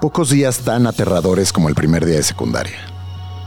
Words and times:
Pocos 0.00 0.30
días 0.30 0.60
tan 0.60 0.86
aterradores 0.86 1.52
como 1.52 1.68
el 1.68 1.74
primer 1.74 2.06
día 2.06 2.16
de 2.16 2.22
secundaria. 2.22 2.78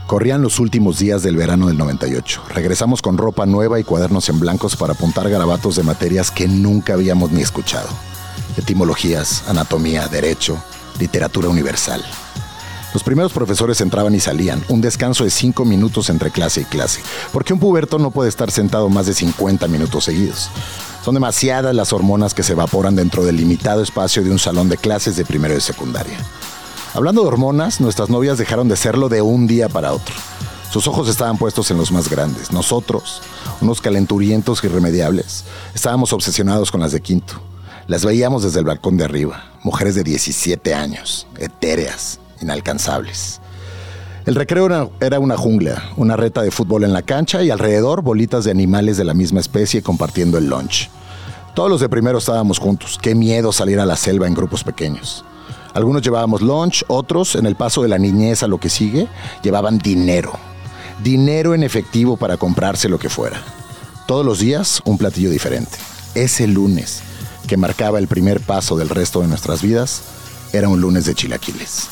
Corrían 0.06 0.40
los 0.40 0.60
últimos 0.60 1.00
días 1.00 1.24
del 1.24 1.36
verano 1.36 1.66
del 1.66 1.76
98. 1.76 2.42
Regresamos 2.50 3.02
con 3.02 3.18
ropa 3.18 3.44
nueva 3.44 3.80
y 3.80 3.84
cuadernos 3.84 4.28
en 4.28 4.38
blancos 4.38 4.76
para 4.76 4.92
apuntar 4.92 5.28
garabatos 5.28 5.74
de 5.74 5.82
materias 5.82 6.30
que 6.30 6.46
nunca 6.46 6.92
habíamos 6.92 7.32
ni 7.32 7.42
escuchado. 7.42 7.88
Etimologías, 8.56 9.42
anatomía, 9.48 10.06
derecho, 10.06 10.56
literatura 11.00 11.48
universal. 11.48 12.04
Los 12.92 13.02
primeros 13.02 13.32
profesores 13.32 13.80
entraban 13.80 14.14
y 14.14 14.20
salían, 14.20 14.62
un 14.68 14.80
descanso 14.80 15.24
de 15.24 15.30
cinco 15.30 15.64
minutos 15.64 16.08
entre 16.08 16.30
clase 16.30 16.60
y 16.60 16.64
clase, 16.64 17.00
porque 17.32 17.52
un 17.52 17.58
puberto 17.58 17.98
no 17.98 18.12
puede 18.12 18.28
estar 18.28 18.52
sentado 18.52 18.88
más 18.88 19.06
de 19.06 19.14
50 19.14 19.66
minutos 19.66 20.04
seguidos. 20.04 20.48
Son 21.04 21.14
demasiadas 21.14 21.74
las 21.74 21.92
hormonas 21.92 22.32
que 22.32 22.44
se 22.44 22.52
evaporan 22.52 22.94
dentro 22.94 23.24
del 23.24 23.36
limitado 23.36 23.82
espacio 23.82 24.22
de 24.22 24.30
un 24.30 24.38
salón 24.38 24.68
de 24.68 24.76
clases 24.76 25.16
de 25.16 25.24
primero 25.24 25.56
y 25.56 25.60
secundaria. 25.60 26.16
Hablando 26.94 27.22
de 27.22 27.26
hormonas, 27.26 27.80
nuestras 27.80 28.08
novias 28.08 28.38
dejaron 28.38 28.68
de 28.68 28.76
serlo 28.76 29.08
de 29.08 29.20
un 29.20 29.48
día 29.48 29.68
para 29.68 29.92
otro. 29.92 30.14
Sus 30.70 30.86
ojos 30.86 31.08
estaban 31.08 31.36
puestos 31.38 31.68
en 31.72 31.76
los 31.76 31.90
más 31.90 32.08
grandes. 32.08 32.52
Nosotros, 32.52 33.20
unos 33.60 33.80
calenturientos 33.80 34.62
irremediables, 34.62 35.44
estábamos 35.74 36.12
obsesionados 36.12 36.70
con 36.70 36.80
las 36.80 36.92
de 36.92 37.00
quinto. 37.00 37.34
Las 37.88 38.04
veíamos 38.04 38.44
desde 38.44 38.60
el 38.60 38.64
balcón 38.64 38.96
de 38.96 39.06
arriba, 39.06 39.42
mujeres 39.64 39.96
de 39.96 40.04
17 40.04 40.72
años, 40.72 41.26
etéreas, 41.36 42.20
inalcanzables. 42.40 43.40
El 44.24 44.36
recreo 44.36 44.88
era, 45.00 45.18
una 45.18 45.36
jungla, 45.36 45.90
una 45.96 46.16
reta 46.16 46.42
de 46.42 46.52
fútbol 46.52 46.84
en 46.84 46.92
la 46.92 47.02
cancha 47.02 47.42
y 47.42 47.50
alrededor 47.50 48.02
bolitas 48.02 48.44
de 48.44 48.52
animales 48.52 48.96
de 48.96 49.04
la 49.04 49.14
misma 49.14 49.40
especie 49.40 49.82
compartiendo 49.82 50.38
el 50.38 50.46
lunch. 50.46 50.88
Todos 51.56 51.68
los 51.68 51.80
de 51.80 51.88
primero 51.88 52.18
estábamos 52.18 52.60
juntos. 52.60 53.00
Qué 53.02 53.16
miedo 53.16 53.50
salir 53.50 53.80
a 53.80 53.86
la 53.86 53.96
selva 53.96 54.28
en 54.28 54.34
grupos 54.34 54.62
pequeños. 54.62 55.24
Algunos 55.74 56.02
llevábamos 56.02 56.40
lunch, 56.40 56.84
otros, 56.86 57.34
en 57.34 57.46
el 57.46 57.56
paso 57.56 57.82
de 57.82 57.88
la 57.88 57.98
niñez 57.98 58.44
a 58.44 58.46
lo 58.46 58.58
que 58.58 58.70
sigue, 58.70 59.08
llevaban 59.42 59.78
dinero. 59.78 60.32
Dinero 61.02 61.52
en 61.52 61.64
efectivo 61.64 62.16
para 62.16 62.36
comprarse 62.36 62.88
lo 62.88 62.98
que 62.98 63.10
fuera. 63.10 63.42
Todos 64.06 64.24
los 64.24 64.38
días 64.38 64.80
un 64.84 64.98
platillo 64.98 65.30
diferente. 65.30 65.76
Ese 66.14 66.46
lunes, 66.46 67.02
que 67.48 67.56
marcaba 67.56 67.98
el 67.98 68.06
primer 68.06 68.40
paso 68.40 68.76
del 68.76 68.88
resto 68.88 69.20
de 69.20 69.26
nuestras 69.26 69.62
vidas, 69.62 70.02
era 70.52 70.68
un 70.68 70.80
lunes 70.80 71.06
de 71.06 71.14
chilaquiles. 71.14 71.88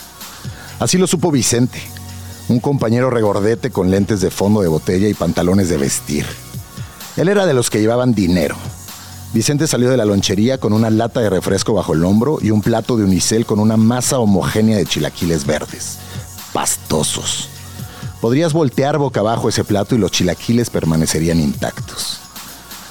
Así 0.78 0.96
lo 0.96 1.08
supo 1.08 1.33
Vicente, 1.33 1.80
un 2.48 2.61
compañero 2.61 3.11
regordete 3.11 3.70
con 3.70 3.91
lentes 3.91 4.20
de 4.20 4.30
fondo 4.30 4.61
de 4.62 4.69
botella 4.69 5.08
y 5.08 5.14
pantalones 5.14 5.69
de 5.69 5.78
vestir. 5.78 6.27
Él 7.17 7.28
era 7.28 7.46
de 7.46 7.55
los 7.55 7.69
que 7.69 7.80
llevaban 7.80 8.14
dinero, 8.14 8.56
Vicente 9.33 9.66
salió 9.66 9.88
de 9.88 9.97
la 9.97 10.05
lonchería 10.05 10.58
con 10.58 10.75
una 10.75 10.91
lata 10.91 11.20
de 11.20 11.30
refresco 11.30 11.72
bajo 11.72 11.94
el 11.94 12.05
hombro 12.05 12.38
y 12.42 12.50
un 12.50 12.61
plato 12.61 12.98
de 12.98 13.05
unicel 13.05 13.47
con 13.47 13.61
una 13.61 13.78
masa 13.78 14.19
homogénea 14.19 14.77
de 14.77 14.84
chilaquiles 14.84 15.47
verdes, 15.47 15.98
pastosos. 16.52 17.48
Podrías 18.20 18.52
voltear 18.52 18.98
boca 18.98 19.20
abajo 19.20 19.48
ese 19.48 19.64
plato 19.64 19.94
y 19.94 19.98
los 19.98 20.11
chilaquiles 20.11 20.69
permanecerían 20.69 21.41
intactos. 21.41 22.19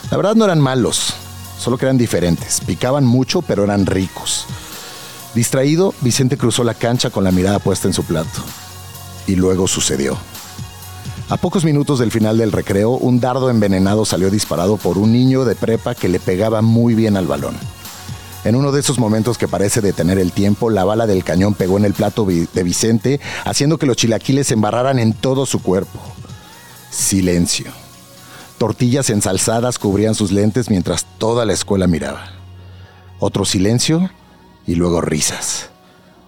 La 0.10 0.18
verdad 0.18 0.34
no 0.34 0.46
eran 0.46 0.60
malos, 0.60 1.14
solo 1.60 1.78
que 1.78 1.86
eran 1.86 2.00
diferentes. 2.00 2.60
Picaban 2.62 3.06
mucho, 3.06 3.44
pero 3.44 3.64
eran 3.64 3.86
ricos. 3.86 4.46
Distraído, 5.36 5.94
Vicente 6.02 6.38
cruzó 6.38 6.64
la 6.64 6.74
cancha 6.74 7.12
con 7.12 7.24
la 7.24 7.32
mirada 7.32 7.60
puesta 7.60 7.88
en 7.88 7.94
su 7.94 8.04
plato. 8.04 8.42
Y 9.28 9.36
luego 9.36 9.68
sucedió. 9.68 10.18
A 11.32 11.38
pocos 11.38 11.64
minutos 11.64 11.98
del 11.98 12.12
final 12.12 12.38
del 12.38 12.52
recreo, 12.52 12.90
un 12.90 13.22
dardo 13.22 13.50
envenenado 13.50 14.04
salió 14.04 14.30
disparado 14.30 14.76
por 14.76 14.98
un 14.98 15.14
niño 15.14 15.46
de 15.46 15.56
prepa 15.56 15.96
que 15.96 16.10
le 16.10 16.20
pegaba 16.20 16.62
muy 16.62 16.94
bien 16.94 17.16
al 17.16 17.26
balón. 17.26 17.56
En 18.44 18.58
uno 18.58 18.74
de 18.74 18.82
esos 18.82 19.00
momentos 19.00 19.38
que 19.38 19.48
parece 19.48 19.80
detener 19.80 20.20
el 20.20 20.34
tiempo, 20.34 20.70
la 20.70 20.84
bala 20.84 21.08
del 21.08 21.24
cañón 21.24 21.54
pegó 21.54 21.78
en 21.78 21.86
el 21.86 21.94
plato 21.94 22.26
de 22.26 22.64
Vicente, 22.64 23.22
haciendo 23.46 23.78
que 23.78 23.86
los 23.86 23.96
chilaquiles 23.96 24.48
se 24.48 24.56
embarraran 24.56 25.00
en 25.00 25.14
todo 25.14 25.46
su 25.46 25.62
cuerpo. 25.62 26.02
Silencio. 26.90 27.72
Tortillas 28.58 29.10
ensalzadas 29.10 29.80
cubrían 29.80 30.16
sus 30.16 30.34
lentes 30.34 30.70
mientras 30.70 31.06
toda 31.18 31.46
la 31.46 31.54
escuela 31.54 31.88
miraba. 31.88 32.26
Otro 33.20 33.46
silencio 33.46 34.10
y 34.68 34.76
luego 34.76 35.00
risas. 35.00 35.70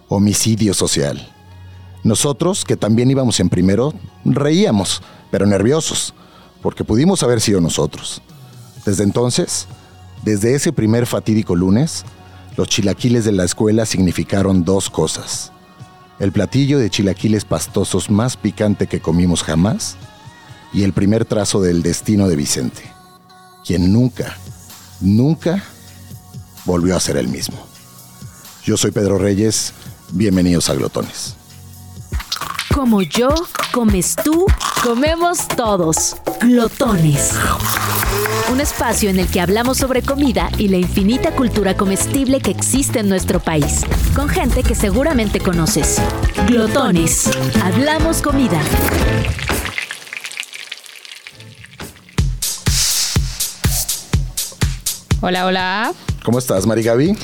Homicidio 0.08 0.72
social. 0.72 1.33
Nosotros, 2.04 2.66
que 2.66 2.76
también 2.76 3.10
íbamos 3.10 3.40
en 3.40 3.48
primero, 3.48 3.94
reíamos, 4.26 5.02
pero 5.30 5.46
nerviosos, 5.46 6.12
porque 6.60 6.84
pudimos 6.84 7.22
haber 7.22 7.40
sido 7.40 7.62
nosotros. 7.62 8.20
Desde 8.84 9.04
entonces, 9.04 9.66
desde 10.22 10.54
ese 10.54 10.70
primer 10.70 11.06
fatídico 11.06 11.56
lunes, 11.56 12.04
los 12.58 12.68
chilaquiles 12.68 13.24
de 13.24 13.32
la 13.32 13.44
escuela 13.44 13.86
significaron 13.86 14.64
dos 14.64 14.90
cosas. 14.90 15.50
El 16.18 16.30
platillo 16.30 16.78
de 16.78 16.90
chilaquiles 16.90 17.46
pastosos 17.46 18.10
más 18.10 18.36
picante 18.36 18.86
que 18.86 19.00
comimos 19.00 19.42
jamás 19.42 19.96
y 20.74 20.82
el 20.82 20.92
primer 20.92 21.24
trazo 21.24 21.62
del 21.62 21.82
destino 21.82 22.28
de 22.28 22.36
Vicente, 22.36 22.82
quien 23.64 23.92
nunca, 23.92 24.36
nunca 25.00 25.64
volvió 26.66 26.96
a 26.96 27.00
ser 27.00 27.16
el 27.16 27.28
mismo. 27.28 27.56
Yo 28.62 28.76
soy 28.76 28.90
Pedro 28.90 29.18
Reyes, 29.18 29.72
bienvenidos 30.12 30.68
a 30.68 30.74
Glotones. 30.74 31.36
Como 32.74 33.02
yo, 33.02 33.28
comes 33.70 34.16
tú, 34.16 34.46
comemos 34.82 35.46
todos. 35.46 36.16
Glotones. 36.40 37.30
Un 38.50 38.60
espacio 38.60 39.10
en 39.10 39.20
el 39.20 39.28
que 39.28 39.40
hablamos 39.40 39.78
sobre 39.78 40.02
comida 40.02 40.50
y 40.58 40.66
la 40.66 40.76
infinita 40.76 41.36
cultura 41.36 41.76
comestible 41.76 42.40
que 42.40 42.50
existe 42.50 42.98
en 42.98 43.08
nuestro 43.08 43.38
país, 43.38 43.82
con 44.16 44.28
gente 44.28 44.64
que 44.64 44.74
seguramente 44.74 45.38
conoces. 45.38 46.02
Glotones. 46.48 47.30
Hablamos 47.62 48.20
comida. 48.20 48.60
Hola, 55.20 55.46
hola. 55.46 55.92
¿Cómo 56.24 56.40
estás, 56.40 56.66
Mari 56.66 56.82
Gaby? 56.82 57.16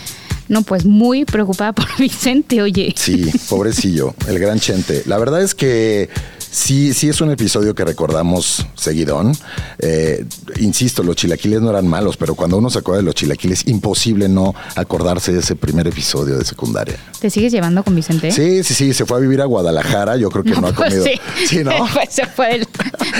No, 0.50 0.62
pues 0.62 0.84
muy 0.84 1.24
preocupada 1.24 1.72
por 1.72 1.86
Vicente, 1.98 2.60
oye. 2.60 2.92
Sí, 2.96 3.30
pobrecillo, 3.48 4.16
el 4.26 4.40
gran 4.40 4.58
Chente. 4.58 5.04
La 5.06 5.16
verdad 5.16 5.40
es 5.42 5.54
que 5.54 6.08
Sí, 6.50 6.94
sí 6.94 7.08
es 7.08 7.20
un 7.20 7.30
episodio 7.30 7.74
que 7.74 7.84
recordamos 7.84 8.66
seguidón. 8.74 9.36
Eh, 9.78 10.24
insisto, 10.58 11.02
los 11.02 11.16
chilaquiles 11.16 11.60
no 11.60 11.70
eran 11.70 11.86
malos, 11.86 12.16
pero 12.16 12.34
cuando 12.34 12.58
uno 12.58 12.70
se 12.70 12.80
acuerda 12.80 12.98
de 12.98 13.04
los 13.04 13.14
chilaquiles, 13.14 13.66
imposible 13.68 14.28
no 14.28 14.54
acordarse 14.74 15.32
de 15.32 15.40
ese 15.40 15.54
primer 15.54 15.86
episodio 15.86 16.36
de 16.36 16.44
secundaria. 16.44 16.96
¿Te 17.20 17.30
sigues 17.30 17.52
llevando 17.52 17.84
con 17.84 17.94
Vicente? 17.94 18.32
Sí, 18.32 18.64
sí, 18.64 18.74
sí. 18.74 18.94
Se 18.94 19.06
fue 19.06 19.18
a 19.18 19.20
vivir 19.20 19.40
a 19.42 19.44
Guadalajara. 19.44 20.16
Yo 20.16 20.30
creo 20.30 20.42
que 20.42 20.50
no, 20.50 20.68
ha 20.68 20.72
pues 20.72 20.94
comido. 20.94 21.04
Sí, 21.46 21.62
¿no? 21.62 21.72
se 22.10 22.26
fue 22.26 22.66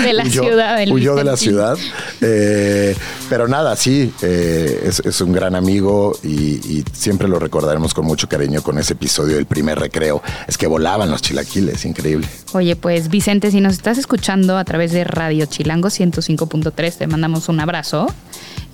de 0.03 0.13
la 0.13 0.25
ciudad. 0.25 0.79
huyó 0.91 1.15
de 1.15 1.25
la 1.25 1.37
ciudad. 1.37 1.77
Eh, 2.21 2.97
pero 3.29 3.47
nada, 3.47 3.77
sí, 3.77 4.13
eh, 4.23 4.91
es, 5.05 5.21
un 5.21 5.33
gran 5.33 5.55
amigo 5.55 6.19
y, 6.25 6.85
siempre 6.93 7.29
lo 7.29 7.39
recordaremos 7.39 7.95
con 7.95 8.05
mucho 8.05 8.29
cariño 8.29 8.63
con 8.63 8.79
ese 8.79 8.95
episodio 8.95 9.37
del 9.37 9.47
primer 9.47 9.79
recreo. 9.79 10.23
Es 10.49 10.59
que 10.59 10.67
volaban 10.67 11.11
los 11.11 11.23
chilaquiles, 11.23 11.85
increíble. 11.85 12.27
Oye, 12.53 12.75
pues 12.75 13.09
Vicente, 13.09 13.20
si 13.21 13.61
nos 13.61 13.75
estás 13.75 13.99
escuchando 13.99 14.57
a 14.57 14.65
través 14.65 14.93
de 14.93 15.05
Radio 15.05 15.47
Chilango 15.47 15.89
105.3, 15.89 16.97
te 16.97 17.07
mandamos 17.07 17.49
un 17.49 17.61
abrazo 17.61 18.07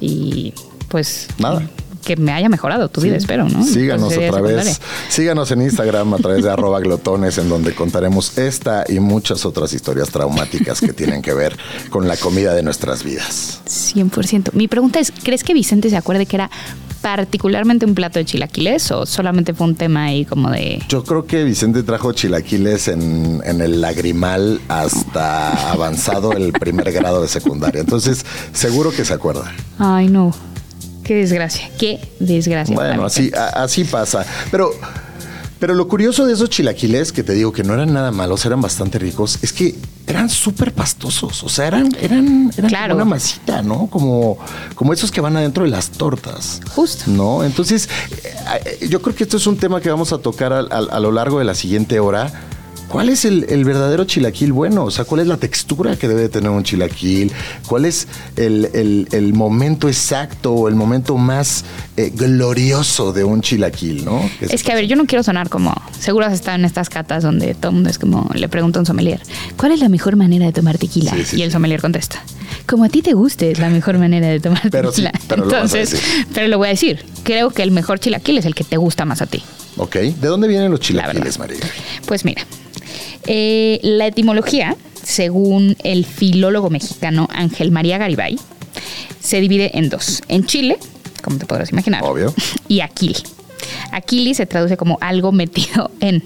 y 0.00 0.52
pues 0.88 1.28
nada 1.38 1.68
que 2.06 2.15
me 2.15 2.33
haya 2.33 2.49
mejorado 2.49 2.89
tu 2.89 3.00
vida, 3.00 3.17
espero, 3.17 3.49
¿no? 3.49 3.65
Síganos 3.65 4.17
otra 4.17 4.41
vez. 4.41 4.81
Síganos 5.09 5.50
en 5.50 5.62
Instagram 5.62 6.15
a 6.15 6.19
través 6.19 6.44
de 6.44 6.50
arroba 6.50 6.78
glotones, 6.78 7.37
en 7.39 7.49
donde 7.49 7.75
contaremos 7.75 8.39
esta 8.39 8.84
y 8.89 9.00
muchas 9.00 9.44
otras 9.44 9.72
historias 9.72 10.11
traumáticas 10.11 10.81
que 10.81 10.93
tienen 10.93 11.21
que 11.21 11.34
ver 11.34 11.56
con 11.91 12.06
la 12.06 12.17
comida 12.17 12.55
de 12.55 12.62
nuestras 12.62 13.03
vidas. 13.03 13.61
100%. 13.67 14.53
Mi 14.53 14.69
pregunta 14.69 15.00
es, 15.00 15.12
¿crees 15.25 15.43
que 15.43 15.53
Vicente 15.53 15.91
se 15.91 15.97
acuerde 15.97 16.26
que 16.26 16.37
era 16.37 16.49
particularmente 17.03 17.87
un 17.87 17.94
plato 17.94 18.20
de 18.20 18.25
chilaquiles 18.25 18.93
o 18.93 19.05
solamente 19.05 19.52
fue 19.52 19.67
un 19.67 19.75
tema 19.75 20.05
ahí 20.05 20.25
como 20.25 20.50
de... 20.50 20.81
Yo 20.88 21.02
creo 21.02 21.26
que 21.26 21.43
Vicente 21.43 21.82
trajo 21.82 22.12
chilaquiles 22.12 22.87
en, 22.87 23.43
el 23.44 23.81
lagrimal 23.81 24.61
hasta 24.69 25.73
avanzado 25.73 26.32
el 26.32 26.52
primer 26.52 26.93
grado 26.93 27.20
de 27.20 27.29
secundaria. 27.29 27.81
Entonces, 27.81 28.25
seguro 28.52 28.93
que 28.93 29.05
se 29.05 29.12
acuerda. 29.12 29.52
Ay, 29.79 30.09
no. 30.09 30.32
Qué 31.06 31.14
desgracia, 31.14 31.70
qué 31.79 32.00
desgracia. 32.19 32.75
Bueno, 32.75 33.05
así, 33.05 33.31
así 33.35 33.85
pasa. 33.85 34.26
Pero 34.50 34.73
pero 35.58 35.75
lo 35.75 35.88
curioso 35.88 36.26
de 36.26 36.35
esos 36.35 36.50
chilaquiles, 36.50 37.12
que 37.12 37.23
te 37.23 37.32
digo 37.32 37.50
que 37.50 37.62
no 37.62 37.73
eran 37.73 37.93
nada 37.93 38.11
malos, 38.12 38.44
eran 38.44 38.61
bastante 38.61 38.99
ricos, 38.99 39.38
es 39.41 39.55
que 39.55 39.75
eran 40.06 40.29
súper 40.29 40.73
pastosos. 40.73 41.43
O 41.44 41.49
sea, 41.49 41.67
eran, 41.67 41.97
eran, 41.99 42.50
eran 42.58 42.93
una 42.93 43.06
masita, 43.06 43.62
¿no? 43.62 43.87
Como, 43.87 44.37
como 44.75 44.93
esos 44.93 45.11
que 45.11 45.23
van 45.23 45.35
adentro 45.37 45.64
de 45.64 45.70
las 45.70 45.91
tortas. 45.91 46.61
Justo. 46.75 47.05
¿No? 47.11 47.43
Entonces, 47.43 47.88
eh, 48.67 48.87
yo 48.88 49.00
creo 49.00 49.17
que 49.17 49.25
esto 49.25 49.38
es 49.38 49.47
un 49.47 49.56
tema 49.56 49.81
que 49.81 49.88
vamos 49.88 50.12
a 50.12 50.19
tocar 50.19 50.52
a, 50.52 51.00
lo 51.00 51.11
largo 51.11 51.38
de 51.38 51.47
la 51.47 51.55
siguiente 51.55 52.00
hora 52.00 52.31
¿cuál 52.88 53.09
es 53.09 53.25
el, 53.25 53.47
el 53.49 53.65
verdadero 53.65 54.05
chilaquil 54.05 54.53
bueno? 54.53 54.85
O 54.85 54.91
sea, 54.91 55.05
¿cuál 55.05 55.21
es 55.23 55.27
la 55.27 55.37
textura 55.37 55.97
que 55.97 56.09
debe 56.09 56.29
tener 56.29 56.50
un 56.50 56.62
chilaquil? 56.65 57.33
¿Cuál 57.67 57.85
es 57.85 58.06
el, 58.37 58.71
el- 58.75 59.09
el 59.12 59.33
momento 59.35 59.88
exacto 59.88 60.53
o 60.53 60.69
el 60.69 60.75
momento 60.75 61.17
más 61.17 61.65
eh, 61.97 62.12
glorioso 62.15 63.12
de 63.12 63.25
un 63.25 63.41
chilaquil, 63.43 64.05
no? 64.05 64.29
Es 64.41 64.62
que, 64.62 64.73
a 64.73 64.75
ver, 64.75 64.87
yo 64.87 64.97
no 64.97 65.06
quiero 65.06 65.23
sonar 65.23 65.49
como. 65.49 65.75
Seguro 65.99 66.27
has 66.27 66.33
estado 66.33 66.56
en 66.59 66.65
estas 66.65 66.88
catas 66.88 67.23
donde 67.23 67.55
todo 67.55 67.71
el 67.71 67.75
mundo 67.77 67.91
es 67.91 67.99
como. 67.99 68.31
Le 68.35 68.49
pregunta 68.49 68.79
a 68.79 68.81
un 68.81 68.87
sommelier: 68.87 69.21
¿Cuál 69.56 69.73
es 69.73 69.81
la 69.81 69.88
mejor 69.88 70.17
manera 70.17 70.47
de 70.47 70.53
tomar 70.53 70.79
tequila? 70.79 71.12
Sí, 71.12 71.25
sí, 71.25 71.37
y 71.38 71.43
el 71.43 71.50
sommelier 71.53 71.81
contesta: 71.81 72.23
Como 72.67 72.85
a 72.85 72.88
ti 72.88 73.03
te 73.03 73.12
guste, 73.15 73.50
es 73.50 73.59
la 73.59 73.69
mejor 73.71 73.99
manera 73.99 74.27
de 74.29 74.41
tomar 74.41 74.71
Pero 74.71 74.93
sí, 74.93 75.03
tequila. 75.03 75.21
pero 75.29 75.44
Entonces, 75.44 75.97
pero 76.35 76.49
lo 76.49 76.59
voy 76.59 76.69
a 76.69 76.71
decir. 76.71 77.05
Creo 77.25 77.50
que 77.50 77.62
el 77.62 77.71
mejor 77.73 77.99
chilaquil 77.99 78.38
es 78.38 78.44
el 78.44 78.55
que 78.55 78.62
te 78.65 78.77
gusta 78.77 79.05
más 79.05 79.21
a 79.23 79.27
ti. 79.27 79.43
Ok, 79.79 79.97
¿de 79.97 80.29
dónde 80.29 80.49
vienen 80.49 80.71
los 80.71 80.81
chilaquiles, 80.81 81.38
María? 81.38 81.59
Pues 82.06 82.25
mira, 82.25 82.47
eh, 83.26 83.81
la 83.82 84.06
etimología, 84.06 84.76
según 85.02 85.76
el 85.84 86.04
filólogo 86.04 86.70
mexicano 86.70 87.28
Ángel 87.32 87.70
María 87.70 87.98
Garibay, 87.98 88.38
se 89.20 89.40
divide 89.40 89.76
en 89.78 89.88
dos. 89.88 90.22
En 90.28 90.44
Chile, 90.46 90.78
como 91.22 91.38
te 91.38 91.46
podrás 91.46 91.70
imaginar. 91.72 92.02
Obvio. 92.04 92.32
Y 92.69 92.81
aquili. 92.81 93.16
Aquili 93.93 94.34
se 94.34 94.46
traduce 94.46 94.76
como 94.76 94.98
algo 95.00 95.32
metido 95.32 95.90
en. 96.00 96.16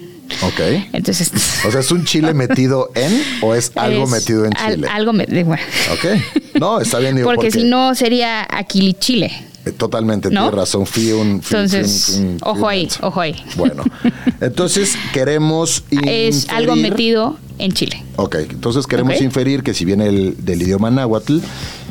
Ok. 0.43 0.61
Entonces. 0.93 1.31
O 1.67 1.70
sea, 1.70 1.81
¿es 1.81 1.90
un 1.90 2.05
chile 2.05 2.32
metido 2.34 2.90
en 2.94 3.23
o 3.43 3.55
es 3.55 3.73
algo 3.76 4.05
es 4.05 4.11
metido 4.11 4.46
en 4.46 4.56
al- 4.56 4.75
chile? 4.76 4.88
algo 4.90 5.12
metido. 5.12 5.44
Bueno. 5.44 5.62
Ok. 5.93 6.55
No, 6.58 6.81
está 6.81 6.99
bien, 6.99 7.16
digo, 7.16 7.28
Porque, 7.28 7.50
si 7.50 7.64
no 7.64 7.94
sería 7.94 8.46
aquili 8.50 8.94
chile. 8.94 9.31
Eh, 9.67 9.73
Totalmente, 9.73 10.29
¿No? 10.31 10.41
tienes 10.43 10.55
razón. 10.55 10.87
Fui 10.87 11.12
un. 11.12 11.33
Entonces, 11.33 12.07
fui 12.07 12.15
un- 12.15 12.21
fui 12.21 12.35
un- 12.35 12.39
ojo 12.43 12.69
ahí, 12.69 12.81
menso. 12.83 13.07
ojo 13.07 13.21
ahí. 13.21 13.37
Bueno, 13.57 13.85
entonces 14.41 14.97
queremos. 15.12 15.85
Es 15.91 16.49
algo 16.49 16.75
inferir- 16.77 16.91
metido 16.91 17.37
en 17.59 17.73
chile. 17.73 18.03
Ok, 18.17 18.37
entonces 18.51 18.87
queremos 18.87 19.21
inferir 19.21 19.62
que 19.62 19.75
si 19.75 19.85
viene 19.85 20.07
el, 20.07 20.37
del 20.45 20.62
idioma 20.62 20.91
náhuatl, 20.91 21.39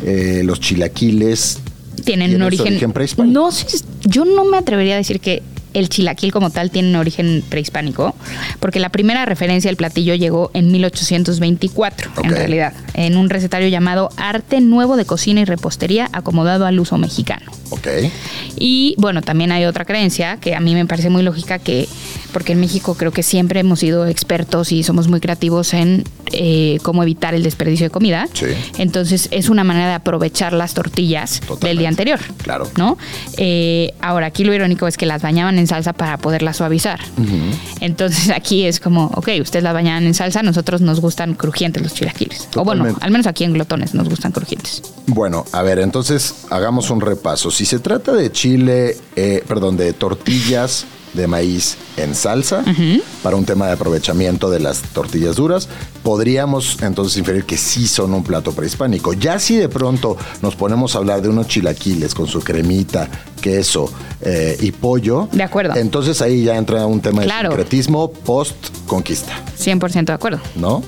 eh, 0.04 0.42
los 0.44 0.60
chilaquiles 0.60 1.60
tienen 2.06 2.32
un 2.32 2.38
¿Tiene 2.38 2.40
su 2.40 2.46
origen, 2.46 2.68
origen 2.68 2.92
prehispánico? 2.94 3.34
No 3.40 3.52
sé, 3.52 3.66
yo 4.06 4.26
no 4.26 4.46
me 4.46 4.58
atrevería 4.58 4.96
a 4.96 4.98
decir 4.98 5.20
que 5.20 5.44
el 5.76 5.90
chilaquil 5.90 6.32
como 6.32 6.50
tal 6.50 6.72
tiene 6.72 6.90
un 6.90 6.96
origen 6.96 7.44
prehispánico, 7.48 8.16
porque 8.60 8.80
la 8.80 8.90
primera 8.90 9.26
referencia 9.26 9.70
al 9.70 9.76
platillo 9.78 10.16
llegó 10.16 10.50
en 10.56 10.72
1824, 10.72 12.10
en 12.24 12.30
Ok. 12.32 12.36
realidad, 12.36 12.74
en 13.00 13.16
un 13.16 13.30
recetario 13.30 13.70
llamado 13.70 14.10
Arte 14.18 14.60
Nuevo 14.60 14.98
de 14.98 15.06
Cocina 15.06 15.40
y 15.40 15.46
Repostería 15.46 16.10
acomodado 16.12 16.66
al 16.66 16.80
uso 16.82 16.98
mexicano. 16.98 17.50
Ok. 17.70 17.88
Y 18.58 18.96
bueno, 18.98 19.22
también 19.22 19.54
hay 19.54 19.64
otra 19.64 19.86
creencia 19.86 20.38
que 20.38 20.54
a 20.54 20.60
mí 20.60 20.74
me 20.74 20.86
parece 20.86 21.10
muy 21.10 21.24
lógica 21.24 21.60
que, 21.60 21.88
porque 22.34 22.52
en 22.52 22.60
México 22.60 22.96
creo 22.96 23.12
que 23.12 23.24
siempre 23.24 23.62
hemos 23.62 23.80
sido 23.80 24.06
expertos 24.06 24.74
y 24.74 24.84
somos 24.84 25.08
muy 25.08 25.22
creativos 25.22 25.74
en 25.74 26.04
eh, 26.34 26.80
cómo 26.84 27.02
evitar 27.02 27.34
el 27.34 27.44
desperdicio 27.44 27.86
de 27.86 27.90
comida. 27.90 28.28
Sí. 28.34 28.48
Entonces 28.78 29.30
es 29.32 29.48
una 29.48 29.64
manera 29.64 29.88
de 29.88 29.94
aprovechar 29.94 30.52
las 30.52 30.74
tortillas 30.74 31.42
del 31.62 31.78
día 31.78 31.88
anterior. 31.88 32.20
Claro. 32.44 32.68
¿No? 32.78 32.98
Eh, 33.38 33.94
ahora, 34.02 34.28
aquí 34.28 34.44
lo 34.44 34.54
irónico 34.54 34.88
es 34.88 34.98
que 34.98 35.06
las 35.06 35.22
bañaban 35.22 35.58
en 35.58 35.68
salsa 35.68 35.94
para 35.94 36.18
poderlas 36.18 36.58
suavizar. 36.58 37.00
Entonces 37.80 38.30
aquí 38.30 38.66
es 38.66 38.82
como, 38.82 39.06
ok, 39.16 39.30
ustedes 39.42 39.64
las 39.64 39.74
bañaban 39.74 40.06
en 40.06 40.14
salsa, 40.14 40.44
nosotros 40.44 40.82
nos 40.82 41.00
gustan 41.00 41.36
crujientes 41.36 41.82
los 41.82 41.94
chilaquiles. 41.94 42.50
O 42.56 42.66
bueno, 42.66 42.89
Al 43.02 43.12
menos 43.12 43.28
aquí 43.28 43.44
en 43.44 43.54
Glotones 43.54 43.94
nos 43.94 44.10
gustan 44.10 44.32
crujientes. 44.32 44.82
Bueno, 45.08 45.46
a 45.52 45.62
ver, 45.62 45.80
entonces 45.80 46.36
hagamos 46.50 46.90
un 46.90 47.02
repaso. 47.02 47.52
Si 47.52 47.66
se 47.66 47.80
trata 47.80 48.14
de 48.14 48.32
chile, 48.32 48.98
eh, 49.16 49.44
perdón, 49.48 49.78
de 49.78 49.94
tortillas 49.94 50.86
de 51.14 51.26
maíz 51.26 51.76
en 51.98 52.14
salsa, 52.14 52.64
para 53.24 53.36
un 53.36 53.44
tema 53.44 53.66
de 53.66 53.72
aprovechamiento 53.74 54.52
de 54.52 54.60
las 54.60 54.82
tortillas 54.94 55.38
duras, 55.38 55.68
podríamos 56.04 56.78
entonces 56.84 57.18
inferir 57.18 57.46
que 57.46 57.58
sí 57.58 57.88
son 57.88 58.14
un 58.14 58.24
plato 58.24 58.52
prehispánico. 58.52 59.14
Ya 59.14 59.40
si 59.40 59.56
de 59.58 59.70
pronto 59.70 60.18
nos 60.44 60.56
ponemos 60.56 60.94
a 60.94 61.00
hablar 61.00 61.24
de 61.24 61.30
unos 61.30 61.48
chilaquiles 61.48 62.14
con 62.14 62.28
su 62.28 62.42
cremita, 62.42 63.10
queso 63.42 63.92
eh, 64.22 64.56
y 64.62 64.72
pollo, 64.72 65.28
De 65.32 65.42
acuerdo. 65.42 65.76
entonces 65.78 66.22
ahí 66.22 66.44
ya 66.44 66.56
entra 66.58 66.86
un 66.86 67.02
tema 67.02 67.24
Claro. 67.24 67.50
de 67.50 67.56
sincretismo 67.56 68.12
post-conquista. 68.12 69.34
100% 69.58 70.06
de 70.06 70.14
acuerdo. 70.14 70.40
¿no? 70.56 70.84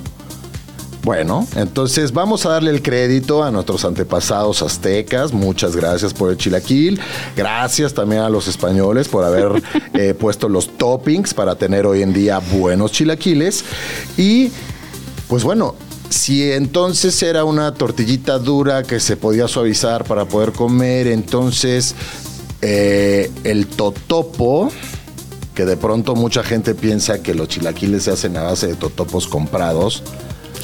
Bueno, 1.04 1.48
entonces 1.56 2.12
vamos 2.12 2.46
a 2.46 2.50
darle 2.50 2.70
el 2.70 2.84
crédito 2.84 3.44
a 3.44 3.50
nuestros 3.50 3.86
antepasados 3.86 4.62
aztecas. 4.62 5.34
Muchas 5.34 5.76
gracias 5.76 6.14
por 6.14 6.30
el 6.30 6.38
chilaquil. 6.38 7.00
Gracias 7.36 7.94
también 7.94 8.22
a 8.22 8.30
los 8.30 8.48
españoles 8.48 9.08
por 9.08 9.24
haber 9.24 9.64
eh, 9.94 10.14
puesto 10.14 10.48
los 10.48 10.78
toppings 10.78 11.34
para 11.34 11.56
tener 11.56 11.88
hoy 11.88 12.04
en 12.04 12.14
día 12.14 12.40
buenos 12.40 12.92
chilaquiles. 12.92 13.64
Y 14.16 14.52
pues 15.28 15.44
bueno, 15.44 15.74
si 16.12 16.52
entonces 16.52 17.24
era 17.24 17.46
una 17.46 17.74
tortillita 17.74 18.38
dura 18.38 18.84
que 18.84 19.00
se 19.00 19.18
podía 19.18 19.48
suavizar 19.48 20.04
para 20.04 20.26
poder 20.26 20.52
comer, 20.52 21.08
entonces 21.08 21.96
eh, 22.62 23.32
el 23.44 23.66
totopo 23.66 24.72
que 25.56 25.66
de 25.66 25.78
pronto 25.78 26.16
mucha 26.16 26.44
gente 26.44 26.76
piensa 26.76 27.24
que 27.24 27.34
los 27.34 27.48
chilaquiles 27.48 28.04
se 28.04 28.12
hacen 28.12 28.38
a 28.38 28.44
base 28.44 28.68
de 28.68 28.76
totopos 28.76 29.28
comprados, 29.28 30.04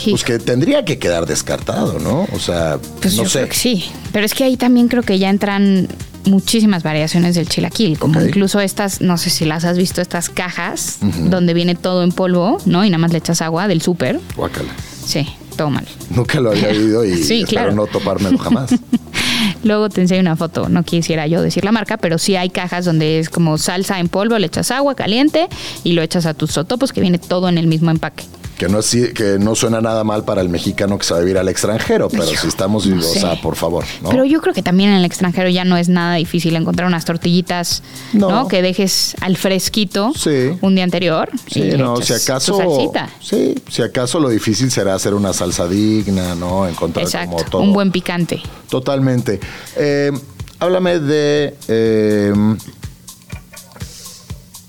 Pues 0.06 0.24
que 0.24 0.40
tendría 0.40 0.86
que 0.86 0.98
quedar 1.00 1.26
descartado, 1.26 2.00
¿no? 2.00 2.28
O 2.34 2.40
sea, 2.40 2.78
Pues 3.02 3.16
no 3.18 3.24
yo 3.24 3.30
sé. 3.30 3.40
creo 3.40 3.50
que 3.50 3.56
sí. 3.56 3.86
Pero 4.12 4.26
es 4.26 4.34
que 4.34 4.44
ahí 4.44 4.58
también 4.58 4.88
creo 4.88 5.04
que 5.04 5.18
ya 5.20 5.30
entran 5.30 5.88
muchísimas 6.26 6.84
variaciones 6.84 7.36
del 7.36 7.48
chilaquil, 7.48 7.98
como 7.98 8.20
incluso 8.22 8.60
estas, 8.60 9.00
no 9.02 9.18
sé 9.18 9.30
si 9.30 9.46
las 9.46 9.64
has 9.64 9.78
visto, 9.78 10.02
estas 10.02 10.30
cajas 10.30 10.98
donde 11.30 11.54
viene 11.54 11.76
todo 11.76 12.04
en 12.04 12.12
polvo, 12.12 12.58
¿no? 12.66 12.84
Y 12.84 12.90
nada 12.90 12.98
más 13.00 13.12
le 13.12 13.20
echas 13.20 13.42
agua 13.42 13.68
del 13.68 13.82
súper. 13.82 14.20
Guácala. 14.36 14.70
Sí, 15.06 15.26
todo 15.56 15.70
mal. 15.70 15.86
Nunca 16.10 16.42
lo 16.42 16.52
había 16.52 16.68
oído 16.70 17.06
y 17.06 17.16
Sí, 17.24 17.42
espero 17.44 17.48
claro. 17.48 17.72
no 17.76 17.88
topármelo 17.88 18.38
jamás. 18.38 18.72
Luego 19.64 19.90
te 19.90 20.02
enseño 20.02 20.22
una 20.22 20.36
foto, 20.36 20.68
no 20.70 20.84
quisiera 20.84 21.28
yo 21.28 21.42
decir 21.42 21.64
la 21.64 21.72
marca, 21.72 21.98
pero 21.98 22.18
sí 22.18 22.36
hay 22.36 22.50
cajas 22.50 22.86
donde 22.86 23.20
es 23.20 23.30
como 23.30 23.58
salsa 23.58 24.00
en 24.00 24.08
polvo, 24.10 24.38
le 24.38 24.48
echas 24.48 24.72
agua 24.72 24.96
caliente 24.96 25.48
y 25.84 25.94
lo 25.94 26.02
echas 26.02 26.26
a 26.26 26.34
tus 26.34 26.54
totopos 26.54 26.92
que 26.94 27.02
viene 27.02 27.18
todo 27.20 27.48
en 27.50 27.58
el 27.58 27.68
mismo 27.68 27.90
empaque. 27.92 28.24
Que 28.58 28.68
no, 28.68 28.80
es, 28.80 28.90
que 29.14 29.38
no 29.40 29.56
suena 29.56 29.82
nada 29.82 30.04
mal 30.04 30.24
para 30.26 30.42
el 30.42 30.50
mexicano 30.50 30.98
que 30.98 31.06
se 31.06 31.14
va 31.14 31.20
a 31.20 31.24
vivir 31.24 31.38
al 31.38 31.48
extranjero, 31.48 32.10
pero 32.10 32.24
si 32.26 32.48
estamos, 32.48 32.88
no 32.88 33.00
o 33.00 33.02
sé. 33.04 33.20
sea, 33.20 33.40
por 33.42 33.56
favor, 33.56 33.86
¿no? 34.02 34.10
Pero 34.10 34.26
yo 34.26 34.42
creo 34.42 34.54
que 34.54 34.64
también 34.64 34.90
en 34.90 34.96
el 34.98 35.06
extranjero 35.06 35.50
ya 35.50 35.64
no 35.64 35.78
es 35.78 35.90
nada 35.90 36.16
difícil 36.16 36.56
encontrar 36.56 36.88
unas 36.88 37.06
tortillitas, 37.06 37.84
No. 38.14 38.30
¿no? 38.32 38.48
Que 38.48 38.62
dejes 38.62 39.16
al 39.22 39.38
fresquito 39.38 40.12
Sí. 40.16 40.58
un 40.62 40.76
día 40.76 40.84
anterior. 40.84 41.30
Sí, 41.52 41.72
no, 41.78 41.98
si 42.02 42.14
acaso. 42.14 42.92
Sí, 43.22 43.56
si 43.70 43.82
acaso 43.84 44.20
lo 44.20 44.30
difícil 44.30 44.72
será 44.72 44.96
hacer 44.96 45.14
una 45.14 45.34
salsa 45.34 45.68
digna, 45.68 46.34
¿no? 46.36 46.68
Encontrar 46.68 47.06
Exacto, 47.06 47.36
como 47.38 47.50
todo. 47.50 47.62
un 47.62 47.74
buen 47.74 47.92
picante. 47.92 48.42
Totalmente. 48.70 49.40
Eh, 49.76 50.12
háblame 50.60 51.00
de. 51.00 51.56
eh, 51.68 52.34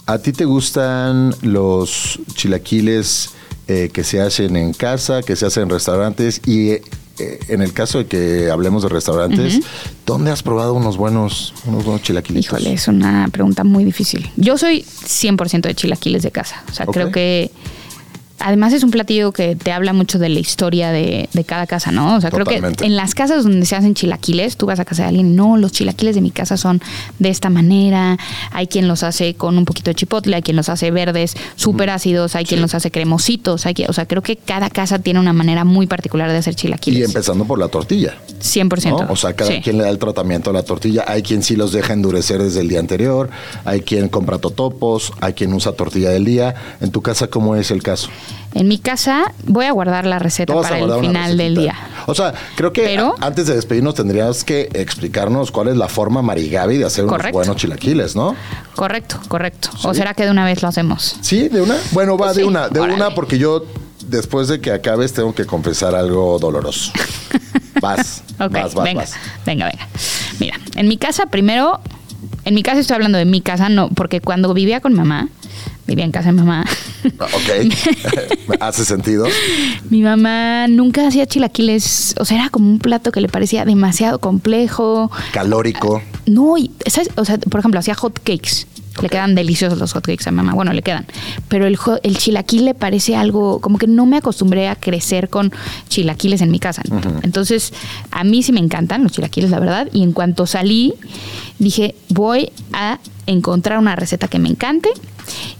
¿A 0.06 0.18
ti 0.18 0.32
te 0.32 0.46
gustan 0.46 1.34
los 1.42 2.18
chilaquiles 2.34 3.30
eh, 3.68 3.90
que 3.92 4.02
se 4.02 4.20
hacen 4.20 4.56
en 4.56 4.72
casa, 4.72 5.22
que 5.22 5.36
se 5.36 5.46
hacen 5.46 5.64
en 5.64 5.70
restaurantes? 5.70 6.40
Y 6.46 6.70
eh, 6.70 6.82
eh, 7.18 7.38
en 7.48 7.62
el 7.62 7.72
caso 7.72 7.98
de 7.98 8.06
que 8.06 8.50
hablemos 8.50 8.82
de 8.82 8.88
restaurantes, 8.88 9.60
¿dónde 10.06 10.30
has 10.30 10.42
probado 10.42 10.74
unos 10.74 10.96
buenos, 10.96 11.52
unos 11.66 11.84
buenos 11.84 12.02
chilaquilitos? 12.02 12.46
Híjole, 12.46 12.72
es 12.72 12.88
una 12.88 13.28
pregunta 13.30 13.64
muy 13.64 13.84
difícil. 13.84 14.30
Yo 14.36 14.56
soy 14.56 14.82
100% 14.82 15.62
de 15.62 15.74
chilaquiles 15.74 16.22
de 16.22 16.30
casa. 16.30 16.64
O 16.70 16.74
sea, 16.74 16.86
creo 16.86 17.10
que 17.10 17.50
además 18.38 18.72
es 18.72 18.82
un 18.82 18.90
platillo 18.90 19.32
que 19.32 19.56
te 19.56 19.72
habla 19.72 19.92
mucho 19.92 20.18
de 20.18 20.28
la 20.28 20.38
historia 20.38 20.90
de, 20.90 21.28
de 21.32 21.44
cada 21.44 21.66
casa, 21.66 21.90
¿no? 21.92 22.16
O 22.16 22.20
sea, 22.20 22.30
creo 22.30 22.44
que 22.44 22.56
en 22.84 22.96
las 22.96 23.14
casas 23.14 23.44
donde 23.44 23.66
se 23.66 23.76
hacen 23.76 23.94
chilaquiles, 23.94 24.56
tú 24.56 24.66
vas 24.66 24.80
a 24.80 24.84
casa 24.84 25.02
de 25.02 25.08
alguien, 25.08 25.36
no, 25.36 25.56
los 25.56 25.72
chilaquiles 25.72 26.14
de 26.14 26.20
mi 26.20 26.30
casa 26.30 26.56
son 26.56 26.80
de 27.18 27.28
esta 27.30 27.50
manera. 27.50 28.16
Hay 28.52 28.66
quien 28.66 28.88
los 28.88 29.02
hace 29.02 29.34
con 29.34 29.58
un 29.58 29.64
poquito 29.64 29.90
de 29.90 29.94
chipotle, 29.94 30.36
hay 30.36 30.42
quien 30.42 30.56
los 30.56 30.68
hace 30.68 30.90
verdes, 30.90 31.34
súper 31.56 31.90
ácidos, 31.90 32.34
hay 32.36 32.44
quien 32.44 32.60
los 32.60 32.74
hace 32.74 32.90
cremositos. 32.90 33.66
Hay 33.66 33.74
que, 33.74 33.86
o 33.86 33.92
sea, 33.92 34.06
creo 34.06 34.22
que 34.22 34.36
cada 34.36 34.70
casa 34.70 34.98
tiene 34.98 35.20
una 35.20 35.32
manera 35.32 35.64
muy 35.64 35.86
particular 35.86 36.30
de 36.30 36.38
hacer 36.38 36.54
Y 36.54 36.56
chilaquiles. 36.56 37.04
empezando 37.08 37.44
por 37.44 37.58
la 37.58 37.68
tortilla. 37.68 38.14
100%. 38.40 38.90
¿no? 39.06 39.12
O 39.12 39.16
sea, 39.16 39.34
cada 39.34 39.50
Sí. 39.50 39.60
quien 39.62 39.78
le 39.78 39.84
da 39.84 39.90
el 39.90 39.98
tratamiento 39.98 40.50
a 40.50 40.52
la 40.52 40.62
tortilla. 40.62 41.04
Hay 41.06 41.22
quien 41.22 41.42
sí 41.42 41.56
los 41.56 41.72
deja 41.72 41.92
endurecer 41.92 42.42
desde 42.42 42.60
el 42.60 42.68
día 42.68 42.80
anterior, 42.80 43.30
hay 43.64 43.80
quien 43.80 44.08
compra 44.08 44.38
totopos, 44.38 45.12
hay 45.20 45.32
quien 45.32 45.52
usa 45.52 45.72
tortilla 45.72 46.10
del 46.10 46.24
día. 46.24 46.54
En 46.80 46.90
tu 46.90 47.02
casa, 47.02 47.28
¿cómo 47.28 47.56
es 47.56 47.70
el 47.70 47.82
caso? 47.82 48.08
En 48.54 48.66
mi 48.68 48.78
casa 48.78 49.32
voy 49.46 49.66
a 49.66 49.72
guardar 49.72 50.06
la 50.06 50.18
receta 50.18 50.54
para 50.60 50.78
el 50.78 51.00
final 51.00 51.36
del 51.36 51.54
día. 51.54 51.74
O 52.06 52.14
sea, 52.14 52.32
creo 52.56 52.72
que 52.72 52.82
Pero- 52.82 53.14
antes 53.20 53.46
de 53.46 53.54
despedirnos 53.54 53.94
tendrías 53.94 54.42
que 54.44 54.68
explicarnos 54.72 55.50
cuál 55.50 55.68
es 55.68 55.76
la 55.76 55.88
forma 55.88 56.22
marigavi 56.22 56.78
de 56.78 56.86
hacer 56.86 57.04
unos 57.04 57.16
Correcto. 57.16 57.38
buenos 57.38 57.56
chilaquiles, 57.56 58.16
¿no? 58.16 58.34
Correcto, 58.74 59.20
correcto. 59.28 59.70
Sí. 59.72 59.86
¿O 59.86 59.94
será 59.94 60.14
que 60.14 60.24
de 60.24 60.30
una 60.30 60.44
vez 60.44 60.62
lo 60.62 60.68
hacemos? 60.68 61.16
Sí, 61.20 61.48
de 61.48 61.60
una. 61.60 61.76
Bueno, 61.92 62.16
va 62.16 62.26
Pues 62.26 62.36
de 62.36 62.42
sí, 62.42 62.48
una, 62.48 62.68
de 62.68 62.80
órale. 62.80 62.94
una 62.96 63.14
porque 63.14 63.38
yo 63.38 63.64
después 64.06 64.48
de 64.48 64.60
que 64.60 64.72
acabes 64.72 65.12
tengo 65.12 65.34
que 65.34 65.44
confesar 65.44 65.94
algo 65.94 66.38
doloroso. 66.38 66.92
Vas, 67.80 68.22
Ok, 68.40 68.50
vas, 68.52 68.74
vas, 68.74 68.84
venga, 68.84 69.00
vas. 69.02 69.12
venga, 69.46 69.66
venga. 69.66 69.86
Mira, 70.40 70.56
en 70.74 70.88
mi 70.88 70.96
casa 70.96 71.26
primero, 71.26 71.78
en 72.44 72.54
mi 72.54 72.64
casa 72.64 72.80
estoy 72.80 72.94
hablando 72.96 73.18
de 73.18 73.24
mi 73.24 73.40
casa, 73.40 73.68
no, 73.68 73.88
porque 73.90 74.20
cuando 74.20 74.52
vivía 74.52 74.80
con 74.80 74.94
mamá, 74.94 75.28
vivía 75.88 76.04
en 76.04 76.12
casa 76.12 76.28
de 76.28 76.34
mamá, 76.34 76.64
Ok, 77.04 77.74
hace 78.60 78.84
sentido. 78.84 79.26
Mi 79.88 80.02
mamá 80.02 80.68
nunca 80.68 81.06
hacía 81.06 81.26
chilaquiles, 81.26 82.14
o 82.18 82.24
sea, 82.24 82.36
era 82.38 82.50
como 82.50 82.68
un 82.68 82.78
plato 82.78 83.10
que 83.10 83.20
le 83.20 83.28
parecía 83.28 83.64
demasiado 83.64 84.18
complejo. 84.20 85.10
Calórico. 85.32 86.02
No, 86.26 86.58
y, 86.58 86.70
¿sabes? 86.86 87.10
o 87.16 87.24
sea, 87.24 87.38
por 87.38 87.60
ejemplo, 87.60 87.80
hacía 87.80 87.94
hot 87.94 88.18
cakes. 88.18 88.66
Le 89.00 89.08
quedan 89.08 89.36
deliciosos 89.36 89.78
los 89.78 89.92
hot 89.92 90.04
cakes 90.04 90.28
a 90.28 90.32
mamá. 90.32 90.54
Bueno, 90.54 90.72
le 90.72 90.82
quedan. 90.82 91.06
Pero 91.46 91.66
el, 91.66 91.78
el 92.02 92.18
chilaquil 92.18 92.64
le 92.64 92.74
parece 92.74 93.14
algo, 93.14 93.60
como 93.60 93.78
que 93.78 93.86
no 93.86 94.06
me 94.06 94.16
acostumbré 94.16 94.68
a 94.68 94.74
crecer 94.74 95.28
con 95.28 95.52
chilaquiles 95.88 96.40
en 96.40 96.50
mi 96.50 96.58
casa. 96.58 96.82
Entonces, 97.22 97.72
a 98.10 98.24
mí 98.24 98.42
sí 98.42 98.52
me 98.52 98.58
encantan 98.60 99.04
los 99.04 99.12
chilaquiles, 99.12 99.50
la 99.50 99.60
verdad. 99.60 99.88
Y 99.92 100.02
en 100.02 100.12
cuanto 100.12 100.46
salí, 100.46 100.94
dije, 101.60 101.94
voy 102.08 102.50
a 102.72 102.98
encontrar 103.26 103.78
una 103.78 103.94
receta 103.94 104.26
que 104.26 104.40
me 104.40 104.48
encante. 104.48 104.90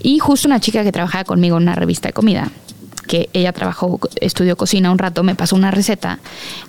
Y 0.03 0.19
justo 0.19 0.49
una 0.49 0.61
chica 0.61 0.83
que 0.85 0.93
trabajaba 0.93 1.25
conmigo 1.25 1.57
en 1.57 1.65
una 1.65 1.75
revista 1.75 2.09
de 2.09 2.13
comida, 2.13 2.51
que 3.07 3.29
ella 3.33 3.53
trabajó, 3.53 3.99
estudió 4.21 4.57
cocina 4.57 4.93
un 4.93 4.99
rato, 4.99 5.25
me 5.25 5.35
pasó 5.35 5.57
una 5.57 5.71
receta. 5.71 6.21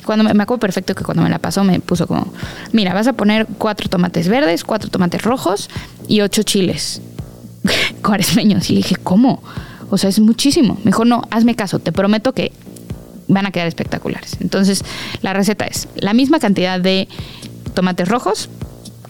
Cuando 0.06 0.24
me, 0.24 0.34
me 0.34 0.44
acuerdo 0.44 0.62
perfecto 0.62 0.96
que 0.96 1.04
cuando 1.04 1.22
me 1.22 1.30
la 1.30 1.40
pasó 1.40 1.64
me 1.64 1.80
puso 1.80 2.08
como, 2.08 2.34
mira, 2.72 2.94
vas 2.94 3.08
a 3.08 3.14
poner 3.14 3.46
cuatro 3.58 3.90
tomates 3.90 4.28
verdes, 4.28 4.64
cuatro 4.64 4.90
tomates 4.90 5.22
rojos 5.22 5.70
y 6.08 6.22
ocho 6.22 6.44
chiles 6.44 7.02
cuaresmeños. 8.02 8.70
Y 8.70 8.76
dije, 8.76 8.96
¿cómo? 8.96 9.44
O 9.90 9.98
sea, 9.98 10.10
es 10.10 10.20
muchísimo. 10.20 10.76
Me 10.84 10.92
dijo, 10.92 11.06
no, 11.06 11.24
hazme 11.30 11.56
caso, 11.56 11.80
te 11.80 11.92
prometo 11.92 12.34
que 12.34 12.52
van 13.28 13.46
a 13.46 13.52
quedar 13.52 13.68
espectaculares. 13.68 14.38
Entonces, 14.40 14.84
la 15.22 15.34
receta 15.34 15.66
es 15.66 15.88
la 15.96 16.14
misma 16.14 16.40
cantidad 16.40 16.80
de 16.80 17.08
tomates 17.74 18.08
rojos 18.08 18.50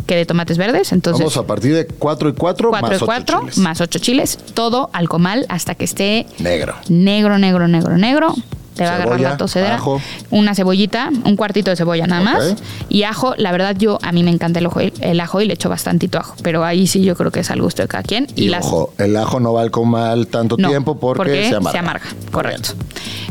que 0.09 0.15
de 0.15 0.25
tomates 0.25 0.57
verdes. 0.57 0.91
Entonces, 0.91 1.19
Vamos 1.19 1.37
a 1.37 1.45
partir 1.45 1.75
de 1.75 1.85
4 1.85 2.29
y 2.29 2.33
4 2.33 2.69
4 2.71 2.81
más 2.89 2.91
y 2.91 2.95
8 2.95 3.05
4 3.05 3.39
chiles. 3.41 3.57
más 3.59 3.79
8 3.79 3.99
chiles, 3.99 4.39
todo 4.55 4.89
al 4.91 5.07
comal 5.07 5.45
hasta 5.49 5.75
que 5.75 5.85
esté 5.85 6.25
Negro. 6.39 6.73
negro, 6.89 7.37
negro, 7.37 7.67
negro, 7.67 7.95
negro. 7.97 8.33
Te 8.79 8.85
va 8.85 8.91
a 8.91 8.95
agarrar 8.95 9.19
la 9.19 9.37
tosedera. 9.37 9.75
ajo. 9.75 10.01
Una 10.31 10.55
cebollita, 10.55 11.09
un 11.23 11.35
cuartito 11.35 11.69
de 11.69 11.75
cebolla 11.77 12.07
nada 12.07 12.21
más. 12.21 12.55
Y 12.89 13.03
ajo, 13.03 13.33
la 13.37 13.51
verdad 13.51 13.75
yo, 13.77 13.99
a 14.01 14.11
mí 14.11 14.23
me 14.23 14.31
encanta 14.31 14.59
el, 14.59 14.65
ojo, 14.67 14.79
el 14.79 15.19
ajo 15.19 15.41
y 15.41 15.45
le 15.45 15.53
echo 15.53 15.69
bastantito 15.69 16.17
ajo. 16.17 16.35
Pero 16.41 16.63
ahí 16.63 16.87
sí 16.87 17.03
yo 17.03 17.15
creo 17.15 17.31
que 17.31 17.41
es 17.41 17.51
al 17.51 17.61
gusto 17.61 17.81
de 17.81 17.87
cada 17.87 18.03
quien. 18.03 18.27
Y, 18.35 18.49
las- 18.49 18.65
ojo, 18.65 18.93
el 18.97 19.15
ajo 19.17 19.39
no 19.39 19.53
va 19.53 19.61
al 19.61 19.71
comal 19.71 20.27
tanto 20.27 20.55
no, 20.57 20.67
tiempo 20.69 20.99
porque, 20.99 21.49
se 21.49 21.77
amarga. 21.77 22.05
correcto. 22.31 22.69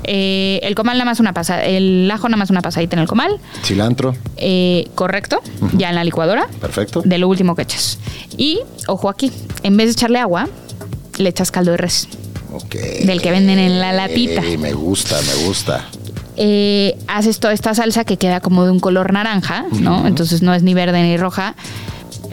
Eh, 0.04 0.60
el 0.62 0.74
comal 0.74 0.96
nada 0.96 1.04
más 1.04 1.20
una 1.20 1.32
pasada, 1.34 1.64
el 1.64 2.10
ajo 2.10 2.28
nada 2.28 2.38
más 2.38 2.50
una 2.50 2.62
pasadita 2.62 2.96
en 2.96 3.00
el 3.02 3.08
comal. 3.08 3.38
Cilantro, 3.62 4.14
Eh, 4.36 4.88
correcto, 4.94 5.40
ya 5.74 5.88
en 5.90 5.94
la 5.96 6.04
licuadora. 6.04 6.46
perfecto. 6.60 7.02
De 7.04 7.18
lo 7.18 7.28
último 7.28 7.54
que 7.56 7.62
echas. 7.62 7.98
Y, 8.36 8.60
ojo 8.86 9.08
aquí, 9.08 9.32
en 9.62 9.76
vez 9.76 9.86
de 9.88 9.92
echarle 9.92 10.18
agua, 10.18 10.48
le 11.18 11.28
echas 11.28 11.50
caldo 11.50 11.72
de 11.72 11.76
res. 11.78 12.08
Del 13.04 13.20
que 13.22 13.30
venden 13.30 13.58
en 13.58 13.80
la 13.80 13.92
latita. 13.92 14.42
Me 14.58 14.72
gusta, 14.72 15.16
me 15.22 15.44
gusta. 15.46 15.84
eh, 16.36 16.96
haces 17.08 17.40
toda 17.40 17.52
esta 17.52 17.74
salsa 17.74 18.04
que 18.04 18.16
queda 18.16 18.40
como 18.40 18.64
de 18.64 18.70
un 18.70 18.80
color 18.80 19.12
naranja, 19.12 19.64
¿no? 19.80 20.06
Entonces 20.06 20.42
no 20.42 20.54
es 20.54 20.62
ni 20.62 20.74
verde 20.74 21.02
ni 21.02 21.16
roja. 21.16 21.54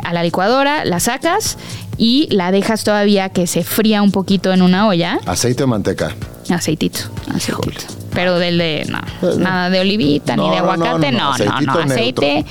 A 0.03 0.13
la 0.13 0.21
licuadora, 0.23 0.85
la 0.85 0.99
sacas 0.99 1.57
y 1.97 2.27
la 2.29 2.51
dejas 2.51 2.83
todavía 2.83 3.29
que 3.29 3.47
se 3.47 3.63
fría 3.63 4.01
un 4.03 4.11
poquito 4.11 4.53
en 4.53 4.61
una 4.61 4.87
olla. 4.87 5.19
¿Aceite 5.25 5.63
o 5.63 5.67
manteca? 5.67 6.13
Aceitito, 6.49 6.99
aceitito. 7.33 7.61
Híjole. 7.71 7.75
Pero 8.13 8.37
del 8.37 8.57
de, 8.59 8.85
no, 8.87 8.99
Eh, 9.27 9.35
nada 9.39 9.69
de 9.71 9.79
olivita, 9.79 10.35
no, 10.35 10.43
ni 10.49 10.55
de 10.55 10.61
no, 10.61 10.65
no, 10.67 10.71
aguacate, 10.73 11.11
no, 11.11 11.37
no, 11.37 11.45
no, 11.45 11.61
no, 11.61 11.79
aceite 11.93 12.45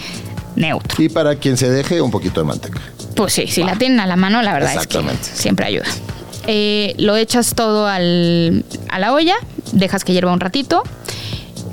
neutro. 0.56 1.02
Y 1.02 1.08
para 1.08 1.36
quien 1.36 1.56
se 1.56 1.70
deje, 1.70 2.00
un 2.00 2.10
poquito 2.10 2.40
de 2.40 2.46
manteca. 2.46 2.80
Pues 3.14 3.32
sí, 3.32 3.46
si 3.46 3.62
la 3.62 3.76
tienen 3.76 4.00
a 4.00 4.06
la 4.06 4.16
mano, 4.16 4.42
la 4.42 4.52
verdad 4.52 4.74
es 4.74 4.86
que 4.88 5.00
siempre 5.20 5.66
ayuda. 5.66 5.86
Eh, 6.46 6.94
lo 6.98 7.16
echas 7.16 7.54
todo 7.54 7.86
al- 7.86 8.64
a 8.90 8.98
la 8.98 9.12
olla, 9.12 9.34
dejas 9.72 10.04
que 10.04 10.12
hierva 10.12 10.32
un 10.32 10.40
ratito, 10.40 10.82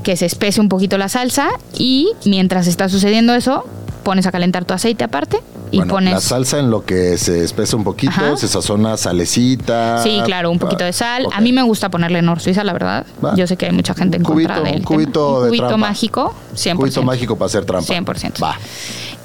que 0.04 0.16
se 0.16 0.26
espese 0.26 0.60
un 0.62 0.70
poquito 0.70 0.98
la 0.98 1.10
salsa 1.10 1.50
y 1.78 2.10
mientras 2.26 2.68
está 2.68 2.90
sucediendo 2.90 3.34
eso, 3.36 3.66
pones 4.04 4.26
a 4.26 4.32
calentar 4.32 4.66
tu 4.66 4.74
aceite 4.74 5.04
aparte 5.04 5.40
y 5.70 5.78
bueno, 5.78 5.94
pones... 5.94 6.14
la 6.14 6.22
salsa 6.22 6.58
en 6.58 6.72
lo 6.72 6.84
que 6.86 7.18
se 7.20 7.44
espesa 7.44 7.78
un 7.78 7.84
poquito, 7.84 8.12
Ajá. 8.12 8.36
se 8.36 8.48
sazona 8.48 8.98
salecita. 8.98 10.02
Sí, 10.04 10.20
claro, 10.26 10.50
un 10.52 10.58
poquito 10.60 10.84
de 10.84 10.92
sal. 10.92 11.28
A 11.32 11.40
mí 11.40 11.52
me 11.54 11.62
gusta 11.62 11.90
ponerle 11.90 12.22
nor 12.24 12.40
suiza, 12.40 12.64
la 12.64 12.74
verdad. 12.74 13.06
Va. 13.24 13.36
Yo 13.36 13.46
sé 13.46 13.58
que 13.58 13.68
hay 13.68 13.72
mucha 13.72 13.94
gente 13.94 14.18
en 14.18 14.24
cubito, 14.24 14.50
contra 14.54 14.70
del 14.72 14.80
un 14.80 14.86
cubito. 14.86 15.38
Un 15.38 15.44
de 15.44 15.50
cubito 15.50 15.68
trampa. 15.68 15.88
mágico, 15.88 16.34
100%. 16.56 16.76
Cubito 16.78 17.04
mágico 17.04 17.36
para 17.38 17.46
hacer 17.48 17.66
trampa. 17.66 17.94
100%. 17.94 18.42
Va. 18.42 18.58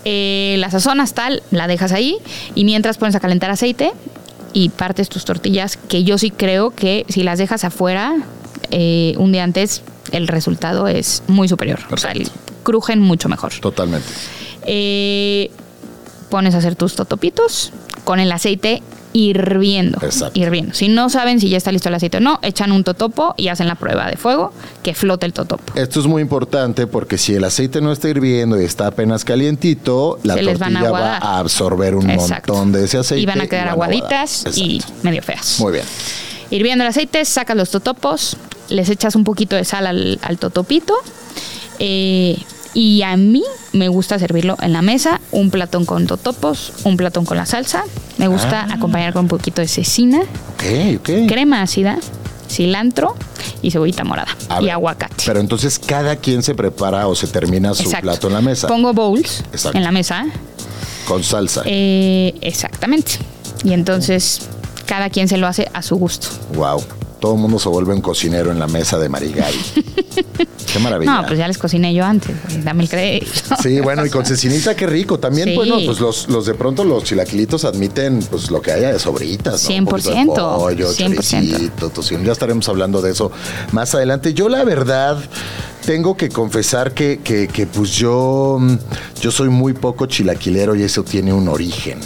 Eh, 0.04 0.56
la 0.58 0.70
sazonas 0.70 1.14
tal, 1.14 1.42
la 1.50 1.66
dejas 1.66 1.90
ahí 1.92 2.18
y 2.54 2.64
mientras 2.64 2.96
pones 2.98 3.14
a 3.16 3.20
calentar 3.20 3.50
aceite 3.50 3.92
y 4.56 4.70
partes 4.70 5.10
tus 5.10 5.26
tortillas, 5.26 5.76
que 5.76 6.02
yo 6.02 6.16
sí 6.16 6.30
creo 6.30 6.70
que 6.70 7.04
si 7.10 7.22
las 7.22 7.38
dejas 7.38 7.62
afuera 7.64 8.16
eh, 8.70 9.12
un 9.18 9.30
día 9.30 9.44
antes, 9.44 9.82
el 10.12 10.28
resultado 10.28 10.88
es 10.88 11.22
muy 11.26 11.46
superior. 11.46 11.80
O 11.90 11.98
sea, 11.98 12.14
crujen 12.62 12.98
mucho 12.98 13.28
mejor. 13.28 13.52
Totalmente. 13.60 14.08
Eh, 14.66 15.50
pones 16.30 16.54
a 16.54 16.58
hacer 16.58 16.74
tus 16.74 16.94
totopitos 16.94 17.70
con 18.04 18.18
el 18.18 18.32
aceite 18.32 18.82
hirviendo. 19.16 19.98
Exacto. 20.02 20.38
Hirviendo. 20.38 20.74
Si 20.74 20.88
no 20.88 21.08
saben 21.08 21.40
si 21.40 21.48
ya 21.48 21.56
está 21.56 21.72
listo 21.72 21.88
el 21.88 21.94
aceite 21.94 22.18
o 22.18 22.20
no, 22.20 22.38
echan 22.42 22.70
un 22.70 22.84
totopo 22.84 23.34
y 23.38 23.48
hacen 23.48 23.66
la 23.66 23.74
prueba 23.74 24.10
de 24.10 24.18
fuego 24.18 24.52
que 24.82 24.92
flote 24.94 25.24
el 25.24 25.32
totopo. 25.32 25.72
Esto 25.74 26.00
es 26.00 26.06
muy 26.06 26.20
importante 26.20 26.86
porque 26.86 27.16
si 27.16 27.34
el 27.34 27.44
aceite 27.44 27.80
no 27.80 27.92
está 27.92 28.10
hirviendo 28.10 28.60
y 28.60 28.64
está 28.64 28.88
apenas 28.88 29.24
calientito, 29.24 30.18
la 30.22 30.34
Se 30.34 30.42
tortilla 30.44 30.90
va 30.90 31.16
a 31.16 31.38
absorber 31.38 31.94
un 31.94 32.10
Exacto. 32.10 32.52
montón 32.52 32.72
de 32.72 32.84
ese 32.84 32.98
aceite. 32.98 33.22
Y 33.22 33.26
van 33.26 33.40
a 33.40 33.46
quedar 33.46 33.64
van 33.66 33.72
aguaditas 33.72 34.44
y 34.58 34.82
medio 35.02 35.22
feas. 35.22 35.58
Muy 35.60 35.72
bien. 35.72 35.84
Hirviendo 36.50 36.84
el 36.84 36.88
aceite, 36.90 37.24
sacas 37.24 37.56
los 37.56 37.70
totopos, 37.70 38.36
les 38.68 38.90
echas 38.90 39.16
un 39.16 39.24
poquito 39.24 39.56
de 39.56 39.64
sal 39.64 39.86
al, 39.86 40.18
al 40.22 40.36
totopito. 40.38 40.94
eh, 41.78 42.36
y 42.78 43.00
a 43.00 43.16
mí 43.16 43.42
me 43.72 43.88
gusta 43.88 44.18
servirlo 44.18 44.56
en 44.60 44.74
la 44.74 44.82
mesa, 44.82 45.18
un 45.32 45.50
platón 45.50 45.86
con 45.86 46.06
totopos, 46.06 46.74
un 46.84 46.98
platón 46.98 47.24
con 47.24 47.38
la 47.38 47.46
salsa. 47.46 47.84
Me 48.18 48.28
gusta 48.28 48.66
Ah. 48.68 48.74
acompañar 48.74 49.14
con 49.14 49.22
un 49.24 49.28
poquito 49.28 49.62
de 49.62 49.68
cecina, 49.68 50.18
Ok, 50.20 50.98
ok. 51.00 51.10
crema 51.26 51.62
ácida, 51.62 51.96
cilantro 52.50 53.14
y 53.62 53.70
cebollita 53.70 54.04
morada 54.04 54.28
A 54.50 54.60
y 54.60 54.64
ver, 54.66 54.72
aguacate. 54.74 55.24
Pero 55.24 55.40
entonces 55.40 55.78
cada 55.78 56.16
quien 56.16 56.42
se 56.42 56.54
prepara 56.54 57.08
o 57.08 57.14
se 57.14 57.26
termina 57.28 57.72
su 57.74 57.84
Exacto. 57.84 58.02
plato 58.02 58.26
en 58.28 58.34
la 58.34 58.40
mesa 58.42 58.68
Pongo 58.68 58.92
bowls 58.92 59.42
Exacto. 59.52 59.78
en 59.78 59.82
la 59.84 59.90
mesa. 59.90 60.26
con 61.08 61.22
salsa. 61.24 61.62
eh, 61.64 62.34
exactamente. 62.42 63.12
Y 63.64 63.72
entonces 63.72 64.48
cada 64.86 65.10
quien 65.10 65.28
se 65.28 65.36
lo 65.36 65.46
hace 65.46 65.68
a 65.72 65.82
su 65.82 65.96
gusto. 65.96 66.28
Wow. 66.54 66.82
Todo 67.20 67.34
el 67.34 67.40
mundo 67.40 67.58
se 67.58 67.68
vuelve 67.70 67.94
un 67.94 68.02
cocinero 68.02 68.50
en 68.52 68.58
la 68.58 68.66
mesa 68.66 68.98
de 68.98 69.08
Marigari. 69.08 69.56
Qué 70.72 70.78
maravilla. 70.78 71.22
No, 71.22 71.26
pues 71.26 71.38
ya 71.38 71.48
les 71.48 71.56
cociné 71.56 71.94
yo 71.94 72.04
antes, 72.04 72.36
dame 72.62 72.82
el 72.82 72.88
crédito. 72.90 73.26
Sí, 73.62 73.80
bueno, 73.80 74.04
y 74.04 74.10
con 74.10 74.26
cecinita, 74.26 74.76
qué 74.76 74.86
rico. 74.86 75.18
También, 75.18 75.48
Sí. 75.48 75.54
bueno, 75.54 75.76
pues 75.86 75.98
los, 76.00 76.28
los 76.28 76.44
de 76.44 76.52
pronto 76.54 76.84
los 76.84 77.04
chilaquilitos 77.04 77.64
admiten 77.64 78.20
pues 78.30 78.50
lo 78.50 78.60
que 78.60 78.72
haya 78.72 78.92
de 78.92 78.98
sobritas. 78.98 79.66
¿no? 79.70 79.76
Un 79.76 79.84
poquito 79.86 80.10
de 80.10 80.16
100%, 80.16 80.56
pollo, 80.58 80.92
100%. 80.92 80.96
choricito, 80.96 81.88
tocino. 81.90 82.22
Ya 82.22 82.32
estaremos 82.32 82.68
hablando 82.68 83.00
de 83.00 83.12
eso 83.12 83.32
más 83.72 83.94
adelante. 83.94 84.34
Yo, 84.34 84.50
la 84.50 84.64
verdad, 84.64 85.16
tengo 85.86 86.16
que 86.18 86.28
confesar 86.28 86.92
que, 86.92 87.20
que, 87.24 87.48
que, 87.48 87.66
pues 87.66 87.92
yo, 87.92 88.58
yo 89.22 89.30
soy 89.30 89.48
muy 89.48 89.72
poco 89.72 90.04
chilaquilero 90.04 90.74
y 90.74 90.82
eso 90.82 91.02
tiene 91.02 91.32
un 91.32 91.48
origen. 91.48 91.98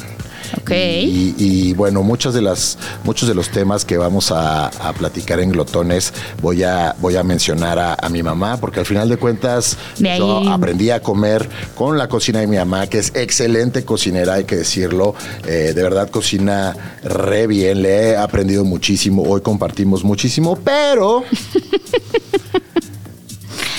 Ok. 0.58 0.70
Y, 0.70 1.34
y, 1.38 1.72
bueno, 1.74 2.02
muchas 2.02 2.34
de 2.34 2.42
las, 2.42 2.78
muchos 3.04 3.28
de 3.28 3.34
los 3.34 3.50
temas 3.50 3.84
que 3.84 3.96
vamos 3.96 4.30
a, 4.30 4.66
a 4.66 4.92
platicar 4.92 5.40
en 5.40 5.50
Glotones 5.50 6.12
voy 6.40 6.62
a, 6.62 6.94
voy 7.00 7.16
a 7.16 7.22
mencionar 7.22 7.78
a, 7.78 7.94
a 7.94 8.08
mi 8.08 8.22
mamá, 8.22 8.56
porque 8.58 8.80
al 8.80 8.86
final 8.86 9.08
de 9.08 9.16
cuentas 9.16 9.76
De 9.98 10.18
yo 10.18 10.48
aprendí 10.50 10.90
a 10.90 11.00
comer 11.00 11.48
con 11.74 11.98
la 11.98 12.08
cocina 12.08 12.40
de 12.40 12.46
mi 12.46 12.56
mamá, 12.56 12.86
que 12.86 12.98
es 12.98 13.12
excelente 13.14 13.84
cocinera, 13.84 14.34
hay 14.34 14.44
que 14.44 14.56
decirlo. 14.56 15.14
Eh, 15.46 15.72
de 15.74 15.82
verdad 15.82 16.10
cocina 16.10 16.74
re 17.02 17.46
bien, 17.46 17.82
le 17.82 18.10
he 18.10 18.16
aprendido 18.16 18.64
muchísimo, 18.64 19.22
hoy 19.22 19.40
compartimos 19.40 20.04
muchísimo, 20.04 20.58
pero 20.62 21.24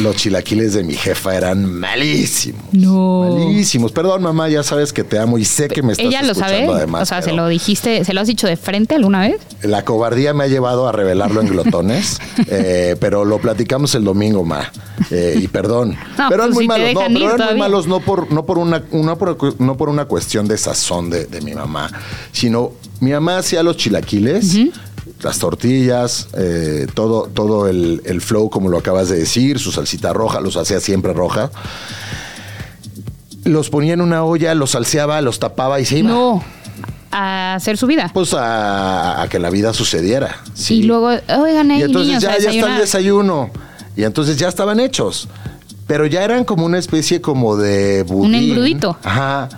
los 0.02 0.16
chilaquiles 0.16 0.74
de 0.74 0.84
mi 0.84 0.94
jefa 0.96 1.36
eran 1.36 1.72
malísimos. 1.74 2.62
No. 2.72 3.24
Malísimos. 3.30 3.92
Perdón, 3.92 4.24
mamá, 4.24 4.50
ya 4.50 4.64
sabes 4.64 4.92
que 4.94 5.04
te 5.04 5.18
amo 5.20 5.38
y 5.38 5.46
sé 5.46 5.68
que 5.68 5.82
me 5.82 5.94
estás 5.94 6.06
¿Ella 6.08 6.22
lo 6.24 6.34
sabe? 6.34 6.66
además. 6.68 7.04
o 7.04 7.06
sea, 7.06 7.22
¿se 7.22 7.32
lo 7.34 7.48
dijiste, 7.48 8.04
se 8.04 8.14
lo 8.14 8.22
has 8.22 8.28
dicho 8.28 8.48
de 8.48 8.58
frente 8.58 8.96
alguna 8.96 9.22
vez? 9.22 9.38
La 9.62 9.86
cobardía 9.86 10.34
me 10.34 10.44
ha 10.44 10.48
llevado 10.48 10.88
a 10.88 10.92
revelarlo 10.92 11.42
en 11.42 11.48
glotones, 11.48 12.20
eh, 12.48 12.96
pero 13.00 13.26
lo 13.26 13.40
platicamos 13.40 13.94
el 13.96 14.04
domingo, 14.04 14.44
ma. 14.44 14.72
Eh, 15.10 15.40
y 15.42 15.48
perdón. 15.48 15.92
No, 16.18 16.30
pero 16.30 16.44
eran 16.44 16.54
pues 16.54 16.56
muy 16.56 16.64
si 16.66 16.68
te 16.68 16.94
malos, 16.94 16.94
no, 17.10 17.20
pero 17.20 17.36
eran 17.36 17.48
muy 17.50 17.60
malos 17.60 17.88
no 17.88 18.00
por, 18.02 18.32
no 18.32 18.46
por 18.46 18.58
una, 18.58 18.84
una 18.92 19.16
por- 19.16 19.62
no 19.62 19.78
por 19.78 19.90
una 19.90 20.06
cuestión 20.06 20.48
de 20.48 20.58
sazón 20.58 21.10
de, 21.10 21.26
de 21.26 21.42
mi 21.42 21.54
mamá, 21.54 21.90
sino 22.32 22.74
mi 23.00 23.12
mamá 23.12 23.38
hacía 23.38 23.64
los 23.64 23.78
chilaquiles. 23.78 24.58
Las 25.22 25.38
tortillas, 25.38 26.28
eh, 26.36 26.88
todo, 26.94 27.30
todo 27.34 27.68
el, 27.68 28.02
el 28.06 28.22
flow, 28.22 28.50
como 28.50 28.70
lo 28.70 28.78
acabas 28.80 29.08
de 29.10 29.18
decir, 29.20 29.60
su 29.60 29.72
salsita 29.72 30.14
roja, 30.14 30.42
los 30.42 30.58
hacía 30.58 30.80
siempre 30.80 31.14
roja. 31.14 31.52
Los 33.44 33.70
ponía 33.70 33.94
en 33.94 34.02
una 34.02 34.24
olla, 34.24 34.54
los 34.56 34.72
salseaba, 34.72 35.22
los 35.22 35.40
tapaba 35.40 35.80
y 35.80 35.86
se 35.86 36.00
iba. 36.00 36.10
No. 36.10 36.44
a 37.12 37.56
hacer 37.56 37.78
su 37.78 37.88
vida. 37.88 38.10
Pues 38.14 38.34
a, 38.34 39.22
a 39.22 39.28
que 39.30 39.38
la 39.38 39.50
vida 39.50 39.74
sucediera. 39.74 40.38
Sí. 40.54 40.76
Y 40.76 40.84
luego, 40.84 41.08
oigan, 41.08 41.70
Y 41.72 41.76
hey, 41.76 41.82
entonces 41.84 42.08
niños, 42.08 42.24
ya, 42.24 42.38
ya 42.40 42.52
está 42.52 42.74
el 42.76 42.82
desayuno. 42.82 43.50
Y 43.96 44.04
entonces 44.04 44.38
ya 44.38 44.48
estaban 44.48 44.80
hechos. 44.80 45.28
Pero 45.88 46.06
ya 46.06 46.24
eran 46.24 46.46
como 46.46 46.66
una 46.66 46.78
especie 46.78 47.20
como 47.20 47.58
de 47.58 48.04
budín. 48.04 48.36
engrudito. 48.36 48.98
Ajá. 49.04 49.50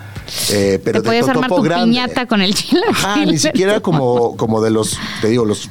Eh, 0.52 0.80
pero 0.84 1.02
Te 1.02 1.08
podías 1.08 1.26
de 1.26 1.32
armar 1.32 1.50
totopo 1.50 1.62
tu 1.62 1.68
grande. 1.70 1.86
piñata 1.88 2.26
con 2.26 2.42
el 2.42 2.54
chile. 2.56 2.82
Ajá, 2.90 3.26
ni 3.26 3.38
siquiera 3.38 3.80
como, 3.80 4.36
como 4.38 4.62
de 4.62 4.72
los, 4.72 4.98
te 5.22 5.30
digo, 5.30 5.46
los, 5.46 5.70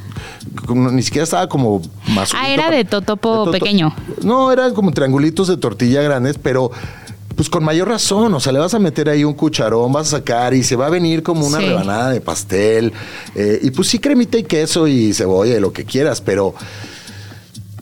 como- 0.66 0.90
ni 0.90 1.02
siquiera 1.02 1.25
estaba 1.25 1.49
como 1.49 1.83
más. 2.09 2.31
Ah, 2.35 2.49
era 2.49 2.71
de 2.71 2.85
totopo 2.85 3.50
pequeño. 3.50 3.95
No, 4.23 4.52
eran 4.52 4.73
como 4.75 4.92
triangulitos 4.92 5.49
de 5.49 5.57
tortilla 5.57 6.02
grandes, 6.02 6.38
pero 6.38 6.71
pues 7.37 7.49
con 7.49 7.64
mayor 7.64 7.88
razón, 7.88 8.35
o 8.35 8.40
sea, 8.40 8.52
le 8.52 8.59
vas 8.59 8.75
a 8.75 8.78
meter 8.78 9.09
ahí 9.09 9.25
un 9.25 9.33
cucharón, 9.33 9.90
vas 9.92 10.09
a 10.09 10.19
sacar 10.19 10.52
y 10.54 10.62
se 10.62 10.76
va 10.76 10.87
a 10.87 10.90
venir 10.90 11.23
como 11.23 11.47
una 11.47 11.59
Sí. 11.59 11.64
rebanada 11.66 12.11
de 12.11 12.21
pastel. 12.21 12.92
eh, 13.35 13.59
y 13.62 13.71
pues 13.71 13.88
sí, 13.88 13.99
cremita 13.99 14.37
y 14.38 14.42
queso 14.45 14.87
y 14.87 15.12
cebolla 15.14 15.57
y 15.57 15.61
lo 15.61 15.73
que 15.73 15.85
quieras, 15.87 16.21
pero 16.21 16.54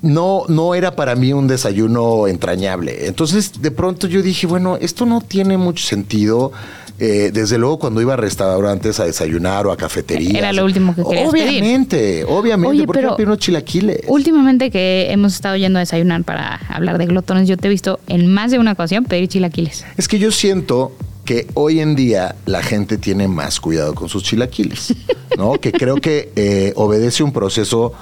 no, 0.03 0.45
no 0.49 0.75
era 0.75 0.97
para 0.97 1.15
mí 1.15 1.33
un 1.33 1.47
desayuno 1.47 2.27
entrañable. 2.27 3.07
Entonces, 3.07 3.61
de 3.61 3.71
pronto 3.71 4.07
yo 4.07 4.23
dije, 4.23 4.47
bueno, 4.47 4.77
esto 4.81 5.07
no 5.07 5.21
tiene 5.21 5.59
mucho 5.59 5.85
sentido. 5.85 6.53
Eh, 6.99 7.31
desde 7.33 7.57
luego, 7.57 7.79
cuando 7.79 8.03
iba 8.03 8.13
a 8.13 8.17
restaurantes 8.17 9.01
a 9.01 9.05
desayunar 9.05 9.67
o 9.67 9.73
a 9.73 9.77
cafeterías. 9.77 10.35
Era 10.35 10.53
lo 10.53 10.67
último 10.67 10.95
que 10.95 11.03
querías 11.03 11.31
pedir. 11.31 11.49
Obviamente, 11.49 12.25
obviamente. 12.27 12.69
Oye, 12.71 12.87
¿Por 12.87 12.95
qué 12.95 12.99
pero 12.99 13.11
no 13.11 13.17
pedir 13.17 13.29
unos 13.29 13.39
chilaquiles? 13.39 14.01
Últimamente 14.07 14.71
que 14.71 15.11
hemos 15.11 15.33
estado 15.33 15.57
yendo 15.57 15.79
a 15.79 15.81
desayunar 15.81 16.25
para 16.25 16.57
hablar 16.69 16.99
de 16.99 17.07
glotones, 17.07 17.49
yo 17.49 17.57
te 17.57 17.69
he 17.69 17.71
visto 17.71 18.01
en 18.07 18.27
más 18.27 18.51
de 18.51 18.59
una 18.59 18.73
ocasión 18.73 19.05
pedir 19.05 19.29
chilaquiles. 19.29 19.85
Es 19.97 20.09
que 20.09 20.19
yo 20.19 20.31
siento 20.31 20.93
que 21.25 21.47
hoy 21.55 21.81
en 21.81 21.95
día 21.95 22.35
la 22.45 22.63
gente 22.63 22.99
tiene 22.99 23.29
más 23.29 23.61
cuidado 23.61 23.95
con 23.95 24.09
sus 24.09 24.23
chilaquiles, 24.23 24.95
¿no? 25.39 25.53
que 25.53 25.73
creo 25.73 25.97
que 25.97 26.33
eh, 26.37 26.73
obedece 26.77 27.23
un 27.23 27.33
proceso 27.33 27.95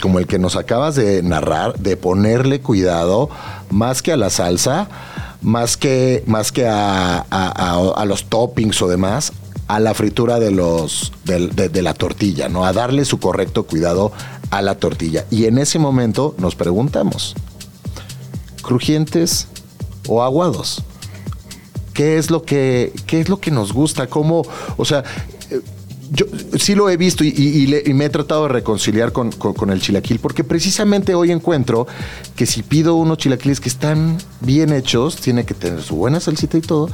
como 0.00 0.18
el 0.18 0.26
que 0.26 0.38
nos 0.38 0.56
acabas 0.56 0.94
de 0.94 1.22
narrar, 1.22 1.78
de 1.78 1.96
ponerle 1.96 2.60
cuidado 2.60 3.28
más 3.70 4.02
que 4.02 4.12
a 4.12 4.16
la 4.16 4.30
salsa, 4.30 4.88
más 5.42 5.76
que, 5.76 6.22
más 6.26 6.52
que 6.52 6.66
a, 6.66 7.18
a- 7.30 7.92
a- 7.96 8.04
los 8.04 8.24
toppings 8.24 8.80
o 8.82 8.88
demás, 8.88 9.32
a 9.66 9.80
la 9.80 9.92
fritura 9.94 10.38
de, 10.40 10.50
los, 10.50 11.12
de, 11.24 11.68
de 11.68 11.82
la 11.82 11.94
tortilla, 11.94 12.48
¿no? 12.48 12.64
A 12.64 12.72
darle 12.72 13.04
su 13.04 13.18
correcto 13.20 13.64
cuidado 13.64 14.12
a 14.50 14.62
la 14.62 14.76
tortilla. 14.76 15.26
Y 15.30 15.44
en 15.44 15.58
ese 15.58 15.78
momento 15.78 16.34
nos 16.38 16.54
preguntamos, 16.54 17.34
¿crujientes 18.62 19.48
o 20.08 20.22
aguados? 20.22 20.82
qué 21.94 22.16
es 22.16 22.30
lo 22.30 22.44
que 22.44 22.92
qué 23.08 23.20
es 23.20 23.28
lo 23.28 23.40
que 23.40 23.50
nos 23.50 23.72
gusta 23.72 24.06
cómo 24.06 24.42
o 24.76 24.84
sea 24.84 25.02
yo 26.10 26.26
sí 26.58 26.74
lo 26.74 26.88
he 26.90 26.96
visto 26.96 27.24
y, 27.24 27.92
me 27.94 28.04
he 28.06 28.08
tratado 28.10 28.44
de 28.44 28.48
reconciliar 28.50 29.12
con, 29.12 29.30
con- 29.32 29.54
con 29.54 29.70
el 29.70 29.80
chilaquil 29.80 30.18
porque 30.20 30.44
precisamente 30.44 31.14
hoy 31.14 31.32
encuentro 31.32 31.86
que 32.36 32.46
si 32.46 32.62
pido 32.62 32.94
unos 32.94 33.18
chilaquiles 33.18 33.60
que 33.60 33.68
están 33.68 34.16
bien 34.40 34.72
hechos 34.72 35.16
tiene 35.16 35.44
que 35.44 35.54
tener 35.54 35.82
su 35.82 35.96
buena 35.96 36.20
salsita 36.20 36.56
y 36.56 36.60
todo 36.62 36.88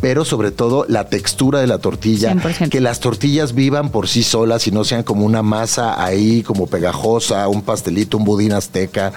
pero 0.00 0.24
sobre 0.24 0.50
todo 0.52 0.84
la 0.88 1.08
textura 1.08 1.60
de 1.60 1.66
la 1.66 1.78
tortilla 1.78 2.32
100%. 2.34 2.68
que 2.68 2.80
las 2.80 3.00
tortillas 3.00 3.54
vivan 3.54 3.90
por 3.90 4.06
sí 4.06 4.22
solas 4.22 4.66
y 4.66 4.70
no 4.70 4.84
sean 4.84 5.02
como 5.02 5.24
una 5.24 5.42
masa 5.42 6.02
ahí 6.04 6.42
como 6.42 6.66
pegajosa 6.66 7.48
un 7.48 7.62
pastelito 7.62 8.16
un 8.16 8.24
budín 8.24 8.52
azteca 8.52 9.12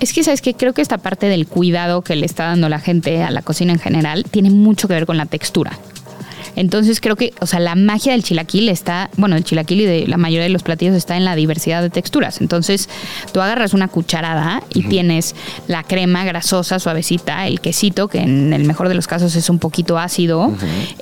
Es 0.00 0.12
que, 0.12 0.24
¿sabes 0.24 0.40
que 0.42 0.54
Creo 0.54 0.74
que 0.74 0.82
esta 0.82 0.98
parte 0.98 1.26
del 1.26 1.46
cuidado 1.46 2.02
que 2.02 2.16
le 2.16 2.26
está 2.26 2.44
dando 2.46 2.68
la 2.68 2.80
gente 2.80 3.22
a 3.22 3.30
la 3.30 3.42
cocina 3.42 3.72
en 3.72 3.78
general 3.78 4.24
tiene 4.30 4.50
mucho 4.50 4.88
que 4.88 4.94
ver 4.94 5.06
con 5.06 5.16
la 5.16 5.26
textura. 5.26 5.78
Entonces 6.56 7.00
creo 7.00 7.16
que, 7.16 7.32
o 7.40 7.46
sea, 7.46 7.60
la 7.60 7.74
magia 7.74 8.12
del 8.12 8.22
chilaquil 8.22 8.68
está, 8.68 9.10
bueno, 9.16 9.36
el 9.36 9.44
chilaquil 9.44 9.80
y 9.80 9.84
de 9.84 10.06
la 10.06 10.16
mayoría 10.16 10.44
de 10.44 10.50
los 10.50 10.62
platillos 10.62 10.94
está 10.94 11.16
en 11.16 11.24
la 11.24 11.36
diversidad 11.36 11.82
de 11.82 11.90
texturas. 11.90 12.40
Entonces, 12.40 12.88
tú 13.32 13.40
agarras 13.40 13.74
una 13.74 13.88
cucharada 13.88 14.62
y 14.72 14.82
tienes 14.84 15.34
la 15.68 15.82
crema 15.82 16.24
grasosa, 16.24 16.78
suavecita, 16.78 17.46
el 17.46 17.60
quesito, 17.60 18.08
que 18.08 18.18
en 18.18 18.52
el 18.52 18.64
mejor 18.64 18.88
de 18.88 18.94
los 18.94 19.06
casos 19.06 19.34
es 19.36 19.48
un 19.50 19.58
poquito 19.58 19.98
ácido, 19.98 20.52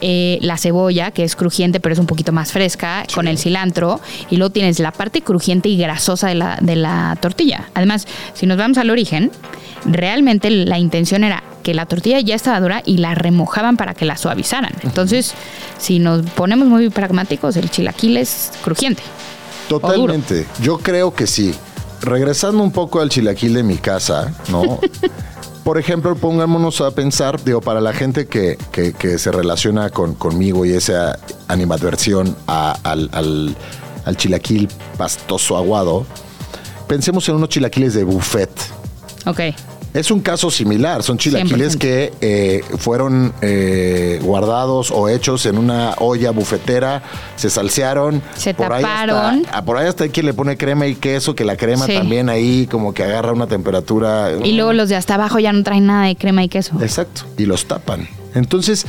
eh, 0.00 0.38
la 0.42 0.56
cebolla, 0.56 1.10
que 1.10 1.24
es 1.24 1.36
crujiente 1.36 1.80
pero 1.80 1.92
es 1.92 1.98
un 1.98 2.06
poquito 2.06 2.32
más 2.32 2.52
fresca, 2.52 3.04
con 3.14 3.28
el 3.28 3.38
cilantro, 3.38 4.00
y 4.30 4.36
luego 4.36 4.52
tienes 4.52 4.78
la 4.78 4.92
parte 4.92 5.22
crujiente 5.22 5.68
y 5.68 5.76
grasosa 5.76 6.28
de 6.28 6.34
la, 6.34 6.58
de 6.60 6.76
la 6.76 7.16
tortilla. 7.20 7.68
Además, 7.74 8.06
si 8.34 8.46
nos 8.46 8.56
vamos 8.56 8.78
al 8.78 8.90
origen, 8.90 9.30
realmente 9.84 10.50
la 10.50 10.78
intención 10.78 11.24
era 11.24 11.42
que 11.62 11.74
la 11.74 11.86
tortilla 11.86 12.20
ya 12.20 12.34
estaba 12.34 12.60
dura 12.60 12.82
y 12.84 12.98
la 12.98 13.14
remojaban 13.14 13.76
para 13.76 13.94
que 13.94 14.04
la 14.04 14.16
suavizaran. 14.16 14.72
Entonces, 14.82 15.34
si 15.78 15.98
nos 15.98 16.22
ponemos 16.30 16.68
muy 16.68 16.88
pragmáticos, 16.90 17.56
el 17.56 17.70
chilaquil 17.70 18.16
es 18.16 18.50
crujiente. 18.62 19.02
Totalmente. 19.68 20.46
Yo 20.62 20.78
creo 20.78 21.14
que 21.14 21.26
sí. 21.26 21.54
Regresando 22.00 22.62
un 22.62 22.72
poco 22.72 23.00
al 23.00 23.08
chilaquil 23.10 23.54
de 23.54 23.62
mi 23.62 23.76
casa, 23.76 24.32
¿no? 24.50 24.80
Por 25.64 25.78
ejemplo, 25.78 26.16
pongámonos 26.16 26.80
a 26.80 26.90
pensar, 26.92 27.42
digo, 27.44 27.60
para 27.60 27.80
la 27.82 27.92
gente 27.92 28.26
que, 28.26 28.56
que- 28.72 28.94
que 28.94 29.18
se 29.18 29.30
relaciona 29.30 29.90
con, 29.90 30.14
conmigo 30.14 30.64
y 30.64 30.72
esa 30.72 31.18
animadversión 31.48 32.34
a- 32.46 32.76
al, 32.82 33.10
al- 33.12 33.54
al 34.06 34.16
chilaquil 34.16 34.68
pastoso 34.96 35.58
aguado, 35.58 36.06
pensemos 36.88 37.28
en 37.28 37.34
unos 37.36 37.50
chilaquiles 37.50 37.92
de 37.94 38.04
buffet. 38.04 38.50
Ok. 39.26 39.40
Es 39.92 40.10
un 40.12 40.20
caso 40.20 40.50
similar, 40.52 41.02
son 41.02 41.18
chilaquiles 41.18 41.76
100%. 41.76 41.78
que 41.78 42.12
eh, 42.20 42.62
fueron 42.78 43.32
eh, 43.42 44.20
guardados 44.22 44.92
o 44.92 45.08
hechos 45.08 45.46
en 45.46 45.58
una 45.58 45.94
olla 45.98 46.30
bufetera, 46.30 47.02
se 47.36 47.50
salsearon. 47.50 48.22
Se 48.36 48.50
Ahí 48.50 48.54
taparon. 48.54 49.16
hasta- 49.46 49.58
ah, 49.58 49.64
por 49.64 49.76
ahí 49.78 49.88
hasta 49.88 50.04
hay 50.04 50.10
quien 50.10 50.26
le 50.26 50.32
pone 50.34 50.56
crema 50.56 50.86
y 50.86 50.94
queso, 50.94 51.34
que 51.34 51.44
la 51.44 51.56
crema 51.56 51.86
Sí. 51.86 51.94
también 51.94 52.28
ahí 52.28 52.68
como 52.70 52.94
que 52.94 53.02
agarra 53.02 53.32
una 53.32 53.48
temperatura. 53.48 54.30
Y 54.44 54.52
luego 54.52 54.72
los 54.72 54.88
de 54.88 54.96
hasta 54.96 55.14
abajo 55.14 55.38
ya 55.40 55.52
no 55.52 55.62
traen 55.64 55.86
nada 55.86 56.06
de 56.06 56.14
crema 56.14 56.44
y 56.44 56.48
queso. 56.48 56.76
Exacto, 56.80 57.22
y 57.36 57.46
los 57.46 57.66
tapan. 57.66 58.08
Entonces, 58.34 58.86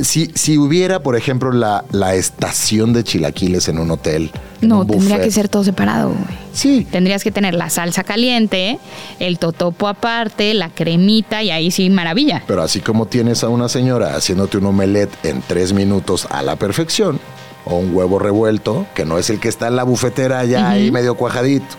si, 0.00 0.30
si 0.34 0.58
hubiera, 0.58 1.02
por 1.02 1.16
ejemplo, 1.16 1.52
la, 1.52 1.84
la 1.90 2.14
estación 2.14 2.92
de 2.92 3.04
chilaquiles 3.04 3.68
en 3.68 3.78
un 3.78 3.90
hotel. 3.90 4.30
en 4.60 4.68
No, 4.68 4.80
un 4.80 4.86
tendría 4.86 5.20
que 5.20 5.30
ser 5.30 5.48
todo 5.48 5.64
separado, 5.64 6.10
güey. 6.10 6.42
Sí, 6.52 6.86
Tendrías 6.90 7.24
que 7.24 7.30
tener 7.30 7.54
la 7.54 7.70
salsa 7.70 8.04
caliente, 8.04 8.78
el 9.18 9.38
totopo 9.38 9.88
aparte, 9.88 10.52
la 10.54 10.68
cremita 10.68 11.42
y 11.42 11.50
ahí 11.50 11.70
sí, 11.70 11.88
maravilla. 11.88 12.42
Pero 12.46 12.62
así 12.62 12.80
como 12.80 13.06
tienes 13.06 13.42
a 13.42 13.48
una 13.48 13.68
señora 13.68 14.16
haciéndote 14.16 14.58
un 14.58 14.66
omelette 14.66 15.24
en 15.24 15.42
tres 15.42 15.72
minutos 15.72 16.26
a 16.30 16.42
la 16.42 16.56
perfección, 16.56 17.18
o 17.64 17.76
un 17.76 17.94
huevo 17.94 18.18
revuelto, 18.18 18.86
que 18.94 19.04
no 19.04 19.18
es 19.18 19.30
el 19.30 19.40
que 19.40 19.48
está 19.48 19.68
en 19.68 19.76
la 19.76 19.84
bufetera 19.84 20.44
ya 20.44 20.70
ahí 20.70 20.90
medio 20.90 21.14
cuajadito, 21.14 21.76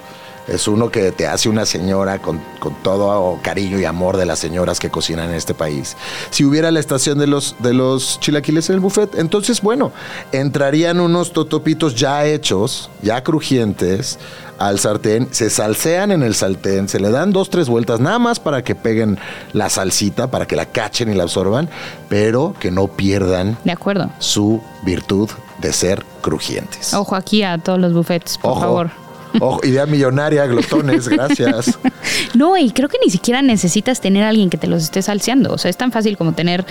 es 0.47 0.67
uno 0.67 0.89
que 0.89 1.12
te 1.12 1.27
hace 1.27 1.49
una 1.49 1.65
señora 1.65 2.19
con, 2.19 2.41
con 2.60 2.73
todo 2.84 3.39
cariño 3.41 3.79
y 3.79 3.86
amor 3.86 4.17
de 4.17 4.25
las 4.25 4.39
señoras 4.39 4.79
que 4.79 4.89
cocinan 4.89 5.29
en 5.29 5.36
este 5.36 5.53
país. 5.53 5.95
Si 6.32 6.43
hubiera 6.43 6.71
la 6.71 6.79
estación 6.79 7.17
de 7.17 7.27
los, 7.27 7.56
de 7.60 7.73
los 7.73 8.19
chilaquiles 8.19 8.69
en 8.69 8.75
el 8.75 8.79
buffet, 8.82 9.15
entonces, 9.15 9.62
bueno, 9.62 9.91
entrarían 10.32 10.99
unos 10.99 11.32
totopitos 11.34 11.95
ya 11.95 12.25
hechos, 12.25 12.89
ya 13.01 13.23
crujientes, 13.23 14.19
al 14.60 14.79
sartén, 14.79 15.27
se 15.32 15.49
salsean 15.49 16.12
en 16.12 16.23
el 16.23 16.36
sartén, 16.36 16.88
se 16.88 16.99
le 16.99 17.10
dan 17.10 17.32
dos, 17.34 17.49
tres 17.49 17.67
vueltas, 17.67 17.99
nada 17.99 18.19
más 18.19 18.39
para 18.39 18.63
que 18.63 18.75
peguen 18.75 19.17
la 19.51 19.69
salsita, 19.69 20.29
para 20.29 20.45
que 20.45 20.56
la 20.56 20.65
cachen 20.67 21.12
y 21.12 21.15
la 21.15 21.23
absorban, 21.23 21.69
pero 22.08 22.53
que 22.60 22.71
no 22.71 22.88
pierdan 22.88 23.58
De 23.63 23.71
acuerdo. 23.71 24.10
su 24.19 24.62
virtud 24.86 25.29
de 25.60 25.73
ser 25.73 26.06
crujientes. 26.21 26.93
Ojo 26.93 27.15
aquí 27.15 27.43
a 27.43 27.58
todos 27.58 27.79
los 27.79 27.93
buffets, 27.93 28.38
por 28.38 28.51
Ojo, 28.51 28.60
favor. 28.62 28.91
Ojo, 29.39 29.60
idea 29.65 29.86
millonaria, 29.86 30.46
glotones, 30.46 31.08
gracias. 31.08 31.78
No, 32.36 32.58
y 32.58 32.72
creo 32.72 32.89
que 32.89 32.98
ni 33.04 33.12
siquiera 33.12 33.41
necesitas 33.41 34.02
tener 34.02 34.24
a 34.24 34.30
alguien 34.30 34.50
que 34.50 34.58
te 34.58 34.67
los 34.67 34.84
esté 34.84 35.02
salseando. 35.02 35.54
O 35.54 35.58
sea, 35.58 35.69
es 35.69 35.78
tan 35.78 35.91
fácil 35.91 36.17
como 36.17 36.34
tener 36.34 36.65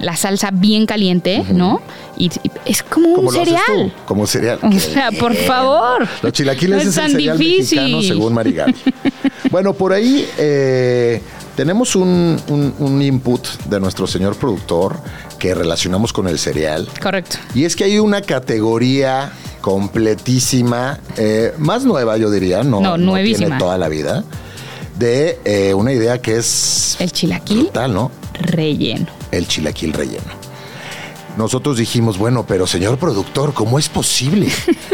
la 0.00 0.16
salsa 0.16 0.50
bien 0.52 0.86
caliente, 0.86 1.44
¿no? 1.52 1.80
Y, 2.16 2.26
y 2.26 2.50
es 2.66 2.82
como 2.82 3.08
un 3.08 3.16
Como 3.16 3.32
cereal. 3.32 3.92
Como 4.06 4.26
cereal. 4.26 4.58
O 4.62 4.72
sea, 4.78 5.10
por 5.12 5.34
favor. 5.34 6.06
Los 6.22 6.32
chilaquiles 6.32 6.70
No 6.70 6.82
es 6.82 6.86
es, 6.88 6.96
el 6.96 7.02
tan 7.02 7.10
cereal 7.12 7.38
difícil. 7.38 7.78
mexicano 7.80 8.02
según 8.02 8.34
Marigal. 8.34 8.74
Bueno, 9.50 9.72
por 9.72 9.92
ahí 9.94 10.28
eh, 10.36 11.22
tenemos 11.56 11.96
un, 11.96 12.38
un- 12.48 12.74
un 12.78 13.00
input 13.02 13.46
de 13.64 13.80
nuestro 13.80 14.06
señor 14.06 14.36
productor 14.36 14.98
que 15.38 15.54
relacionamos 15.54 16.12
con 16.12 16.28
el 16.28 16.38
cereal. 16.38 16.86
Correcto. 17.00 17.38
Y 17.54 17.64
es 17.64 17.74
que 17.74 17.84
hay 17.84 17.98
una 17.98 18.20
categoría 18.20 19.32
completísima, 19.60 20.98
eh, 21.16 21.52
más 21.58 21.84
nueva 21.84 22.16
yo 22.16 22.30
diría, 22.30 22.62
no, 22.62 22.80
No, 22.80 22.96
nuevísima. 22.96 23.46
tiene 23.46 23.58
toda 23.58 23.78
la 23.78 23.88
vida, 23.88 24.24
de 24.98 25.38
eh, 25.44 25.74
una 25.74 25.92
idea 25.92 26.20
que 26.20 26.36
es 26.36 26.96
El 26.98 27.12
chilaquil 27.12 27.62
brutal, 27.64 27.92
¿no? 27.94 28.10
relleno. 28.40 29.06
El 29.30 29.46
chilaquil 29.48 29.92
relleno. 29.92 30.38
Nosotros 31.36 31.76
dijimos, 31.76 32.18
bueno, 32.18 32.44
pero 32.48 32.66
señor 32.66 32.98
productor, 32.98 33.54
¿cómo 33.54 33.78
es 33.78 33.88
posible? 33.88 34.48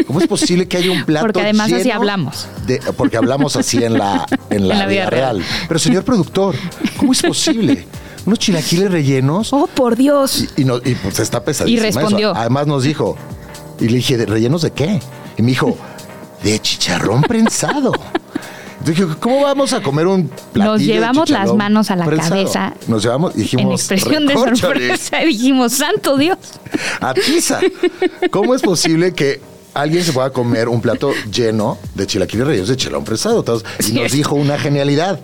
¿Cómo 0.05 0.19
es 0.19 0.27
posible 0.27 0.67
que 0.67 0.77
haya 0.77 0.91
un 0.91 1.03
plato 1.05 1.25
Porque 1.25 1.41
además 1.41 1.71
así 1.73 1.89
hablamos. 1.89 2.47
de- 2.67 2.79
porque 2.95 3.17
hablamos 3.17 3.55
así 3.55 3.83
en 3.83 3.97
la, 3.97 4.27
en 4.51 4.67
la, 4.67 4.85
vida, 4.85 5.09
real. 5.09 5.41
Pero 5.67 5.79
señor 5.79 6.03
productor, 6.03 6.55
¿cómo 6.97 7.13
es 7.13 7.21
posible? 7.23 7.87
Unos 8.27 8.37
chilaquiles 8.39 8.91
rellenos 8.91 9.53
Oh, 9.53 9.65
por 9.67 9.95
Dios. 9.95 10.45
y, 10.55 10.61
y 10.61 10.65
no- 10.65 10.77
y, 10.77 10.93
pues 10.95 11.19
está 11.19 11.43
pesadísimo. 11.43 11.81
Y 11.81 11.83
respondió. 11.83 12.31
eso. 12.31 12.39
Además 12.39 12.67
nos 12.67 12.83
dijo, 12.83 13.17
Y 13.79 13.89
le 13.89 13.97
dije, 13.97 14.17
¿de 14.17 14.25
rellenos 14.25 14.61
de 14.61 14.71
qué? 14.71 14.99
Y 15.37 15.41
me 15.41 15.49
dijo, 15.49 15.77
de 16.43 16.59
chicharrón 16.59 17.21
prensado. 17.23 17.91
Dije, 18.85 19.03
¿cómo 19.19 19.41
vamos 19.41 19.73
a 19.73 19.81
comer 19.81 20.05
un 20.05 20.27
platillo 20.53 20.71
Nos 20.73 20.79
de 20.81 20.85
llevamos 20.85 21.29
las 21.29 21.39
chicharrón 21.41 21.57
manos 21.57 21.91
a 21.91 21.95
la 21.95 22.05
prensado? 22.05 22.35
cabeza. 22.35 22.73
Nos 22.87 23.03
llevamos 23.03 23.35
y 23.35 23.39
dijimos, 23.39 23.65
en 23.65 23.71
expresión 23.71 24.27
de 24.27 24.33
sorpresa 24.35 25.17
dijimos, 25.25 25.73
santo 25.73 26.17
Dios. 26.17 26.37
Atiza. 27.01 27.59
¿Cómo 28.29 28.53
es 28.53 28.61
posible 28.61 29.13
que 29.13 29.41
alguien 29.73 30.03
se 30.03 30.13
pueda 30.13 30.29
comer 30.29 30.69
un 30.69 30.81
plato 30.81 31.11
lleno 31.31 31.79
de 31.95 32.05
chilaquiles 32.05 32.45
rellenos 32.45 32.69
de 32.69 32.77
chelón 32.77 33.03
prensado? 33.03 33.43
Y 33.87 33.93
nos 33.93 34.11
dijo 34.11 34.35
una 34.35 34.59
genialidad. 34.59 35.19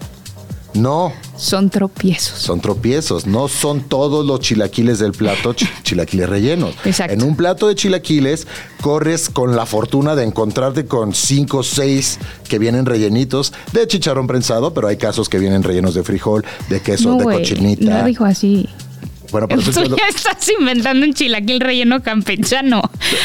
No, 0.73 1.11
Son 1.35 1.69
tropiezos. 1.69 2.39
son 2.39 2.61
tropiezos. 2.61 3.25
No 3.25 3.47
son 3.49 3.81
todos 3.81 4.25
los 4.25 4.39
chilaquiles 4.39 4.99
del 4.99 5.11
plato 5.11 5.53
chi- 5.53 5.67
chilaquiles 5.83 6.29
rellenos. 6.29 6.73
Exacto. 6.85 7.13
En 7.13 7.23
un 7.23 7.35
plato 7.35 7.67
de 7.67 7.75
chilaquiles 7.75 8.47
corres 8.81 9.29
con 9.29 9.55
la 9.55 9.65
fortuna 9.65 10.15
de 10.15 10.23
encontrarte 10.23 10.85
con 10.85 11.13
cinco 11.13 11.57
o 11.59 11.63
seis 11.63 12.19
que 12.47 12.57
vienen 12.57 12.85
rellenitos 12.85 13.51
de 13.73 13.85
chicharrón 13.87 14.27
prensado, 14.27 14.73
pero 14.73 14.87
hay 14.87 14.97
casos 14.97 15.27
que 15.27 15.39
vienen 15.39 15.61
rellenos 15.63 15.93
de 15.93 16.03
frijol, 16.03 16.45
de 16.69 16.79
queso, 16.81 17.09
No, 17.09 17.17
de 17.17 17.23
cochinita. 17.37 17.99
no 18.01 18.05
dijo 18.05 18.23
así. 18.25 18.69
Bueno, 19.31 19.47
pero 19.47 19.61
Tú 19.73 19.81
lo- 19.89 19.97
ya 19.97 20.07
estás 20.09 20.47
inventando 20.57 21.05
un 21.05 21.13
chilaquil 21.13 21.59
relleno 21.59 22.01
campechano. 22.01 22.81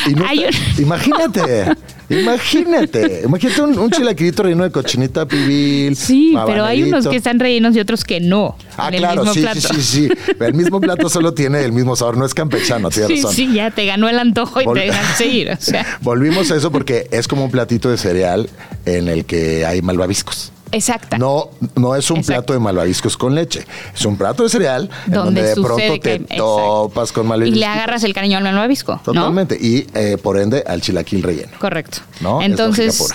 Y 0.06 0.14
no 0.14 0.26
Hay 0.26 0.38
te- 0.40 0.46
un- 0.48 0.82
Imagínate, 0.82 1.74
imagínate, 2.08 3.22
imagínate 3.24 3.62
un, 3.62 3.78
un 3.78 3.90
chilaquilito 3.90 4.42
relleno 4.42 4.64
de 4.64 4.70
cochinita 4.70 5.26
pibil. 5.26 5.96
Sí, 5.96 6.34
pero 6.46 6.64
hay 6.64 6.82
unos 6.84 7.06
que 7.06 7.16
están 7.16 7.38
rellenos 7.40 7.74
y 7.76 7.80
otros 7.80 8.04
que 8.04 8.20
no. 8.20 8.56
Ah, 8.76 8.90
claro, 8.90 9.26
sí, 9.32 9.40
plato. 9.40 9.60
sí, 9.60 9.68
sí, 9.74 9.82
sí. 9.82 10.08
El 10.40 10.54
mismo 10.54 10.80
plato 10.80 11.08
solo 11.08 11.32
tiene 11.34 11.64
el 11.64 11.72
mismo 11.72 11.96
sabor, 11.96 12.16
no 12.16 12.26
es 12.26 12.34
campechano, 12.34 12.90
tienes 12.90 13.08
Sí, 13.16 13.16
razón. 13.22 13.34
sí, 13.34 13.52
ya 13.54 13.70
te 13.70 13.86
ganó 13.86 14.08
el 14.08 14.18
antojo 14.18 14.60
y 14.60 14.64
Vol- 14.64 14.74
te 14.74 14.80
dejan 14.86 15.16
seguir. 15.16 15.50
O 15.50 15.56
sea, 15.60 15.86
Volvimos 16.02 16.50
a 16.50 16.56
eso 16.56 16.70
porque 16.70 17.08
es 17.10 17.26
como 17.28 17.44
un 17.44 17.50
platito 17.50 17.90
de 17.90 17.96
cereal 17.98 18.48
en 18.84 19.08
el 19.08 19.24
que 19.24 19.64
hay 19.66 19.82
malvaviscos. 19.82 20.52
Exacta. 20.72 21.18
No, 21.18 21.50
no 21.74 21.94
es 21.94 22.10
un 22.10 22.18
Exacto. 22.18 22.40
plato 22.42 22.52
de 22.54 22.58
malvaviscos 22.60 23.16
con 23.16 23.34
leche. 23.34 23.64
Es 23.94 24.04
un 24.04 24.16
plato 24.16 24.42
de 24.42 24.48
cereal 24.48 24.90
en 25.06 25.12
donde, 25.12 25.42
donde 25.42 25.42
de 25.42 25.54
pronto 25.62 26.00
te 26.00 26.10
hay- 26.30 26.36
topas 26.38 27.12
con 27.12 27.26
Y 27.26 27.28
malvaviscos. 27.28 27.58
le 27.60 27.66
agarras 27.66 28.04
el 28.04 28.12
cariño 28.14 28.38
al 28.38 28.44
malvavisco, 28.44 28.92
¿no? 28.94 29.02
Totalmente. 29.02 29.56
Y 29.60 29.86
eh, 29.94 30.16
por 30.22 30.38
ende 30.38 30.64
al 30.66 30.80
chilaquil 30.80 31.22
relleno. 31.22 31.52
Correcto. 31.58 31.98
¿No? 32.20 32.40
Es 32.40 32.46
Entonces, 32.46 33.14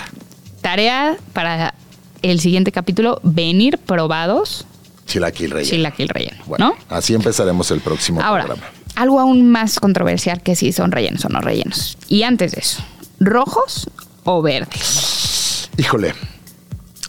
tarea 0.60 1.16
para 1.32 1.74
el 2.22 2.40
siguiente 2.40 2.70
capítulo, 2.72 3.20
venir 3.24 3.78
probados 3.78 4.64
Chilaquil 5.06 5.50
relleno. 5.50 5.70
chilaquil 5.70 6.08
relleno, 6.08 6.42
Bueno, 6.46 6.68
¿no? 6.68 6.96
así 6.96 7.14
empezaremos 7.14 7.70
el 7.72 7.80
próximo 7.80 8.20
Ahora, 8.22 8.44
programa. 8.44 8.70
algo 8.94 9.18
aún 9.20 9.50
más 9.50 9.80
controversial 9.80 10.40
que 10.42 10.54
si 10.54 10.72
son 10.72 10.92
rellenos 10.92 11.24
o 11.24 11.28
no 11.28 11.40
rellenos. 11.40 11.98
Y 12.08 12.22
antes 12.22 12.52
de 12.52 12.60
eso, 12.60 12.82
¿rojos 13.18 13.90
o 14.24 14.40
verdes? 14.40 15.68
Híjole. 15.76 16.14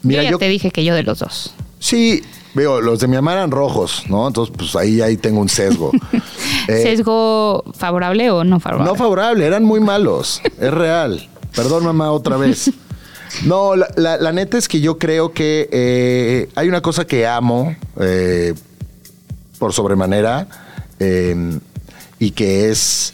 Yo 0.03 0.07
Mira, 0.09 0.23
ya 0.23 0.31
yo, 0.31 0.37
te 0.37 0.47
dije 0.47 0.69
que 0.71 0.83
yo 0.83 0.93
de 0.95 1.03
los 1.03 1.19
dos. 1.19 1.53
sí, 1.79 2.21
veo, 2.53 2.81
los 2.81 2.99
de 2.99 3.07
mi 3.07 3.15
mamá 3.15 3.33
eran 3.33 3.49
rojos, 3.51 4.03
¿no? 4.09 4.27
Entonces, 4.27 4.53
pues 4.57 4.75
ahí, 4.75 5.01
ahí 5.01 5.17
tengo 5.17 5.39
un 5.41 5.49
sesgo. 5.49 5.91
Eh, 6.69 6.81
¿Sesgo 6.81 7.61
favorable 7.77 8.31
o 8.31 8.45
no 8.45 8.57
favorable? 8.61 8.89
No 8.89 8.95
favorable, 8.95 9.45
eran 9.45 9.65
muy 9.65 9.81
malos. 9.81 10.41
Es 10.61 10.71
real. 10.73 11.27
Perdón, 11.53 11.83
mamá, 11.83 12.09
otra 12.11 12.37
vez. 12.37 12.71
No, 13.43 13.75
la, 13.75 13.89
la- 13.97 14.15
la 14.17 14.31
neta 14.31 14.57
es 14.57 14.69
que 14.69 14.79
yo 14.79 14.97
creo 14.97 15.33
que 15.33 15.67
eh, 15.73 16.49
hay 16.55 16.69
una 16.69 16.81
cosa 16.81 17.05
que 17.05 17.27
amo 17.27 17.75
eh, 17.99 18.53
por 19.59 19.73
sobremanera 19.73 20.47
y 22.19 22.31
que 22.31 22.69
es 22.69 23.13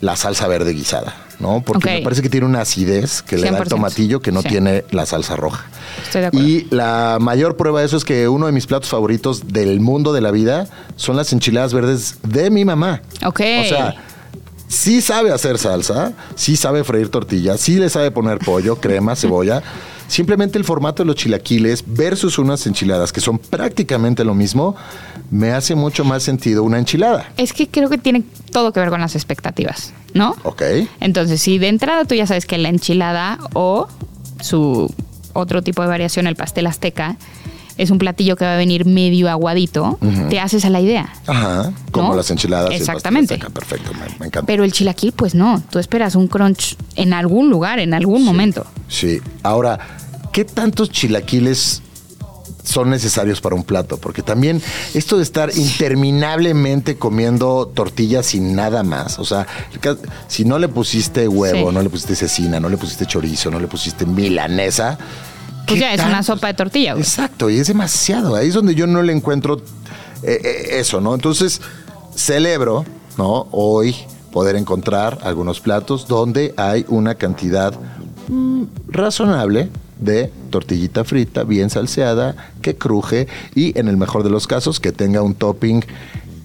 la 0.00 0.16
salsa 0.16 0.48
verde 0.48 0.72
guisada, 0.72 1.14
¿no? 1.40 1.62
Porque 1.64 1.90
me 1.90 2.02
parece 2.02 2.22
que 2.22 2.28
tiene 2.30 2.46
una 2.46 2.60
acidez 2.62 3.22
que 3.22 3.36
le 3.36 3.42
da 3.42 3.48
el 3.50 3.54
100%. 3.56 3.68
tomatillo 3.68 4.20
que 4.20 4.32
no 4.32 4.42
Sí. 4.42 4.48
tiene 4.48 4.84
la 4.90 5.06
salsa 5.06 5.36
roja. 5.36 5.66
Estoy 6.04 6.22
de 6.22 6.26
acuerdo. 6.28 6.46
Y 6.48 6.66
la 6.70 7.18
mayor 7.20 7.56
prueba 7.56 7.80
de 7.80 7.86
eso 7.86 7.96
es 7.96 8.04
que 8.04 8.28
uno 8.28 8.46
de 8.46 8.52
mis 8.52 8.66
platos 8.66 8.88
favoritos 8.90 9.48
del 9.48 9.80
mundo 9.80 10.12
de 10.12 10.20
la 10.20 10.30
vida 10.30 10.66
son 10.96 11.16
las 11.16 11.32
enchiladas 11.32 11.72
verdes 11.72 12.16
de 12.22 12.50
mi 12.50 12.64
mamá. 12.64 13.02
Ok. 13.24 13.40
O 13.40 13.64
sea, 13.68 13.94
sí 14.68 15.00
sabe 15.00 15.32
hacer 15.32 15.58
salsa, 15.58 16.12
sí 16.36 16.56
sabe 16.56 16.84
freír 16.84 17.08
tortillas, 17.08 17.60
sí 17.60 17.76
le 17.76 17.90
sabe 17.90 18.10
poner 18.10 18.38
pollo, 18.38 18.76
crema, 18.76 19.16
cebolla. 19.16 19.62
Simplemente 20.06 20.56
el 20.56 20.64
formato 20.64 21.02
de 21.02 21.06
los 21.06 21.16
chilaquiles 21.16 21.84
versus 21.86 22.38
unas 22.38 22.66
enchiladas 22.66 23.12
que 23.12 23.20
son 23.20 23.38
prácticamente 23.38 24.24
lo 24.24 24.34
mismo, 24.34 24.74
me 25.30 25.52
hace 25.52 25.74
mucho 25.74 26.02
más 26.02 26.22
sentido 26.22 26.62
una 26.62 26.78
enchilada. 26.78 27.30
Es 27.36 27.52
que 27.52 27.68
creo 27.68 27.90
que 27.90 27.98
tiene 27.98 28.22
todo 28.50 28.72
que 28.72 28.80
ver 28.80 28.88
con 28.88 29.02
las 29.02 29.14
expectativas, 29.14 29.92
¿no? 30.14 30.34
¿Ok? 30.44 30.62
Entonces, 31.00 31.42
si 31.42 31.58
de 31.58 31.68
entrada 31.68 32.06
tú 32.06 32.14
ya 32.14 32.26
sabes 32.26 32.46
que 32.46 32.56
la 32.56 32.70
enchilada 32.70 33.38
o 33.52 33.86
su 34.40 34.90
otro 35.34 35.62
tipo 35.62 35.82
de 35.82 35.88
variación, 35.88 36.26
el 36.26 36.36
pastel 36.36 36.66
azteca, 36.66 37.16
es 37.78 37.90
un 37.90 37.98
platillo 37.98 38.36
que 38.36 38.44
va 38.44 38.54
a 38.54 38.56
venir 38.58 38.84
medio 38.84 39.30
aguadito, 39.30 39.98
te 40.28 40.38
haces 40.40 40.64
a 40.66 40.70
la 40.70 40.80
idea. 40.80 41.10
Ajá, 41.26 41.72
como 41.92 42.10
¿No? 42.10 42.16
las 42.16 42.30
enchiladas. 42.30 42.72
Exactamente. 42.72 43.38
Perfecto, 43.38 43.92
me, 43.94 44.00
me 44.18 44.26
encanta. 44.26 44.42
Pero 44.46 44.64
el 44.64 44.72
chilaquil, 44.72 45.12
pues 45.12 45.34
no. 45.34 45.62
Tú 45.70 45.78
esperas 45.78 46.14
un 46.14 46.26
crunch 46.28 46.76
en 46.96 47.12
algún 47.14 47.48
lugar, 47.50 47.78
en 47.78 47.94
algún 47.94 48.24
momento. 48.24 48.66
Sí. 48.88 49.20
Ahora, 49.42 49.78
¿qué 50.32 50.44
tantos 50.44 50.90
chilaquiles 50.90 51.82
son 52.64 52.90
necesarios 52.90 53.40
para 53.40 53.54
un 53.54 53.62
plato? 53.64 53.96
Porque 53.96 54.22
también 54.22 54.60
esto 54.92 55.16
de 55.16 55.22
estar 55.22 55.50
interminablemente 55.56 56.96
comiendo 56.96 57.66
tortillas 57.74 58.26
sin 58.26 58.54
nada 58.54 58.82
más, 58.82 59.18
o 59.18 59.24
sea, 59.24 59.46
si 60.26 60.44
no 60.44 60.58
le 60.58 60.68
pusiste 60.68 61.28
huevo, 61.28 61.68
Sí. 61.70 61.74
no 61.74 61.82
le 61.82 61.88
pusiste 61.88 62.14
cecina, 62.16 62.60
no 62.60 62.68
le 62.68 62.76
pusiste 62.76 63.06
chorizo, 63.06 63.50
no 63.50 63.58
le 63.60 63.68
pusiste 63.68 64.04
milanesa, 64.04 64.98
Pues 65.68 65.80
¿qué 65.80 65.80
ya 65.80 65.94
es 65.94 66.04
una 66.04 66.22
sopa 66.22 66.46
de 66.48 66.54
tortilla. 66.54 66.92
güey. 66.92 67.02
Exacto, 67.02 67.50
y 67.50 67.58
es 67.58 67.68
demasiado. 67.68 68.34
Ahí 68.34 68.48
es 68.48 68.54
donde 68.54 68.74
yo 68.74 68.86
no 68.86 69.02
le 69.02 69.12
encuentro 69.12 69.60
eh, 70.22 70.40
eh, 70.42 70.66
eso, 70.80 71.00
¿no? 71.00 71.14
Entonces, 71.14 71.60
celebro, 72.14 72.84
¿no? 73.16 73.48
Hoy 73.52 73.94
poder 74.32 74.56
encontrar 74.56 75.18
algunos 75.22 75.60
platos 75.60 76.08
donde 76.08 76.54
hay 76.56 76.84
una 76.88 77.14
cantidad 77.14 77.74
mm, 78.28 78.64
razonable 78.88 79.68
de 80.00 80.32
tortillita 80.50 81.04
frita, 81.04 81.44
bien 81.44 81.70
salseada, 81.70 82.36
que 82.62 82.76
cruje 82.76 83.26
y 83.54 83.78
en 83.78 83.88
el 83.88 83.96
mejor 83.96 84.22
de 84.22 84.30
los 84.30 84.46
casos 84.46 84.80
que 84.80 84.92
tenga 84.92 85.22
un 85.22 85.34
topping 85.34 85.82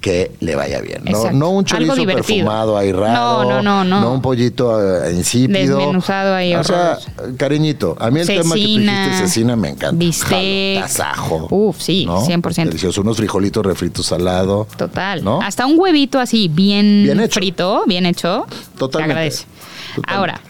que 0.03 0.31
le 0.41 0.53
vaya 0.53 0.81
bien, 0.81 1.01
¿no? 1.05 1.31
No 1.31 1.49
un 1.51 1.63
chorizo 1.63 1.95
perfumado 2.05 2.77
ahí 2.77 2.91
raro. 2.91 3.43
No, 3.43 3.61
no, 3.61 3.83
no, 3.85 4.01
no. 4.01 4.11
un 4.13 4.21
pollito 4.21 5.05
eh, 5.05 5.13
insípido. 5.13 5.77
Desmenuzado 5.77 6.35
ahí 6.35 6.53
O 6.53 6.63
sea, 6.63 6.99
cariñito, 7.37 7.95
a 8.01 8.11
mí 8.11 8.19
el 8.19 8.27
tema 8.27 8.53
que 8.55 8.61
tú 8.61 8.67
dijiste, 8.67 9.17
cecina, 9.17 9.55
me 9.55 9.69
encanta. 9.69 9.95
bistec. 9.95 10.81
Tasajo. 10.81 11.47
Uf, 11.49 11.79
sí, 11.79 12.05
100%. 12.05 12.65
Delicioso. 12.65 12.99
Unos 12.99 13.15
frijolitos 13.15 13.65
refritos 13.65 14.05
salado. 14.07 14.67
Total. 14.75 15.23
¿No? 15.23 15.41
Hasta 15.41 15.65
un 15.65 15.79
huevito 15.79 16.19
así, 16.19 16.49
bien, 16.49 17.03
Bien 17.05 17.21
hecho. 17.21 17.39
frito, 17.39 17.83
bien 17.87 18.05
hecho. 18.05 18.45
Totalmente. 18.77 19.07
Se 19.07 19.13
agradece. 19.13 19.45
Totalmente. 19.95 20.13
Ahora, 20.13 20.41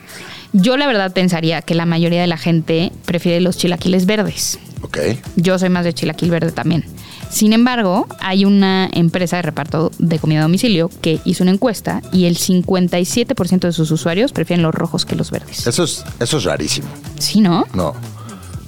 yo 0.51 0.77
la 0.77 0.87
verdad 0.87 1.13
pensaría 1.13 1.61
que 1.61 1.75
la 1.75 1.85
mayoría 1.85 2.21
de 2.21 2.27
la 2.27 2.37
gente 2.37 2.91
prefiere 3.05 3.39
los 3.39 3.55
chilaquiles 3.57 4.07
verdes. 4.07 4.57
Ok. 4.81 4.97
Yo 5.35 5.59
soy 5.59 5.69
más 5.69 5.85
de 5.85 5.93
chilaquil 5.93 6.31
verde 6.31 6.51
también. 6.51 6.85
Sin 7.33 7.51
embargo, 7.51 8.05
hay 8.19 8.45
una 8.45 8.87
empresa 8.93 9.37
de 9.37 9.41
reparto 9.41 9.91
de 9.97 10.19
comida 10.19 10.41
a 10.41 10.43
domicilio 10.43 10.91
que 11.01 11.19
hizo 11.25 11.43
una 11.43 11.51
encuesta 11.51 12.03
y 12.11 12.25
el 12.25 12.37
57% 12.37 13.59
de 13.59 13.71
sus 13.71 13.89
usuarios 13.89 14.31
prefieren 14.31 14.61
los 14.61 14.75
rojos 14.75 15.03
que 15.03 15.15
los 15.15 15.31
verdes. 15.31 15.65
Eso 15.65 15.83
es, 15.83 16.03
eso 16.19 16.37
es 16.37 16.43
rarísimo. 16.43 16.87
Sí, 17.17 17.41
¿no? 17.41 17.65
No. 17.73 17.95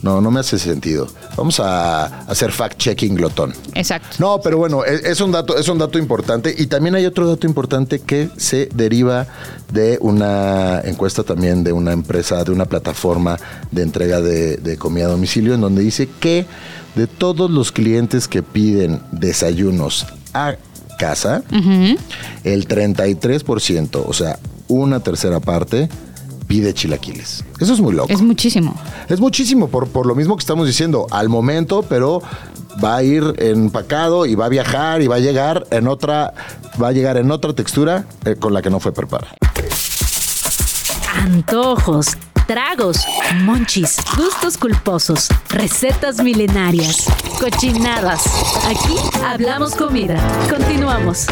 No, 0.01 0.19
no 0.19 0.31
me 0.31 0.39
hace 0.39 0.57
sentido. 0.57 1.07
Vamos 1.37 1.59
a 1.59 2.05
hacer 2.27 2.51
fact-checking 2.51 3.15
glotón. 3.15 3.53
Exacto. 3.75 4.17
No, 4.17 4.39
pero 4.41 4.57
bueno, 4.57 4.83
es, 4.83 5.03
es 5.03 5.21
un 5.21 5.31
dato, 5.31 5.57
es 5.57 5.67
un 5.69 5.77
dato 5.77 5.99
importante. 5.99 6.53
Y 6.57 6.65
también 6.65 6.95
hay 6.95 7.05
otro 7.05 7.27
dato 7.27 7.45
importante 7.45 7.99
que 7.99 8.29
se 8.35 8.67
deriva 8.73 9.27
de 9.71 9.99
una 10.01 10.81
encuesta 10.81 11.23
también 11.23 11.63
de 11.63 11.71
una 11.71 11.91
empresa, 11.91 12.43
de 12.43 12.51
una 12.51 12.65
plataforma 12.65 13.37
de 13.69 13.83
entrega 13.83 14.21
de, 14.21 14.57
de 14.57 14.77
comida 14.77 15.05
a 15.05 15.09
domicilio, 15.09 15.53
en 15.53 15.61
donde 15.61 15.83
dice 15.83 16.09
que 16.19 16.45
de 16.95 17.07
todos 17.07 17.51
los 17.51 17.71
clientes 17.71 18.27
que 18.27 18.43
piden 18.43 19.01
desayunos 19.11 20.05
a 20.33 20.55
casa, 20.97 21.43
el 22.43 22.67
33%, 22.67 24.03
o 24.05 24.13
sea, 24.13 24.39
una 24.67 25.01
tercera 25.01 25.39
parte, 25.39 25.89
pide 26.47 26.73
chilaquiles. 26.73 27.43
Eso 27.59 27.73
es 27.73 27.81
muy 27.81 27.93
loco. 27.93 28.11
Es 28.11 28.21
muchísimo. 28.21 28.75
Es 29.09 29.19
muchísimo, 29.19 29.67
por, 29.67 29.87
por 29.87 30.05
lo 30.05 30.15
mismo 30.15 30.35
que 30.35 30.41
estamos 30.41 30.67
diciendo, 30.67 31.07
al 31.11 31.29
momento, 31.29 31.83
pero 31.83 32.21
va 32.83 32.97
a 32.97 33.03
ir 33.03 33.23
empacado 33.37 34.25
y 34.25 34.35
va 34.35 34.45
a 34.45 34.49
viajar 34.49 35.01
y 35.01 35.07
va 35.07 35.15
a 35.15 35.19
llegar 35.19 35.65
en 35.71 35.87
otra, 35.87 36.33
va 36.81 36.89
a 36.89 36.91
llegar 36.91 37.17
en 37.17 37.31
otra 37.31 37.53
textura 37.53 38.05
eh, 38.25 38.35
con 38.35 38.53
la 38.53 38.61
que 38.61 38.69
no 38.69 38.79
fue 38.79 38.93
preparada. 38.93 39.35
Antojos, 41.15 42.17
tragos, 42.45 42.97
monchis, 43.43 43.97
gustos 44.15 44.57
culposos, 44.57 45.29
recetas 45.49 46.21
milenarias, 46.21 47.05
cochinadas. 47.39 48.23
Aquí 48.65 48.95
hablamos 49.23 49.75
comida. 49.75 50.15
Continuamos. 50.49 51.25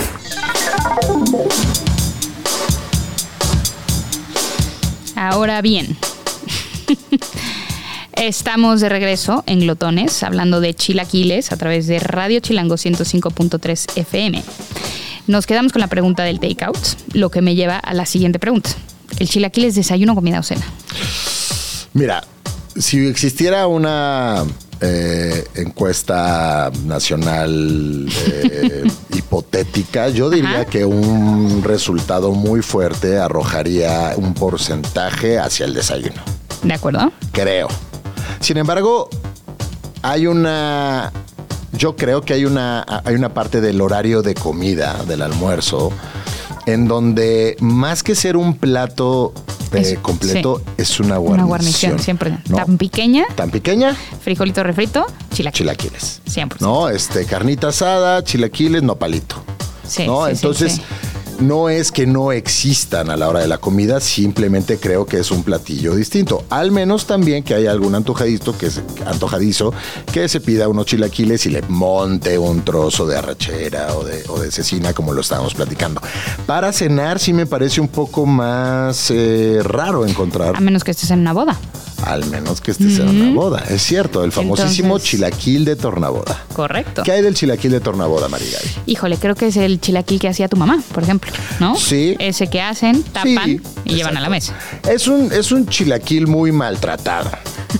Ahora 5.15 5.61
bien, 5.61 5.95
estamos 8.13 8.81
de 8.81 8.89
regreso 8.89 9.43
en 9.45 9.59
Glotones, 9.59 10.23
hablando 10.23 10.59
de 10.59 10.73
chilaquiles 10.73 11.51
a 11.51 11.57
través 11.57 11.87
de 11.87 11.99
Radio 11.99 12.39
Chilango 12.39 12.75
105.3 12.75 13.97
FM. 13.97 14.43
Nos 15.27 15.45
quedamos 15.45 15.71
con 15.71 15.79
la 15.79 15.87
pregunta 15.87 16.23
del 16.23 16.39
takeout, 16.39 17.13
lo 17.13 17.29
que 17.29 17.41
me 17.41 17.55
lleva 17.55 17.77
a 17.77 17.93
la 17.93 18.05
siguiente 18.05 18.39
pregunta. 18.39 18.71
¿El 19.19 19.29
chilaquiles 19.29 19.75
desayuno, 19.75 20.15
comida 20.15 20.39
o 20.39 20.43
cena? 20.43 20.65
Mira, 21.93 22.23
si 22.75 23.07
existiera 23.07 23.67
una 23.67 24.43
eh, 24.81 25.47
encuesta 25.55 26.71
nacional 26.85 28.07
eh, 28.27 28.83
hipotética, 29.15 30.09
yo 30.09 30.29
diría 30.29 30.61
Ajá. 30.61 30.65
que 30.65 30.85
un 30.85 31.63
resultado 31.63 32.31
muy 32.31 32.61
fuerte 32.61 33.17
arrojaría 33.17 34.13
un 34.17 34.33
porcentaje 34.33 35.39
hacia 35.39 35.65
el 35.65 35.73
desayuno. 35.73 36.21
¿De 36.63 36.73
acuerdo? 36.73 37.11
Creo. 37.31 37.67
Sin 38.39 38.57
embargo, 38.57 39.09
hay 40.01 40.27
una. 40.27 41.11
Yo 41.71 41.95
creo 41.95 42.21
que 42.21 42.33
hay 42.33 42.45
una, 42.45 42.85
hay 43.03 43.15
una 43.15 43.33
parte 43.33 43.61
del 43.61 43.81
horario 43.81 44.21
de 44.21 44.35
comida, 44.35 45.03
del 45.07 45.21
almuerzo, 45.21 45.91
en 46.65 46.87
donde 46.87 47.55
más 47.59 48.03
que 48.03 48.15
ser 48.15 48.37
un 48.37 48.55
plato 48.57 49.33
eh, 49.73 49.79
Es- 49.81 49.99
completo, 49.99 50.61
sí. 50.65 50.71
es 50.77 50.99
una 50.99 51.17
guarnición. 51.17 51.33
Una 51.39 51.43
guarnición, 51.47 51.99
siempre. 51.99 52.37
¿no? 52.47 52.57
Tan 52.57 52.77
pequeña, 52.77 53.25
Tan 53.35 53.49
pequeña, 53.49 53.95
frijolito 54.21 54.63
refrito, 54.63 55.05
chilaquiles. 55.33 56.21
chilaquiles. 56.21 56.21
100%. 56.29 56.57
¿No? 56.61 56.89
Este, 56.89 57.25
carnita 57.25 57.69
asada, 57.69 58.23
chilaquiles, 58.23 58.83
nopalito. 58.83 59.35
Sí, 59.87 60.05
¿no? 60.05 60.25
sí, 60.27 60.31
sí, 60.31 60.35
Entonces, 60.37 60.73
sí. 60.75 60.81
No 61.47 61.69
es 61.69 61.91
que 61.91 62.07
no 62.07 62.31
existan 62.31 63.09
a 63.09 63.17
la 63.17 63.29
hora 63.29 63.41
de 63.41 63.47
la 63.47 63.57
comida, 63.57 63.99
simplemente 63.99 64.77
creo 64.77 65.05
que 65.05 65.19
es 65.19 65.31
un 65.31 65.43
platillo 65.43 65.95
distinto. 65.95 66.45
Al 66.49 66.71
menos 66.71 67.05
también 67.05 67.43
que 67.43 67.53
haya 67.53 67.71
algún 67.71 67.95
antojadito 67.95 68.57
que 68.57 68.69
antojadizo 69.05 69.73
que 70.11 70.27
se 70.27 70.39
pida 70.39 70.67
unos 70.67 70.85
chilaquiles 70.85 71.45
y 71.45 71.49
le 71.49 71.61
monte 71.63 72.37
un 72.37 72.63
trozo 72.63 73.05
de 73.05 73.17
arrachera 73.17 73.95
o 73.95 74.03
de, 74.03 74.23
o 74.29 74.39
de 74.39 74.51
cecina, 74.51 74.93
como 74.93 75.13
lo 75.13 75.21
estábamos 75.21 75.53
platicando. 75.53 76.01
Para 76.45 76.71
cenar 76.71 77.19
sí 77.19 77.33
me 77.33 77.45
parece 77.45 77.81
un 77.81 77.89
poco 77.89 78.25
más 78.25 79.11
eh, 79.11 79.59
raro 79.63 80.05
encontrar, 80.05 80.55
A 80.55 80.59
menos 80.59 80.83
que 80.83 80.91
estés 80.91 81.11
en 81.11 81.19
una 81.19 81.33
boda. 81.33 81.57
Al 82.05 82.25
menos 82.27 82.61
que 82.61 82.71
estés 82.71 82.99
en 82.99 83.09
una 83.09 83.33
boda. 83.33 83.63
Es 83.69 83.81
cierto, 83.81 84.23
el 84.23 84.31
famosísimo 84.31 84.87
Entonces- 84.95 85.09
chilaquil 85.09 85.65
de 85.65 85.75
tornaboda. 85.75 86.45
Correcto. 86.53 87.03
¿Qué 87.03 87.11
hay 87.11 87.21
del 87.21 87.33
chilaquil 87.35 87.71
de 87.71 87.79
tornaboda, 87.79 88.27
Marigaby? 88.29 88.67
Híjole, 88.85 89.17
creo 89.17 89.35
que 89.35 89.47
es 89.47 89.57
el 89.57 89.79
chilaquil 89.81 90.19
que 90.19 90.27
hacía 90.27 90.47
tu 90.47 90.57
mamá, 90.57 90.81
por 90.93 91.03
ejemplo, 91.03 91.31
¿no? 91.59 91.75
Sí. 91.75 92.15
Ese 92.19 92.47
que 92.47 92.61
hacen, 92.61 93.03
tapan 93.03 93.45
Sí, 93.45 93.61
y 93.85 93.95
llevan 93.95 94.17
a 94.17 94.21
la 94.21 94.29
mesa. 94.29 94.53
Es 94.89 95.07
un, 95.07 95.31
es 95.31 95.51
un 95.51 95.67
chilaquil 95.67 96.27
muy 96.27 96.51
maltratado. 96.51 97.31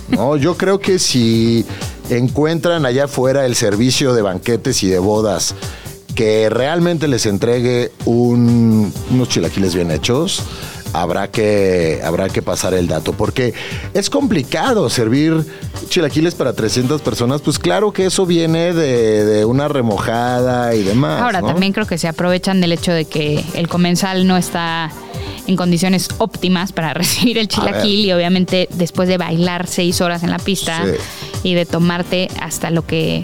¿no? 0.08 0.36
Yo 0.36 0.56
creo 0.56 0.78
que 0.80 0.98
si 0.98 1.64
encuentran 2.10 2.84
allá 2.86 3.04
afuera 3.04 3.46
el 3.46 3.54
servicio 3.54 4.14
de 4.14 4.22
banquetes 4.22 4.82
y 4.82 4.88
de 4.88 4.98
bodas 4.98 5.54
que 6.14 6.48
realmente 6.50 7.08
les 7.08 7.26
entregue 7.26 7.90
un- 8.04 8.92
unos 9.10 9.28
chilaquiles 9.28 9.74
bien 9.74 9.90
hechos, 9.90 10.42
habrá 10.94 11.30
que, 11.30 12.00
habrá 12.02 12.28
que 12.30 12.40
pasar 12.40 12.72
el 12.72 12.88
dato. 12.88 13.12
Porque 13.12 13.52
es 13.92 14.08
complicado 14.08 14.88
servir 14.88 15.44
chilaquiles 15.88 16.34
para 16.34 16.54
300 16.54 17.02
personas. 17.02 17.42
Pues 17.42 17.58
claro 17.58 17.92
que 17.92 18.06
eso 18.06 18.24
viene 18.24 18.72
de, 18.72 19.24
de 19.24 19.44
una 19.44 19.68
remojada 19.68 20.74
y 20.74 20.82
demás. 20.82 21.20
Ahora, 21.20 21.40
¿no? 21.40 21.48
también 21.48 21.72
creo 21.72 21.86
que 21.86 21.98
se 21.98 22.08
aprovechan 22.08 22.60
del 22.60 22.72
hecho 22.72 22.92
de 22.92 23.04
que 23.04 23.44
el 23.54 23.68
comensal 23.68 24.26
no 24.26 24.36
está 24.36 24.90
en 25.46 25.56
condiciones 25.56 26.08
óptimas 26.18 26.72
para 26.72 26.94
recibir 26.94 27.36
el 27.38 27.48
chilaquil 27.48 28.06
y 28.06 28.12
obviamente 28.12 28.68
después 28.72 29.08
de 29.08 29.18
bailar 29.18 29.66
seis 29.66 30.00
horas 30.00 30.22
en 30.22 30.30
la 30.30 30.38
pista 30.38 30.82
Sí. 30.84 31.50
y 31.50 31.54
de 31.54 31.66
tomarte 31.66 32.28
hasta 32.40 32.70
lo 32.70 32.86
que 32.86 33.22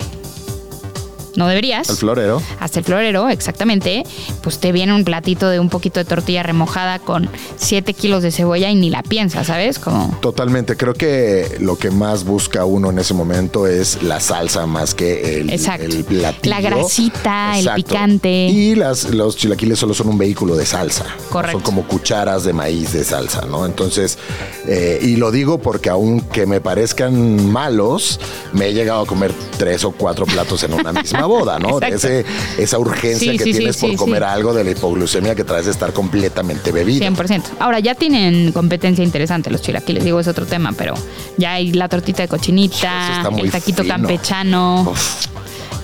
no 1.37 1.47
deberías. 1.49 1.89
El 1.89 1.97
florero. 1.97 2.43
hasta 2.59 2.79
el 2.81 2.85
florero, 2.85 3.29
exactamente, 3.29 4.05
pues 4.43 4.59
te 4.59 4.73
viene 4.73 4.95
un 4.95 5.05
platito 5.05 5.49
de 5.49 5.61
un 5.61 5.69
poquito 5.69 6.01
de 6.01 6.05
tortilla 6.05 6.43
remojada 6.43 6.99
con 6.99 7.29
7 7.57 7.95
kilos 7.95 8.23
de 8.23 8.33
cebolla 8.33 8.71
y 8.71 8.75
ni 8.75 8.91
la 8.91 9.03
piensas, 9.03 9.47
¿sabes? 9.47 9.79
Como... 9.79 10.17
Totalmente, 10.21 10.77
creo 10.77 10.95
que 10.95 11.57
lo 11.61 11.77
que 11.77 11.91
más 11.91 12.25
busca 12.25 12.65
uno 12.65 12.91
en 12.91 12.99
ese 12.99 13.15
momento 13.15 13.67
es 13.67 14.03
la 14.03 14.21
salsa 14.21 14.67
más 14.67 14.95
que 14.95 15.41
el, 15.41 15.51
Exacto. 15.51 15.85
el 15.85 16.05
platillo. 16.05 16.51
La 16.51 16.61
grasita, 16.61 17.59
el 17.59 17.71
picante. 17.75 18.49
Y 18.49 18.75
las, 18.75 19.11
los 19.11 19.37
chilaquiles 19.37 19.79
solo 19.79 19.95
son 19.95 20.09
un 20.09 20.19
vehículo 20.19 20.57
de 20.57 20.67
salsa. 20.67 21.07
Correcto. 21.31 21.59
Son 21.59 21.63
como 21.63 21.87
cucharas 21.87 22.45
de 22.45 22.53
maíz 22.53 22.93
de 22.93 23.05
salsa, 23.05 23.43
¿no? 23.43 23.67
Entonces, 23.67 24.19
eh, 24.67 24.99
y 25.03 25.17
lo 25.17 25.31
digo 25.31 25.59
porque 25.59 25.91
aunque 25.91 26.47
me 26.47 26.61
parezcan 26.61 27.51
malos, 27.51 28.21
me 28.53 28.69
he 28.69 28.75
llegado 28.75 29.03
a 29.03 29.07
comer 29.07 29.33
tres 29.59 29.85
o 29.85 29.93
cuatro 29.93 30.27
platos 30.27 30.63
en 30.65 30.75
una 30.75 30.93
misma 30.93 31.20
boda, 31.27 31.59
¿no? 31.59 31.81
Ese, 31.81 32.25
esa 32.59 32.79
urgencia 32.79 33.33
Sí, 33.33 33.39
que 33.39 33.45
sí, 33.45 33.53
sí, 33.53 33.59
tienes 33.59 33.77
por 33.77 33.95
comer 33.97 34.25
algo 34.25 34.53
de 34.55 34.65
la 34.65 34.71
hipoglucemia 34.71 35.35
que 35.35 35.45
traes 35.45 35.67
de 35.67 35.73
estar 35.73 35.93
completamente 35.93 36.73
bebido. 36.73 37.05
100%. 37.07 37.43
Ahora 37.59 37.79
ya 37.81 37.95
tienen 37.95 38.53
competencia 38.53 39.05
interesante 39.05 39.51
los 39.51 39.63
chilaquiles, 39.63 40.05
digo, 40.05 40.21
es 40.21 40.29
otro 40.29 40.47
tema, 40.47 40.73
pero 40.77 40.95
ya 41.37 41.53
hay 41.55 41.73
la 41.73 41.89
tortita 41.89 42.23
de 42.23 42.29
cochinita, 42.29 43.29
el 43.39 43.51
taquito 43.51 43.83
fino. 43.83 43.95
campechano. 43.95 44.87
Uf. 44.91 45.27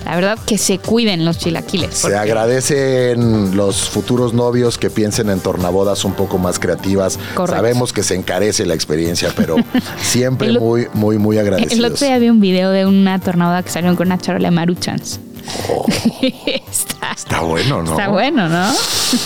La 0.05 0.15
verdad 0.15 0.39
que 0.45 0.57
se 0.57 0.77
cuiden 0.79 1.25
los 1.25 1.37
chilaquiles. 1.37 1.95
Se 1.95 2.15
agradecen 2.15 3.57
los 3.57 3.89
futuros 3.89 4.33
novios 4.33 4.77
que 4.77 4.89
piensen 4.89 5.29
en 5.29 5.41
tornabodas 5.41 6.05
un 6.05 6.13
poco 6.13 6.37
más 6.37 6.59
creativas. 6.59 7.19
Correcto. 7.35 7.55
Sabemos 7.57 7.91
que 7.91 8.03
se 8.03 8.15
encarece 8.15 8.65
la 8.65 8.73
experiencia, 8.73 9.33
pero 9.35 9.57
siempre 10.01 10.47
El 10.47 10.59
muy, 10.61 10.87
muy, 10.93 11.17
muy 11.17 11.37
El 11.37 11.41
agradecidos. 11.45 11.91
otro 11.91 12.07
día 12.07 12.17
vi 12.19 12.29
un 12.29 12.39
video 12.39 12.71
de 12.71 12.85
una 12.85 13.19
tornada 13.19 13.61
que 13.63 13.69
salieron 13.69 13.97
con 13.97 14.07
una 14.07 14.17
charola 14.17 14.47
de 14.47 14.55
maruchans. 14.55 15.19
Está, 16.21 17.11
Está 17.15 17.39
bueno, 17.41 17.83
¿no? 17.83 17.91
está 17.91 18.09
bueno, 18.09 18.49
¿no? 18.49 18.73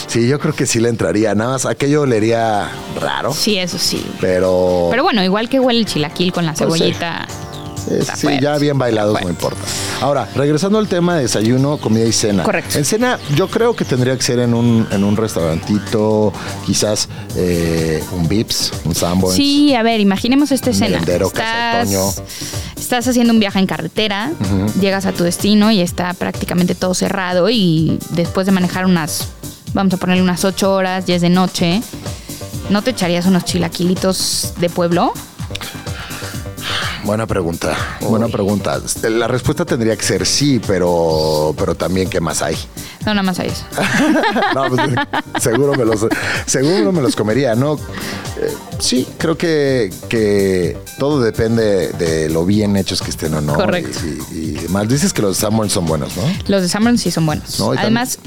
Sí, 0.07 0.27
yo 0.27 0.39
creo 0.39 0.53
que 0.53 0.65
sí 0.65 0.79
le 0.79 0.89
entraría. 0.89 1.33
Nada 1.35 1.51
más 1.51 1.65
aquello 1.65 2.01
olería 2.01 2.69
raro, 2.99 3.33
Sí, 3.33 3.57
eso 3.57 3.77
sí. 3.77 4.05
pero. 4.19 4.87
Pero 4.91 5.03
bueno, 5.03 5.23
igual 5.23 5.49
que 5.49 5.59
huele 5.59 5.79
el 5.79 5.85
chilaquil 5.85 6.31
con 6.31 6.45
la 6.45 6.53
Pues 6.53 6.73
sí. 6.81 6.93
Eh, 7.89 8.03
sí, 8.15 8.27
ya 8.41 8.57
bien 8.57 8.77
bailados 8.77 9.21
no 9.21 9.29
importa. 9.29 9.61
Ahora, 10.01 10.27
regresando 10.35 10.77
al 10.77 10.87
tema 10.87 11.15
de 11.15 11.23
desayuno, 11.23 11.77
comida 11.77 12.05
y 12.05 12.11
cena. 12.11 12.43
Correcto. 12.43 12.77
En 12.77 12.85
cena, 12.85 13.19
yo 13.35 13.47
creo 13.49 13.75
que 13.75 13.85
tendría 13.85 14.15
que 14.15 14.23
ser 14.23 14.39
en 14.39 14.53
un, 14.53 14.87
en 14.91 15.03
un 15.03 15.17
restaurantito, 15.17 16.33
quizás 16.65 17.09
eh, 17.35 18.03
un 18.11 18.27
Vips, 18.27 18.71
un 18.85 18.95
Sanborns. 18.95 19.35
Sí, 19.35 19.73
a 19.75 19.83
ver, 19.83 19.99
imaginemos 19.99 20.51
esta 20.51 20.69
escena. 20.69 20.99
Toño. 21.01 22.09
estás 22.77 23.07
haciendo 23.07 23.33
un 23.33 23.39
viaje 23.39 23.59
en 23.59 23.67
carretera, 23.67 24.31
llegas 24.79 25.05
a 25.05 25.11
tu 25.11 25.23
destino 25.23 25.71
y 25.71 25.81
está 25.81 26.13
prácticamente 26.13 26.75
todo 26.75 26.93
cerrado 26.93 27.49
y 27.49 27.99
después 28.11 28.45
de 28.45 28.51
manejar 28.51 28.85
unas, 28.85 29.27
vamos 29.73 29.93
a 29.93 29.97
ponerle 29.97 30.23
unas 30.23 30.45
8 30.45 30.73
horas, 30.73 31.05
ya 31.05 31.15
es 31.15 31.21
de 31.21 31.29
noche, 31.29 31.81
¿no 32.69 32.81
te 32.81 32.91
echarías 32.91 33.25
unos 33.25 33.45
chilaquilitos 33.45 34.53
de 34.59 34.69
pueblo? 34.69 35.13
Buena 37.03 37.25
pregunta, 37.27 37.75
buena 38.01 38.27
pregunta. 38.27 38.79
La 39.09 39.27
respuesta 39.27 39.65
tendría 39.65 39.95
que 39.95 40.03
ser 40.03 40.25
sí, 40.25 40.61
pero, 40.65 41.53
pero 41.57 41.75
también 41.75 42.09
qué 42.09 42.19
más 42.21 42.41
hay. 42.41 42.55
No, 43.05 43.13
nada 43.13 43.23
más 43.23 43.39
hay 43.39 43.47
eso. 43.49 43.65
No, 44.55 44.65
pues, 44.67 44.81
seguro 45.43 45.73
me 45.75 45.85
los, 45.85 46.05
seguro 46.45 46.91
me 46.91 47.01
los 47.01 47.15
comería, 47.15 47.55
¿no? 47.55 47.75
Eh, 47.75 48.53
sí, 48.79 49.07
creo 49.17 49.37
que, 49.37 49.91
que 50.09 50.77
todo 50.99 51.21
depende 51.21 51.89
de 51.93 52.29
lo 52.29 52.45
bien 52.45 52.75
hechos 52.77 53.01
que 53.01 53.09
estén 53.09 53.33
o 53.33 53.41
no. 53.41 53.53
Correcto. 53.55 53.97
Y, 54.31 54.35
y- 54.35 54.41
y 54.41 54.51
demás. 54.53 54.87
Dices 54.87 55.13
que 55.13 55.21
los 55.21 55.37
Samuels 55.37 55.71
son 55.73 55.85
buenos, 55.85 56.15
¿no? 56.17 56.23
Los 56.47 56.61
de 56.61 56.69
Sanborns 56.69 57.01
sí 57.01 57.11
son 57.11 57.25
buenos. 57.25 57.59
No, 57.59 57.71
Además, 57.71 58.19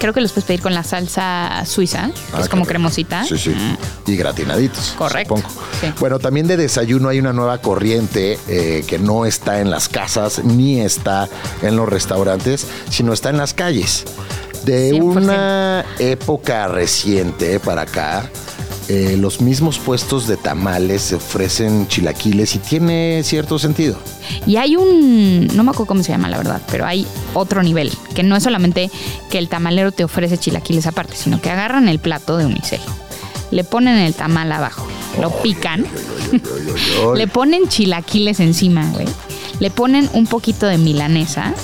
creo 0.00 0.12
que 0.12 0.20
los 0.20 0.32
puedes 0.32 0.44
pedir 0.46 0.60
con 0.60 0.74
la 0.74 0.82
salsa 0.82 1.62
suiza, 1.64 2.08
que 2.08 2.20
Ah, 2.32 2.40
es 2.40 2.48
como 2.48 2.62
qué 2.62 2.70
rico. 2.70 2.78
cremosita. 2.80 3.24
Sí, 3.24 3.38
sí. 3.38 3.50
Mm. 3.50 4.10
Y 4.10 4.16
gratinaditos. 4.16 4.94
Correcto. 4.98 5.36
Sí. 5.80 5.92
Bueno, 6.00 6.18
también 6.18 6.48
de 6.48 6.56
desayuno 6.56 7.08
hay 7.10 7.20
una 7.20 7.32
nueva 7.32 7.58
corriente 7.58 8.38
eh, 8.48 8.84
que 8.88 8.98
no 8.98 9.24
está 9.26 9.60
en 9.60 9.70
las 9.70 9.88
casas 9.88 10.42
ni 10.42 10.80
está 10.80 11.28
en 11.62 11.76
los 11.76 11.88
restaurantes, 11.88 12.66
sino 12.90 13.12
está 13.12 13.30
en 13.30 13.36
las 13.36 13.54
calles. 13.54 14.04
De 14.64 14.90
100%. 14.92 15.02
una 15.02 15.84
época 15.98 16.66
reciente 16.68 17.60
para 17.60 17.82
acá, 17.82 18.28
eh, 18.92 19.16
los 19.16 19.40
mismos 19.40 19.78
puestos 19.78 20.26
de 20.26 20.36
tamales 20.36 21.02
se 21.02 21.14
ofrecen 21.14 21.86
chilaquiles 21.86 22.56
y 22.56 22.58
tiene 22.58 23.22
cierto 23.22 23.56
sentido. 23.56 23.96
Y 24.48 24.56
hay 24.56 24.74
un, 24.74 25.46
no 25.54 25.62
me 25.62 25.70
acuerdo 25.70 25.86
cómo 25.86 26.02
se 26.02 26.10
llama 26.10 26.28
la 26.28 26.38
verdad, 26.38 26.60
pero 26.68 26.86
hay 26.86 27.06
otro 27.32 27.62
nivel, 27.62 27.92
que 28.16 28.24
no 28.24 28.34
es 28.34 28.42
solamente 28.42 28.90
que 29.30 29.38
el 29.38 29.48
tamalero 29.48 29.92
te 29.92 30.02
ofrece 30.02 30.38
chilaquiles 30.38 30.88
aparte, 30.88 31.14
sino 31.14 31.40
que 31.40 31.50
agarran 31.50 31.88
el 31.88 32.00
plato 32.00 32.36
de 32.36 32.46
unicel, 32.46 32.80
le 33.52 33.62
ponen 33.62 33.96
el 33.96 34.12
tamal 34.12 34.50
abajo, 34.50 34.88
lo 35.20 35.30
pican, 35.40 35.86
le 37.14 37.28
ponen 37.28 37.68
chilaquiles 37.68 38.40
encima, 38.40 38.90
güey, 38.90 39.06
le 39.60 39.70
ponen 39.70 40.10
un 40.14 40.26
poquito 40.26 40.66
de 40.66 40.78
milanesa, 40.78 41.54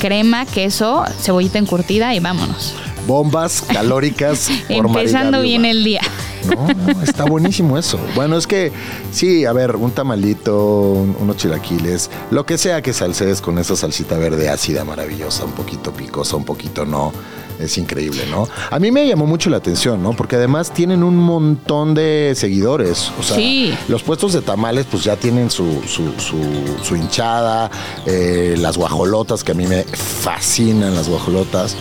crema, 0.00 0.46
queso, 0.46 1.04
cebollita 1.20 1.58
encurtida 1.58 2.12
y 2.12 2.18
vámonos. 2.18 2.74
Bombas 3.06 3.62
calóricas. 3.62 4.50
Empezando 4.68 5.42
bien 5.42 5.64
el 5.64 5.84
día. 5.84 6.02
No, 6.46 6.66
no, 6.68 7.02
está 7.02 7.24
buenísimo 7.24 7.76
eso. 7.78 7.98
Bueno, 8.14 8.36
es 8.36 8.46
que 8.46 8.72
sí, 9.12 9.44
a 9.44 9.52
ver, 9.52 9.76
un 9.76 9.90
tamalito, 9.90 10.90
un- 10.92 11.16
unos 11.20 11.36
chilaquiles, 11.36 12.10
lo 12.30 12.46
que 12.46 12.56
sea 12.58 12.82
que 12.82 12.92
salsees 12.92 13.40
con 13.40 13.58
esa 13.58 13.76
salsita 13.76 14.16
verde 14.18 14.48
ácida 14.48 14.84
maravillosa, 14.84 15.44
un 15.44 15.52
poquito 15.52 15.92
picosa, 15.92 16.36
un 16.36 16.44
poquito 16.44 16.84
no. 16.84 17.12
Es 17.58 17.76
increíble, 17.76 18.22
¿no? 18.30 18.48
A 18.70 18.78
mí 18.78 18.90
me 18.90 19.06
llamó 19.06 19.26
mucho 19.26 19.50
la 19.50 19.58
atención, 19.58 20.02
¿no? 20.02 20.14
Porque 20.14 20.36
además 20.36 20.72
tienen 20.72 21.02
un 21.02 21.14
montón 21.18 21.92
de 21.92 22.32
seguidores. 22.34 23.12
O 23.20 23.22
sea, 23.22 23.36
Sí. 23.36 23.74
los 23.86 24.02
puestos 24.02 24.32
de 24.32 24.40
tamales 24.40 24.86
pues 24.90 25.04
ya 25.04 25.16
tienen 25.16 25.50
su, 25.50 25.82
su, 25.86 26.10
su- 26.18 26.78
su 26.82 26.96
hinchada, 26.96 27.70
eh, 28.06 28.54
las 28.58 28.78
guajolotas, 28.78 29.44
que 29.44 29.52
a 29.52 29.54
mí 29.54 29.66
me 29.66 29.82
fascinan 29.82 30.94
las 30.94 31.06
guajolotas. 31.10 31.76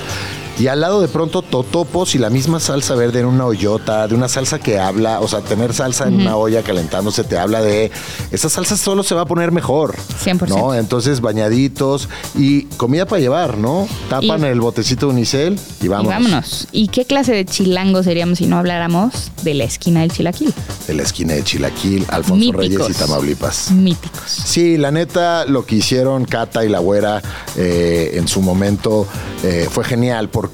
Y 0.59 0.67
al 0.67 0.81
lado 0.81 0.99
de 1.01 1.07
pronto 1.07 1.41
totopos 1.41 2.15
y 2.15 2.17
la 2.17 2.29
misma 2.29 2.59
salsa 2.59 2.93
verde 2.95 3.21
en 3.21 3.25
una 3.27 3.45
hoyota, 3.45 4.07
de 4.07 4.15
una 4.15 4.27
salsa 4.27 4.59
que 4.59 4.77
habla, 4.77 5.21
o 5.21 5.27
sea, 5.27 5.39
tener 5.39 5.73
salsa 5.73 6.07
en 6.07 6.15
una 6.15 6.35
olla 6.35 6.61
calentándose 6.63 7.23
te 7.23 7.37
habla 7.37 7.61
de, 7.61 7.91
esa 8.31 8.49
salsa 8.49 8.75
solo 8.75 9.03
se 9.03 9.15
va 9.15 9.21
a 9.21 9.25
poner 9.25 9.51
mejor. 9.53 9.95
100%. 10.23 10.47
¿no? 10.49 10.73
Entonces 10.75 11.21
bañaditos 11.21 12.09
y 12.35 12.63
comida 12.75 13.05
para 13.05 13.21
llevar, 13.21 13.57
¿no? 13.57 13.87
Tapan 14.09 14.41
Y- 14.41 14.45
el 14.47 14.59
botecito 14.59 15.07
de 15.07 15.13
unicel 15.13 15.59
y 15.81 15.87
vamos. 15.87 16.07
Y 16.07 16.09
vámonos. 16.09 16.67
¿Y 16.73 16.87
qué 16.89 17.05
clase 17.05 17.31
de 17.33 17.45
chilango 17.45 18.03
seríamos 18.03 18.39
si 18.39 18.45
no 18.45 18.57
habláramos 18.57 19.31
de 19.43 19.53
la 19.53 19.63
esquina 19.63 20.01
del 20.01 20.11
chilaquil? 20.11 20.53
De 20.87 20.93
la 20.93 21.03
esquina 21.03 21.33
de 21.35 21.43
Chilaquil, 21.43 22.05
Alfonso 22.09 22.35
Míticos. 22.35 22.87
Reyes 22.87 22.89
y 22.89 22.93
Tamaulipas. 22.99 23.71
Míticos. 23.71 24.23
Sí, 24.25 24.77
la 24.77 24.91
neta, 24.91 25.45
lo 25.45 25.65
que 25.65 25.75
hicieron 25.75 26.25
Cata 26.25 26.65
y 26.65 26.69
la 26.69 26.79
güera 26.79 27.21
eh, 27.55 28.11
en 28.15 28.27
su 28.27 28.41
momento 28.41 29.07
eh, 29.43 29.67
fue 29.71 29.83
genial 29.85 30.29
porque 30.29 30.48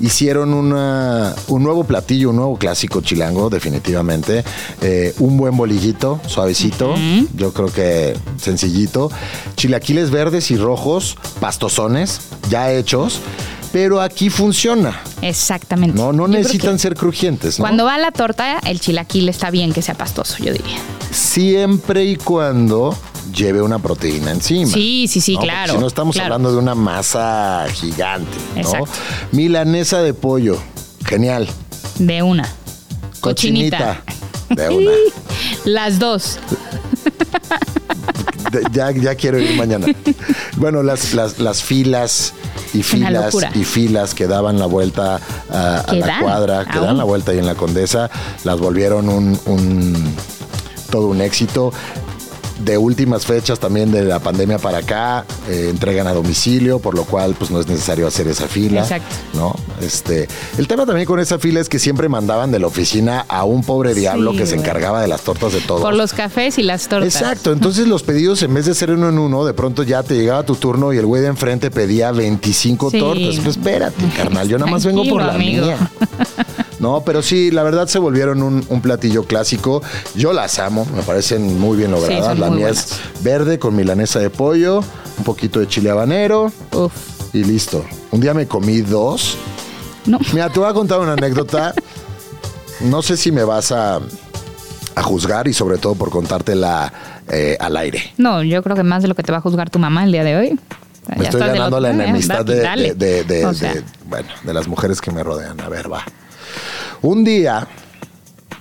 hicieron 0.00 0.52
una- 0.54 1.34
un 1.48 1.62
nuevo 1.62 1.84
platillo, 1.84 2.30
un 2.30 2.36
nuevo 2.36 2.56
clásico 2.56 3.00
chilango, 3.00 3.50
definitivamente. 3.50 4.44
Eh, 4.80 5.14
un 5.18 5.36
buen 5.36 5.56
bolillito, 5.56 6.20
suavecito, 6.26 6.94
yo 7.36 7.52
creo 7.52 7.68
que 7.72 8.16
sencillito. 8.36 9.10
Chilaquiles 9.56 10.10
verdes 10.10 10.50
y 10.50 10.56
rojos, 10.56 11.16
pastosones, 11.40 12.20
ya 12.50 12.72
hechos. 12.72 13.20
Pero 13.72 14.02
aquí 14.02 14.28
funciona. 14.28 15.00
Exactamente. 15.22 15.96
No, 15.96 16.12
no 16.12 16.24
Yo 16.26 16.28
necesitan 16.28 16.78
ser 16.78 16.94
crujientes. 16.94 17.58
¿no? 17.58 17.62
Cuando 17.62 17.86
va 17.86 17.96
la 17.96 18.10
torta, 18.10 18.58
el 18.58 18.80
chilaquil 18.80 19.30
está 19.30 19.50
bien 19.50 19.72
que 19.72 19.80
sea 19.80 19.94
pastoso, 19.94 20.36
yo 20.44 20.52
diría. 20.52 20.76
Siempre 21.10 22.04
y 22.04 22.16
cuando 22.16 22.94
lleve 23.42 23.60
una 23.62 23.78
proteína 23.78 24.30
encima. 24.30 24.70
Sí, 24.72 25.06
sí, 25.08 25.20
sí, 25.20 25.32
¿no? 25.34 25.40
Porque 25.40 25.52
claro, 25.52 25.72
Si 25.74 25.78
no 25.80 25.86
estamos 25.86 26.14
claro. 26.14 26.34
hablando 26.34 26.52
de 26.52 26.58
una 26.58 26.74
masa 26.74 27.66
gigante, 27.74 28.30
¿no? 28.54 28.60
Exacto. 28.60 28.90
Milanesa 29.32 30.02
de 30.02 30.14
pollo, 30.14 30.58
genial. 31.04 31.48
De 31.98 32.22
una. 32.22 32.48
Cochinita. 33.20 34.02
De 34.50 34.68
una. 34.68 34.90
Las 35.64 35.98
dos. 35.98 36.38
Ya, 38.72 38.90
ya 38.90 39.14
quiero 39.14 39.38
ir 39.38 39.56
mañana. 39.56 39.86
Bueno, 40.56 40.82
las, 40.82 41.14
las, 41.14 41.38
las 41.38 41.62
filas 41.62 42.34
y 42.74 42.82
filas 42.82 43.34
y 43.54 43.64
filas 43.64 44.14
que 44.14 44.26
daban 44.26 44.58
la 44.58 44.66
vuelta 44.66 45.20
a, 45.50 45.84
la 45.90 46.06
dan, 46.06 46.22
cuadra, 46.22 46.64
que 46.66 46.76
aún. 46.76 46.86
dan 46.88 46.98
la 46.98 47.04
vuelta 47.04 47.32
ahí 47.32 47.38
en 47.38 47.46
la 47.46 47.54
Condesa, 47.54 48.10
las 48.44 48.58
volvieron 48.58 49.08
un, 49.08 49.38
un- 49.46 50.14
todo 50.90 51.06
un 51.06 51.22
éxito. 51.22 51.72
De 52.64 52.78
últimas 52.78 53.26
fechas 53.26 53.58
también 53.58 53.90
de 53.90 54.04
la 54.04 54.18
pandemia 54.20 54.58
para 54.58 54.78
acá, 54.78 55.24
eh, 55.48 55.66
entregan 55.70 56.06
a 56.06 56.12
domicilio, 56.12 56.78
por 56.78 56.94
lo 56.94 57.04
cual 57.04 57.34
pues 57.38 57.50
no 57.50 57.58
es 57.60 57.66
necesario 57.66 58.06
hacer 58.06 58.28
esa 58.28 58.46
fila. 58.46 58.82
Exacto. 58.82 59.16
¿no? 59.34 59.54
Este, 59.80 60.28
el 60.58 60.68
tema 60.68 60.86
también 60.86 61.06
con 61.06 61.18
esa 61.18 61.38
fila 61.38 61.60
es 61.60 61.68
que 61.68 61.78
siempre 61.78 62.08
mandaban 62.08 62.52
de 62.52 62.58
la 62.60 62.68
oficina 62.68 63.24
a 63.28 63.44
un 63.44 63.62
pobre 63.64 63.94
diablo 63.94 64.32
Sí, 64.32 64.38
que 64.38 64.46
se 64.46 64.54
encargaba 64.56 65.00
de 65.02 65.08
las 65.08 65.22
tortas 65.22 65.52
de 65.52 65.60
todos. 65.60 65.82
Por 65.82 65.94
los 65.94 66.12
cafés 66.12 66.58
y 66.58 66.62
las 66.62 66.86
tortas. 66.88 67.14
Exacto, 67.16 67.52
entonces 67.52 67.88
los 67.88 68.02
pedidos 68.04 68.42
en 68.42 68.54
vez 68.54 68.66
de 68.66 68.74
ser 68.74 68.90
uno 68.92 69.08
en 69.08 69.18
uno, 69.18 69.44
de 69.44 69.54
pronto 69.54 69.82
ya 69.82 70.02
te 70.04 70.14
llegaba 70.14 70.44
tu 70.44 70.54
turno 70.54 70.92
y 70.92 70.98
el 70.98 71.06
güey 71.06 71.20
de 71.22 71.28
enfrente 71.28 71.70
pedía 71.70 72.12
25 72.12 72.90
Sí. 72.90 72.98
tortas. 73.00 73.36
Pues 73.42 73.56
espérate, 73.56 74.04
carnal, 74.16 74.48
yo 74.48 74.58
nada 74.58 74.70
más 74.70 74.84
vengo 74.86 75.04
por 75.08 75.22
la 75.22 75.34
amigo. 75.34 75.66
mía. 75.66 75.78
No, 76.82 77.02
pero 77.04 77.22
sí, 77.22 77.50
la 77.52 77.62
verdad 77.62 77.86
se 77.86 77.98
volvieron 78.00 78.42
un, 78.42 78.66
un 78.68 78.80
platillo 78.82 79.22
clásico. 79.24 79.82
Yo 80.16 80.32
las 80.32 80.58
amo, 80.58 80.84
me 80.94 81.02
parecen 81.02 81.58
muy 81.60 81.76
bien 81.78 81.92
logradas. 81.92 82.36
la 82.38 82.50
mía 82.50 82.68
es 82.70 82.98
verde 83.22 83.58
con 83.60 83.76
milanesa 83.76 84.18
de 84.18 84.30
pollo, 84.30 84.82
un 85.16 85.24
poquito 85.24 85.60
de 85.60 85.68
chile 85.68 85.90
habanero 85.90 86.50
Uf. 86.72 86.92
y 87.32 87.44
listo. 87.44 87.84
Un 88.10 88.20
día 88.20 88.34
me 88.34 88.48
comí 88.48 88.80
dos. 88.80 89.36
No. 90.06 90.18
Mira, 90.32 90.48
te 90.50 90.58
voy 90.58 90.68
a 90.68 90.72
contar 90.74 90.98
una 90.98 91.12
anécdota. 91.12 91.72
No 92.80 93.00
sé 93.00 93.16
si 93.16 93.30
me 93.30 93.44
vas 93.44 93.70
a, 93.70 94.00
a 94.96 95.02
juzgar 95.04 95.46
y 95.46 95.52
sobre 95.54 95.78
todo 95.78 95.94
por 95.94 96.10
contártela 96.10 96.92
eh, 97.28 97.56
al 97.60 97.76
aire. 97.76 98.12
No, 98.18 98.42
yo 98.42 98.60
creo 98.64 98.74
que 98.74 98.82
más 98.82 99.02
de 99.02 99.08
lo 99.08 99.14
que 99.14 99.22
te 99.22 99.30
va 99.30 99.38
a 99.38 99.40
juzgar 99.40 99.70
tu 99.70 99.78
mamá 99.78 100.02
el 100.02 100.10
día 100.10 100.24
de 100.24 100.36
hoy. 100.36 100.58
Me 101.16 101.22
Ya 101.22 101.30
estoy 101.30 101.46
ganando 101.46 101.78
la 101.78 101.90
eh, 101.90 101.92
enemistad 101.92 102.44
de, 102.44 102.94
de- 102.96 103.22
de- 103.24 103.54
sea, 103.54 103.74
de- 103.74 103.84
bueno, 104.08 104.28
de 104.42 104.52
las 104.52 104.66
mujeres 104.66 105.00
que 105.00 105.12
me 105.12 105.22
rodean. 105.22 105.60
A 105.60 105.68
ver, 105.68 105.92
va. 105.92 106.04
Un 107.02 107.24
día 107.24 107.66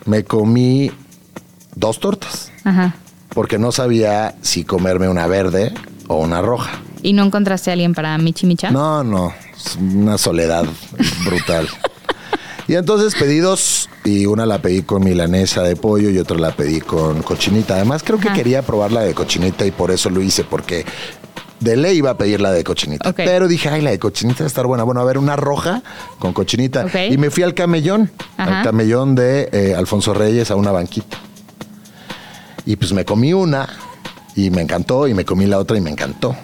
me 0.05 0.23
comí 0.23 0.91
dos 1.75 1.99
tortas 1.99 2.51
Ajá. 2.63 2.95
porque 3.29 3.57
no 3.59 3.71
sabía 3.71 4.35
si 4.41 4.63
comerme 4.63 5.07
una 5.07 5.27
verde 5.27 5.73
o 6.07 6.15
una 6.17 6.41
roja. 6.41 6.81
¿Y 7.03 7.13
no 7.13 7.23
encontraste 7.23 7.69
a 7.69 7.73
alguien 7.73 7.93
para 7.93 8.17
Michi 8.17 8.45
Micha? 8.47 8.71
No, 8.71 9.03
no, 9.03 9.33
es 9.55 9.75
una 9.75 10.17
soledad 10.17 10.65
brutal. 11.25 11.67
Y 12.67 12.75
entonces 12.75 13.15
pedí 13.19 13.39
dos 13.39 13.89
y 14.05 14.25
una 14.25 14.45
la 14.45 14.61
pedí 14.61 14.83
con 14.83 15.03
milanesa 15.03 15.61
de 15.63 15.75
pollo 15.75 16.09
y 16.09 16.17
otra 16.17 16.37
la 16.37 16.55
pedí 16.55 16.79
con 16.79 17.21
cochinita. 17.21 17.75
Además 17.75 18.01
creo 18.03 18.19
que 18.19 18.27
Ajá. 18.29 18.37
quería 18.37 18.61
probar 18.61 18.91
la 18.91 19.01
de 19.01 19.13
cochinita 19.13 19.65
y 19.65 19.71
por 19.71 19.91
eso 19.91 20.09
lo 20.09 20.21
hice 20.21 20.43
porque 20.43 20.85
de 21.61 21.77
ley 21.77 21.97
iba 21.97 22.09
a 22.11 22.17
pedir 22.17 22.41
la 22.41 22.51
de 22.51 22.63
cochinita. 22.63 23.13
Pero 23.13 23.47
dije, 23.47 23.69
ay, 23.69 23.81
la 23.81 23.91
de 23.91 23.99
cochinita 23.99 24.39
va 24.39 24.45
a 24.45 24.47
estar 24.47 24.65
buena. 24.67 24.83
Bueno, 24.83 24.99
a 24.99 25.05
ver, 25.05 25.17
una 25.17 25.35
roja 25.37 25.81
con 26.19 26.33
cochinita. 26.33 26.85
Y 27.09 27.17
me 27.17 27.29
fui 27.31 27.43
al 27.43 27.53
camellón, 27.53 28.11
Ajá. 28.37 28.59
al 28.59 28.63
camellón 28.65 29.15
de 29.15 29.49
eh, 29.53 29.75
Alfonso 29.77 30.13
Reyes 30.13 30.51
a 30.51 30.55
una 30.55 30.71
banquita. 30.71 31.17
Y 32.65 32.75
pues 32.75 32.93
me 32.93 33.05
comí 33.05 33.33
una 33.33 33.67
y 34.35 34.49
me 34.49 34.61
encantó 34.61 35.07
y 35.07 35.13
me 35.13 35.23
comí 35.25 35.45
la 35.45 35.57
otra 35.59 35.77
y 35.77 35.81
me 35.81 35.89
encantó. 35.89 36.35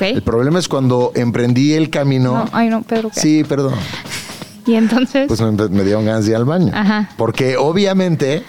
El 0.00 0.22
problema 0.22 0.58
es 0.58 0.68
cuando 0.68 1.12
emprendí 1.14 1.72
el 1.74 1.90
camino. 1.90 2.32
No, 2.34 2.48
ay, 2.52 2.68
no, 2.68 2.82
Pedro. 2.82 3.10
¿qué? 3.10 3.20
Sí, 3.20 3.44
perdón. 3.44 3.74
Y 4.66 4.74
entonces. 4.74 5.28
Pues 5.28 5.40
me, 5.40 5.52
me 5.52 5.84
dieron 5.84 6.04
ganas 6.04 6.24
de 6.24 6.32
ir 6.32 6.36
al 6.36 6.44
baño. 6.44 6.72
Ajá. 6.74 7.08
Porque 7.16 7.56
obviamente 7.56 8.42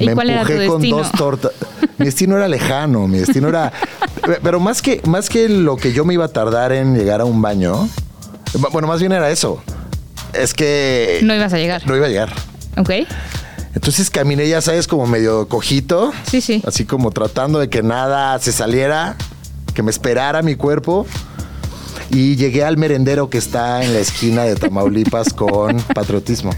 ¿Y 0.00 0.06
me 0.06 0.12
empujé 0.12 0.66
con 0.66 0.80
destino? 0.80 0.96
dos 0.96 1.12
tortas. 1.12 1.52
Mi 1.96 2.06
destino 2.06 2.36
era 2.36 2.48
lejano, 2.48 3.06
mi 3.06 3.18
destino 3.18 3.48
era. 3.48 3.72
Pero 4.42 4.60
más 4.60 4.82
que, 4.82 5.00
más 5.06 5.28
que 5.28 5.48
lo 5.48 5.76
que 5.76 5.92
yo 5.92 6.04
me 6.04 6.14
iba 6.14 6.24
a 6.24 6.28
tardar 6.28 6.72
en 6.72 6.96
llegar 6.96 7.20
a 7.20 7.24
un 7.24 7.42
baño, 7.42 7.88
bueno, 8.72 8.88
más 8.88 9.00
bien 9.00 9.12
era 9.12 9.30
eso. 9.30 9.62
Es 10.32 10.54
que. 10.54 11.20
no 11.22 11.34
ibas 11.34 11.52
a 11.52 11.58
llegar. 11.58 11.86
No 11.86 11.96
iba 11.96 12.06
a 12.06 12.08
llegar. 12.08 12.32
Ok. 12.76 12.90
Entonces 13.74 14.08
caminé, 14.08 14.48
ya 14.48 14.60
sabes, 14.60 14.86
como 14.86 15.06
medio 15.06 15.48
cojito. 15.48 16.12
Sí, 16.30 16.40
sí. 16.40 16.62
Así 16.66 16.84
como 16.84 17.10
tratando 17.10 17.58
de 17.58 17.68
que 17.68 17.82
nada 17.82 18.38
se 18.38 18.52
saliera, 18.52 19.16
que 19.74 19.82
me 19.82 19.90
esperara 19.90 20.42
mi 20.42 20.54
cuerpo. 20.54 21.06
Y 22.10 22.36
llegué 22.36 22.64
al 22.64 22.76
merendero 22.76 23.30
que 23.30 23.38
está 23.38 23.82
en 23.82 23.92
la 23.92 23.98
esquina 23.98 24.44
de 24.44 24.54
Tamaulipas 24.54 25.32
con 25.34 25.80
patriotismo. 25.80 26.52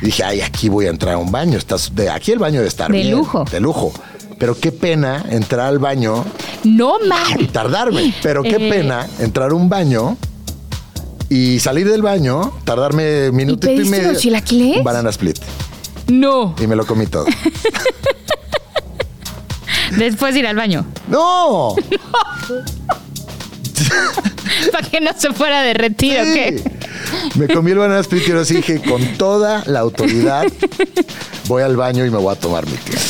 Y 0.00 0.06
dije, 0.06 0.22
ay, 0.22 0.40
aquí 0.40 0.68
voy 0.68 0.86
a 0.86 0.90
entrar 0.90 1.14
a 1.14 1.18
un 1.18 1.32
baño. 1.32 1.58
Estás 1.58 1.94
de 1.94 2.08
aquí 2.08 2.32
el 2.32 2.38
baño 2.38 2.56
debe 2.56 2.68
estar 2.68 2.90
De 2.90 2.98
bien, 2.98 3.10
lujo. 3.10 3.44
De 3.50 3.60
lujo. 3.60 3.92
Pero 4.40 4.58
qué 4.58 4.72
pena 4.72 5.22
entrar 5.30 5.66
al 5.68 5.78
baño 5.78 6.24
No 6.64 6.94
mames. 7.06 7.52
tardarme. 7.52 8.12
Pero 8.22 8.42
qué 8.42 8.56
Eh. 8.58 8.70
pena 8.70 9.06
entrar 9.20 9.50
a 9.50 9.54
un 9.54 9.68
baño 9.68 10.16
y 11.28 11.60
salir 11.60 11.88
del 11.88 12.00
baño, 12.02 12.50
tardarme 12.64 13.30
minuto 13.32 13.70
y, 13.70 13.84
medio. 13.84 14.12
los 14.12 14.20
chilaquiles? 14.22 14.78
Un 14.78 14.84
banana 14.84 15.10
split. 15.10 15.38
No. 16.08 16.56
Y 16.60 16.66
me 16.66 16.74
lo 16.74 16.84
comí 16.86 17.06
todo. 17.06 17.26
Después 19.96 20.32
de 20.34 20.40
ir 20.40 20.46
al 20.46 20.56
baño. 20.56 20.86
¡No! 21.08 21.74
Para 24.72 24.88
que 24.88 25.00
no 25.00 25.10
se 25.16 25.32
fuera 25.32 25.60
a 25.60 25.62
derretir, 25.62 26.18
¿o 26.20 26.24
Sí. 26.24 26.32
qué? 26.32 26.62
Me 27.34 27.48
comí 27.48 27.72
el 27.72 27.78
banana 27.78 28.00
split 28.00 28.22
y 28.28 28.32
dije, 28.54 28.80
con 28.82 29.04
toda 29.18 29.62
la 29.66 29.80
autoridad, 29.80 30.44
voy 31.46 31.62
al 31.62 31.76
baño 31.76 32.04
y 32.06 32.10
me 32.10 32.18
voy 32.18 32.32
a 32.34 32.38
tomar 32.38 32.66
mi 32.66 32.72
tiempo. 32.76 33.02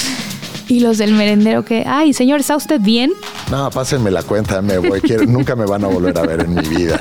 Y 0.71 0.79
los 0.81 0.99
del 0.99 1.12
merendero 1.14 1.64
que, 1.64 1.85
ay, 1.85 2.12
señor, 2.12 2.39
¿está 2.41 2.55
usted 2.55 2.81
bien? 2.81 3.12
No, 3.51 3.68
pásenme 3.71 4.11
la 4.12 4.23
cuenta, 4.23 4.62
me 4.62 4.79
voy. 4.79 5.01
quiero- 5.01 5.27
nunca 5.27 5.57
me 5.57 5.66
van 5.66 5.83
a 5.85 5.89
volver 5.89 6.16
a 6.16 6.23
ver 6.23 6.41
en 6.43 6.55
mi 6.55 6.62
vida. 6.68 6.99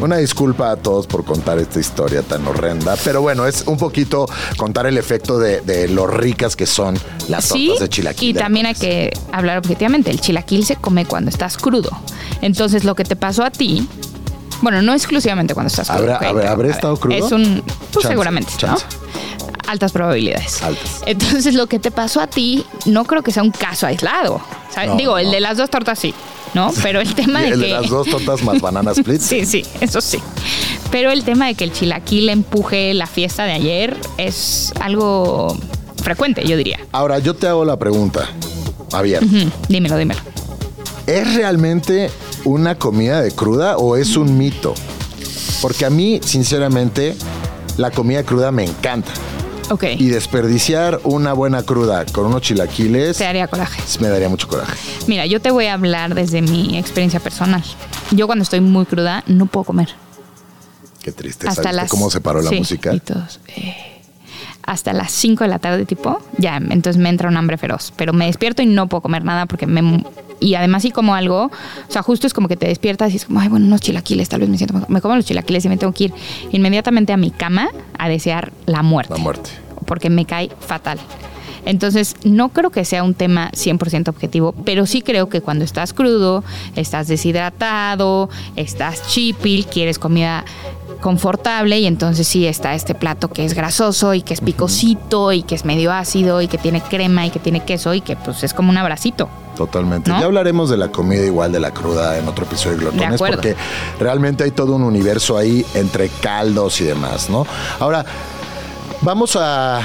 Una 0.00 0.16
disculpa 0.16 0.70
a 0.70 0.76
todos 0.76 1.06
por 1.06 1.22
contar 1.24 1.58
esta 1.58 1.78
historia 1.78 2.22
tan 2.22 2.46
horrenda, 2.46 2.96
pero 3.04 3.20
bueno, 3.20 3.46
es 3.46 3.64
un 3.66 3.76
poquito 3.76 4.26
contar 4.56 4.86
el 4.86 4.96
efecto 4.98 5.38
de, 5.38 5.60
de 5.60 5.88
lo 5.88 6.06
ricas 6.06 6.56
que 6.56 6.64
son 6.66 6.94
las 7.28 7.48
tortas 7.48 7.48
Sí, 7.48 7.74
de 7.80 7.88
chilaquil. 7.88 8.30
y 8.30 8.34
también 8.34 8.64
hay 8.66 8.74
que 8.74 9.10
hablar 9.32 9.58
objetivamente, 9.58 10.10
el 10.10 10.20
chilaquil 10.20 10.64
se 10.66 10.76
come 10.76 11.04
cuando 11.06 11.30
estás 11.30 11.56
crudo. 11.58 11.90
Entonces 12.42 12.84
lo 12.84 12.94
que 12.94 13.04
te 13.04 13.16
pasó 13.16 13.42
a 13.44 13.50
ti, 13.50 13.86
bueno, 14.62 14.80
no 14.82 14.92
exclusivamente 14.94 15.52
cuando 15.54 15.68
estás 15.68 15.88
crudo. 15.88 16.00
¿Habrá- 16.02 16.16
¿ok? 16.16 16.22
habrá- 16.24 16.40
Pero, 16.42 16.52
habré 16.52 16.70
estado 16.70 16.96
crudo? 16.98 17.14
Es 17.16 17.32
un, 17.32 17.62
pues 17.66 18.02
Chance, 18.02 18.08
seguramente, 18.08 18.52
chance. 18.56 18.84
¿no? 19.00 19.05
Altas 19.66 19.92
probabilidades. 19.92 20.62
Altas. 20.62 21.02
Entonces, 21.06 21.54
lo 21.54 21.66
que 21.66 21.78
te 21.78 21.90
pasó 21.90 22.20
a 22.20 22.26
ti, 22.26 22.64
no 22.84 23.04
creo 23.04 23.22
que 23.22 23.32
sea 23.32 23.42
un 23.42 23.50
caso 23.50 23.86
aislado. 23.86 24.40
No, 24.86 24.96
Digo, 24.96 25.16
el 25.18 25.30
de 25.30 25.40
las 25.40 25.56
dos 25.56 25.70
tortas 25.70 25.98
sí, 25.98 26.12
¿no? 26.52 26.70
Pero 26.82 27.00
el 27.00 27.14
tema 27.14 27.40
de 27.40 27.48
el 27.48 27.60
que. 27.60 27.66
de 27.66 27.72
las 27.72 27.88
dos 27.88 28.06
tortas 28.08 28.42
más 28.42 28.60
banana 28.60 28.90
split. 28.96 29.20
Sí, 29.20 29.46
sí, 29.46 29.64
eso 29.80 30.00
sí. 30.00 30.18
Pero 30.90 31.10
el 31.10 31.24
tema 31.24 31.46
de 31.46 31.54
que 31.54 31.64
el 31.64 31.72
chilaquil 31.72 32.28
empuje 32.28 32.92
la 32.94 33.06
fiesta 33.06 33.44
de 33.44 33.52
ayer 33.52 33.96
es 34.18 34.72
algo 34.80 35.56
frecuente, 36.02 36.46
yo 36.46 36.56
diría. 36.56 36.78
Ahora, 36.92 37.18
yo 37.18 37.34
te 37.34 37.48
hago 37.48 37.64
la 37.64 37.78
pregunta, 37.78 38.28
Javier. 38.92 39.22
Dímelo, 39.68 39.96
dímelo. 39.96 40.20
¿Es 41.06 41.34
realmente 41.34 42.10
una 42.44 42.76
comida 42.76 43.20
de 43.22 43.32
cruda 43.32 43.78
o 43.78 43.96
es 43.96 44.16
un 44.16 44.36
mito? 44.36 44.74
Porque 45.62 45.86
a 45.86 45.90
mí, 45.90 46.20
sinceramente, 46.22 47.16
la 47.76 47.90
comida 47.90 48.22
cruda 48.24 48.52
me 48.52 48.64
encanta. 48.64 49.10
Ok. 49.70 49.84
Y 49.98 50.08
desperdiciar 50.08 51.00
una 51.04 51.32
buena 51.32 51.62
cruda 51.62 52.04
con 52.06 52.26
unos 52.26 52.42
chilaquiles 52.42 53.16
Te 53.18 53.26
haría 53.26 53.48
coraje. 53.48 53.82
me 54.00 54.08
daría 54.08 54.28
mucho 54.28 54.46
coraje. 54.48 54.76
Mira, 55.06 55.26
yo 55.26 55.40
te 55.40 55.50
voy 55.50 55.66
a 55.66 55.74
hablar 55.74 56.14
desde 56.14 56.40
mi 56.42 56.78
experiencia 56.78 57.18
personal. 57.20 57.64
Yo 58.12 58.26
cuando 58.26 58.42
estoy 58.44 58.60
muy 58.60 58.86
cruda 58.86 59.24
no 59.26 59.46
puedo 59.46 59.64
comer. 59.64 59.88
Qué 61.02 61.12
triste. 61.12 61.48
hasta 61.48 61.62
¿Sabes 61.64 61.76
las 61.76 61.90
cómo 61.90 62.10
se 62.10 62.20
paró 62.20 62.42
la 62.42 62.50
Sí, 62.50 62.56
música? 62.56 62.92
y 62.94 63.00
todos, 63.00 63.40
eh, 63.56 63.74
hasta 64.62 64.92
las 64.92 65.12
5 65.12 65.44
de 65.44 65.48
la 65.50 65.58
tarde 65.60 65.84
tipo, 65.86 66.18
ya, 66.38 66.56
entonces 66.56 66.96
me 67.00 67.08
entra 67.08 67.28
un 67.28 67.36
hambre 67.36 67.56
feroz, 67.58 67.92
pero 67.96 68.12
me 68.12 68.26
despierto 68.26 68.62
y 68.62 68.66
no 68.66 68.88
puedo 68.88 69.00
comer 69.02 69.24
nada 69.24 69.46
porque 69.46 69.66
me 69.68 69.82
y 70.40 70.54
además 70.54 70.82
si 70.82 70.90
como 70.90 71.14
algo, 71.14 71.44
o 71.46 71.92
sea, 71.92 72.02
justo 72.02 72.26
es 72.26 72.34
como 72.34 72.48
que 72.48 72.56
te 72.56 72.66
despiertas 72.68 73.12
y 73.12 73.16
es 73.16 73.24
como, 73.26 73.40
ay, 73.40 73.48
bueno, 73.48 73.66
unos 73.66 73.80
chilaquiles, 73.80 74.28
tal 74.28 74.40
vez 74.40 74.48
me 74.48 74.56
siento, 74.56 74.74
mejor". 74.74 74.90
me 74.90 75.00
como 75.00 75.16
los 75.16 75.24
chilaquiles 75.24 75.64
y 75.64 75.68
me 75.68 75.76
tengo 75.76 75.92
que 75.92 76.04
ir 76.04 76.14
inmediatamente 76.52 77.12
a 77.12 77.16
mi 77.16 77.30
cama 77.30 77.68
a 77.98 78.08
desear 78.08 78.52
la 78.66 78.82
muerte 78.82 79.14
La 79.14 79.20
muerte. 79.20 79.50
porque 79.86 80.10
me 80.10 80.24
cae 80.24 80.50
fatal. 80.60 80.98
Entonces, 81.66 82.16
no 82.24 82.48
creo 82.48 82.70
que 82.70 82.84
sea 82.84 83.02
un 83.02 83.14
tema 83.14 83.50
100% 83.50 84.08
objetivo, 84.08 84.54
pero 84.64 84.86
sí 84.86 85.02
creo 85.02 85.28
que 85.28 85.42
cuando 85.42 85.64
estás 85.64 85.92
crudo, 85.92 86.42
estás 86.76 87.08
deshidratado, 87.08 88.30
estás 88.54 89.06
chipil, 89.08 89.66
quieres 89.66 89.98
comida 89.98 90.44
confortable 91.00 91.78
y 91.78 91.86
entonces 91.86 92.26
sí 92.26 92.46
está 92.46 92.74
este 92.74 92.94
plato 92.94 93.28
que 93.28 93.44
es 93.44 93.54
grasoso 93.54 94.14
y 94.14 94.22
que 94.22 94.32
es 94.32 94.40
picosito 94.40 95.32
y 95.32 95.42
que 95.42 95.54
es 95.54 95.64
medio 95.64 95.92
ácido 95.92 96.40
y 96.40 96.48
que 96.48 96.56
tiene 96.58 96.80
crema 96.80 97.26
y 97.26 97.30
que 97.30 97.38
tiene 97.38 97.60
queso 97.60 97.92
y 97.94 98.00
que 98.00 98.16
pues 98.16 98.42
es 98.44 98.54
como 98.54 98.70
un 98.70 98.78
abracito. 98.78 99.28
Totalmente. 99.56 100.10
¿No? 100.10 100.20
Ya 100.20 100.26
hablaremos 100.26 100.70
de 100.70 100.76
la 100.76 100.88
comida 100.88 101.24
igual 101.24 101.50
de 101.50 101.60
la 101.60 101.72
cruda 101.72 102.18
en 102.18 102.28
otro 102.28 102.44
episodio 102.44 102.76
de 102.76 102.82
Glotones, 102.84 103.20
De 103.20 103.26
porque 103.26 103.56
realmente 103.98 104.44
hay 104.44 104.50
todo 104.50 104.74
un 104.74 104.82
universo 104.82 105.36
ahí 105.36 105.64
entre 105.74 106.08
caldos 106.08 106.80
y 106.80 106.84
demás, 106.84 107.30
¿no? 107.30 107.46
Ahora, 107.80 108.04
vamos 109.00 109.36
a, 109.36 109.80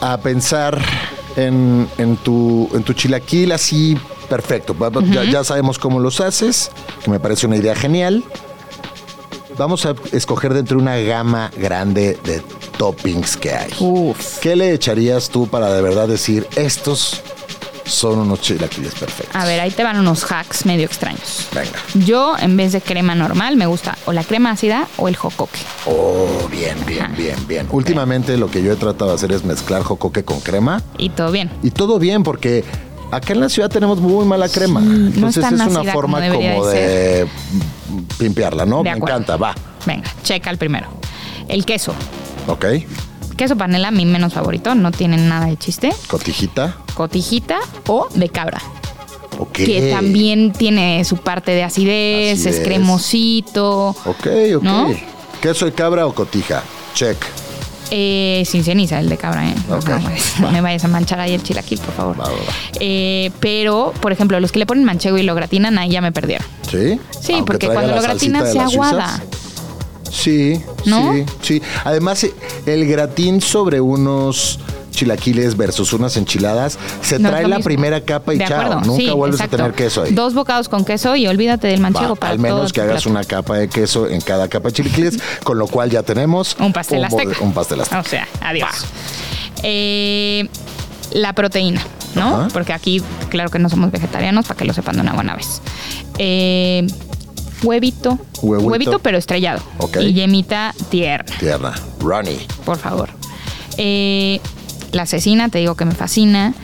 a 0.00 0.18
pensar 0.18 0.78
en, 1.36 1.88
en 1.98 2.16
tu, 2.16 2.68
en 2.74 2.82
tu 2.82 2.92
chilaquil 2.92 3.52
así 3.52 3.96
perfecto. 4.28 4.74
Ya, 5.12 5.24
ya 5.24 5.44
sabemos 5.44 5.78
cómo 5.78 6.00
los 6.00 6.20
haces, 6.20 6.70
que 7.04 7.10
me 7.10 7.20
parece 7.20 7.46
una 7.46 7.56
idea 7.56 7.74
genial. 7.74 8.24
Vamos 9.56 9.86
a 9.86 9.94
escoger 10.12 10.52
dentro 10.52 10.78
de 10.78 10.82
una 10.82 10.96
gama 10.98 11.50
grande 11.56 12.18
de 12.24 12.42
toppings 12.76 13.36
que 13.36 13.52
hay. 13.52 13.70
Uf. 13.78 14.40
¿Qué 14.40 14.56
le 14.56 14.72
echarías 14.72 15.28
tú 15.28 15.46
para 15.46 15.72
de 15.72 15.80
verdad 15.80 16.08
decir 16.08 16.48
estos 16.56 17.22
son 17.84 18.18
unos 18.18 18.40
chilaquiles 18.40 18.94
perfectos? 18.94 19.34
A 19.34 19.44
ver, 19.44 19.60
ahí 19.60 19.70
te 19.70 19.82
van 19.84 19.98
unos 19.98 20.30
hacks 20.30 20.66
medio 20.66 20.86
extraños. 20.86 21.48
Venga. 21.54 21.78
Yo, 22.06 22.36
en 22.38 22.56
vez 22.56 22.72
de 22.72 22.80
crema 22.80 23.14
normal, 23.14 23.56
me 23.56 23.66
gusta 23.66 23.96
o 24.06 24.12
la 24.12 24.24
crema 24.24 24.50
ácida 24.52 24.88
o 24.96 25.08
el 25.08 25.16
jocoque. 25.16 25.58
Oh, 25.86 26.48
bien, 26.50 26.76
bien, 26.86 27.04
Ajá. 27.04 27.14
bien, 27.16 27.36
bien. 27.46 27.68
Últimamente 27.70 28.36
lo 28.36 28.50
que 28.50 28.62
yo 28.62 28.72
he 28.72 28.76
tratado 28.76 29.10
de 29.10 29.16
hacer 29.16 29.32
es 29.32 29.44
mezclar 29.44 29.82
jocoque 29.82 30.24
con 30.24 30.40
crema. 30.40 30.82
Y 30.98 31.10
todo 31.10 31.30
bien. 31.30 31.50
Y 31.62 31.70
todo 31.70 31.98
bien 31.98 32.22
porque 32.22 32.64
acá 33.10 33.32
en 33.32 33.40
la 33.40 33.48
ciudad 33.48 33.68
tenemos 33.68 34.00
muy 34.00 34.24
mala 34.24 34.48
crema. 34.48 34.80
Entonces 34.80 35.44
es 35.44 35.52
una 35.60 35.84
forma 35.92 36.20
como 36.28 36.66
de 36.66 36.74
de 36.74 37.28
pimpearla, 38.18 38.66
¿no? 38.66 38.78
De 38.82 38.90
Me 38.90 38.96
encanta, 38.96 39.36
va. 39.36 39.54
Venga, 39.86 40.10
checa 40.22 40.50
el 40.50 40.58
primero. 40.58 40.88
El 41.48 41.64
queso. 41.64 41.94
Ok. 42.46 42.64
Queso 43.36 43.56
panela, 43.56 43.90
mi 43.90 44.06
menos 44.06 44.32
favorito, 44.34 44.74
no 44.74 44.90
tiene 44.92 45.16
nada 45.16 45.46
de 45.46 45.56
chiste. 45.56 45.92
Cotijita. 46.06 46.76
Cotijita 46.94 47.58
o 47.88 48.08
de 48.14 48.28
cabra, 48.28 48.60
Ok. 49.38 49.52
que 49.52 49.90
también 49.92 50.52
tiene 50.52 51.04
su 51.04 51.16
parte 51.16 51.50
de 51.52 51.64
acidez, 51.64 52.38
Acidez. 52.40 52.58
es 52.60 52.64
cremosito. 52.64 53.88
Ok, 54.04 54.26
ok. 54.56 54.62
¿No? 54.62 54.88
¿Queso 55.40 55.64
de 55.66 55.72
cabra 55.72 56.06
o 56.06 56.14
cotija? 56.14 56.62
Check. 56.94 57.16
Eh, 57.90 58.44
sin 58.46 58.64
ceniza 58.64 58.98
el 58.98 59.08
de 59.08 59.16
cabra, 59.18 59.46
¿eh? 59.46 59.54
No, 60.40 60.50
me 60.50 60.60
vayas 60.62 60.84
a 60.84 60.88
manchar 60.88 61.20
ahí 61.20 61.34
el 61.34 61.42
chilaquil, 61.42 61.78
por 61.80 61.94
favor. 61.94 62.18
Va, 62.20 62.24
va, 62.24 62.30
va. 62.30 62.52
Eh, 62.80 63.30
pero, 63.40 63.92
por 64.00 64.10
ejemplo, 64.10 64.40
los 64.40 64.52
que 64.52 64.58
le 64.58 64.66
ponen 64.66 64.84
manchego 64.84 65.18
y 65.18 65.22
lo 65.22 65.34
gratinan, 65.34 65.76
ahí 65.78 65.90
ya 65.90 66.00
me 66.00 66.10
perdieron. 66.10 66.46
¿Sí? 66.62 66.98
Sí, 67.20 67.34
Aunque 67.34 67.44
porque 67.46 67.66
cuando 67.68 67.94
lo 67.94 68.00
gratinan 68.02 68.50
se 68.50 68.58
aguada. 68.58 69.18
suizas. 69.18 69.43
Sí, 70.14 70.60
¿No? 70.86 71.12
sí, 71.12 71.24
sí. 71.42 71.62
Además, 71.84 72.24
el 72.66 72.86
gratín 72.86 73.40
sobre 73.40 73.80
unos 73.80 74.60
chilaquiles 74.92 75.56
versus 75.56 75.92
unas 75.92 76.16
enchiladas, 76.16 76.78
se 77.02 77.18
No 77.18 77.28
trae 77.30 77.42
la 77.48 77.56
mismo. 77.56 77.64
primera 77.64 78.00
capa 78.02 78.32
y 78.32 78.38
chao. 78.38 78.80
Nunca 78.82 78.96
sí, 79.02 79.10
vuelves 79.10 79.40
exacto. 79.40 79.56
a 79.56 79.58
tener 79.58 79.74
queso 79.74 80.02
ahí. 80.04 80.12
Dos 80.12 80.34
bocados 80.34 80.68
con 80.68 80.84
queso 80.84 81.16
y 81.16 81.26
olvídate 81.26 81.66
del 81.66 81.80
Va, 81.84 81.90
manchego 81.90 82.14
para 82.14 82.32
al 82.32 82.38
menos 82.38 82.72
que 82.72 82.80
hagas 82.80 83.02
plato. 83.02 83.10
una 83.10 83.24
capa 83.24 83.56
de 83.56 83.68
queso 83.68 84.08
en 84.08 84.20
cada 84.20 84.46
capa 84.46 84.68
de 84.68 84.74
chilaquiles, 84.74 85.18
con 85.42 85.58
lo 85.58 85.66
cual 85.66 85.90
ya 85.90 86.04
tenemos 86.04 86.56
Un 86.60 86.72
pastel 86.72 87.04
azteca. 87.04 87.36
Un 87.40 87.52
pastel 87.52 87.80
azteca. 87.80 88.00
O 88.00 88.04
sea, 88.04 88.28
adiós. 88.40 88.70
Eh, 89.64 90.48
la 91.12 91.32
proteína, 91.32 91.82
¿no? 92.14 92.36
Ajá. 92.42 92.48
Porque 92.52 92.72
aquí, 92.72 93.02
claro 93.30 93.50
que 93.50 93.58
no 93.58 93.68
somos 93.68 93.90
vegetarianos, 93.90 94.46
para 94.46 94.58
que 94.58 94.64
lo 94.64 94.72
sepan 94.74 94.94
de 94.94 95.00
una 95.02 95.12
buena 95.14 95.34
vez. 95.34 95.60
Eh, 96.18 96.86
huevito. 97.64 98.18
Huevito. 98.42 98.98
pero 98.98 99.18
estrellado. 99.18 99.62
Ok. 99.78 99.98
Y 100.00 100.12
yemita 100.12 100.74
tierna, 100.90 101.32
Tierna. 101.38 101.74
Ronnie. 102.00 102.46
por 102.64 102.78
favor. 102.78 103.10
Eh, 103.76 104.40
la 104.92 105.06
cecina, 105.06 105.48
te 105.48 105.58
digo 105.58 105.74
que 105.74 105.84
me 105.84 105.94
fascina. 105.94 106.54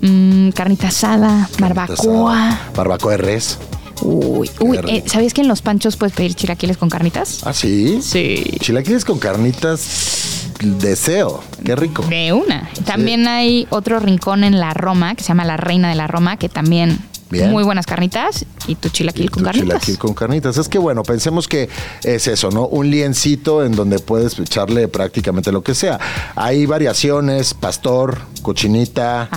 Mm, 0.00 0.50
carnita 0.50 0.88
asada, 0.88 1.48
barbacoa. 1.58 2.58
Barbacoa 2.76 3.12
de 3.12 3.18
res. 3.18 3.58
Uy, 4.02 4.48
uy, 4.60 4.78
eh, 4.86 5.02
¿sabías 5.06 5.34
que 5.34 5.40
en 5.40 5.48
los 5.48 5.60
panchos 5.60 5.96
puedes 5.96 6.14
pedir 6.14 6.34
chilaquiles 6.34 6.76
con 6.76 6.88
carnitas? 6.88 7.40
¿Ah, 7.44 7.52
sí? 7.52 8.00
Sí. 8.00 8.44
Chilaquiles 8.60 9.04
con 9.04 9.18
carnitas. 9.18 10.52
Deseo. 10.60 11.42
Qué 11.64 11.74
rico. 11.76 12.04
De 12.08 12.32
una. 12.32 12.68
También 12.84 13.26
hay 13.28 13.66
otro 13.70 13.98
rincón 14.00 14.44
en 14.44 14.58
la 14.60 14.74
Roma 14.74 15.14
que 15.14 15.22
se 15.22 15.28
llama 15.28 15.44
la 15.44 15.56
Reina 15.56 15.88
de 15.88 15.94
la 15.94 16.06
Roma, 16.06 16.36
que 16.36 16.48
también 16.48 16.98
Bien. 17.30 17.50
muy 17.50 17.62
buenas 17.62 17.84
carnitas 17.86 18.46
y 18.66 18.74
tu 18.74 18.88
chilaquil 18.88 19.26
Y 19.26 19.28
con 19.28 19.42
tu 19.42 19.44
carnitas. 19.46 19.68
chilaquil 19.68 19.98
con 19.98 20.14
carnitas. 20.14 20.56
Es 20.56 20.68
que 20.68 20.78
bueno, 20.78 21.02
pensemos 21.02 21.46
que 21.48 21.68
es 22.02 22.26
eso, 22.26 22.50
¿no? 22.50 22.66
Un 22.66 22.90
liencito 22.90 23.64
en 23.64 23.72
donde 23.72 23.98
puedes 23.98 24.38
echarle 24.38 24.88
prácticamente 24.88 25.52
lo 25.52 25.62
que 25.62 25.74
sea. 25.74 25.98
Hay 26.36 26.66
variaciones, 26.66 27.54
pastor, 27.54 28.18
cochinita, 28.42 29.28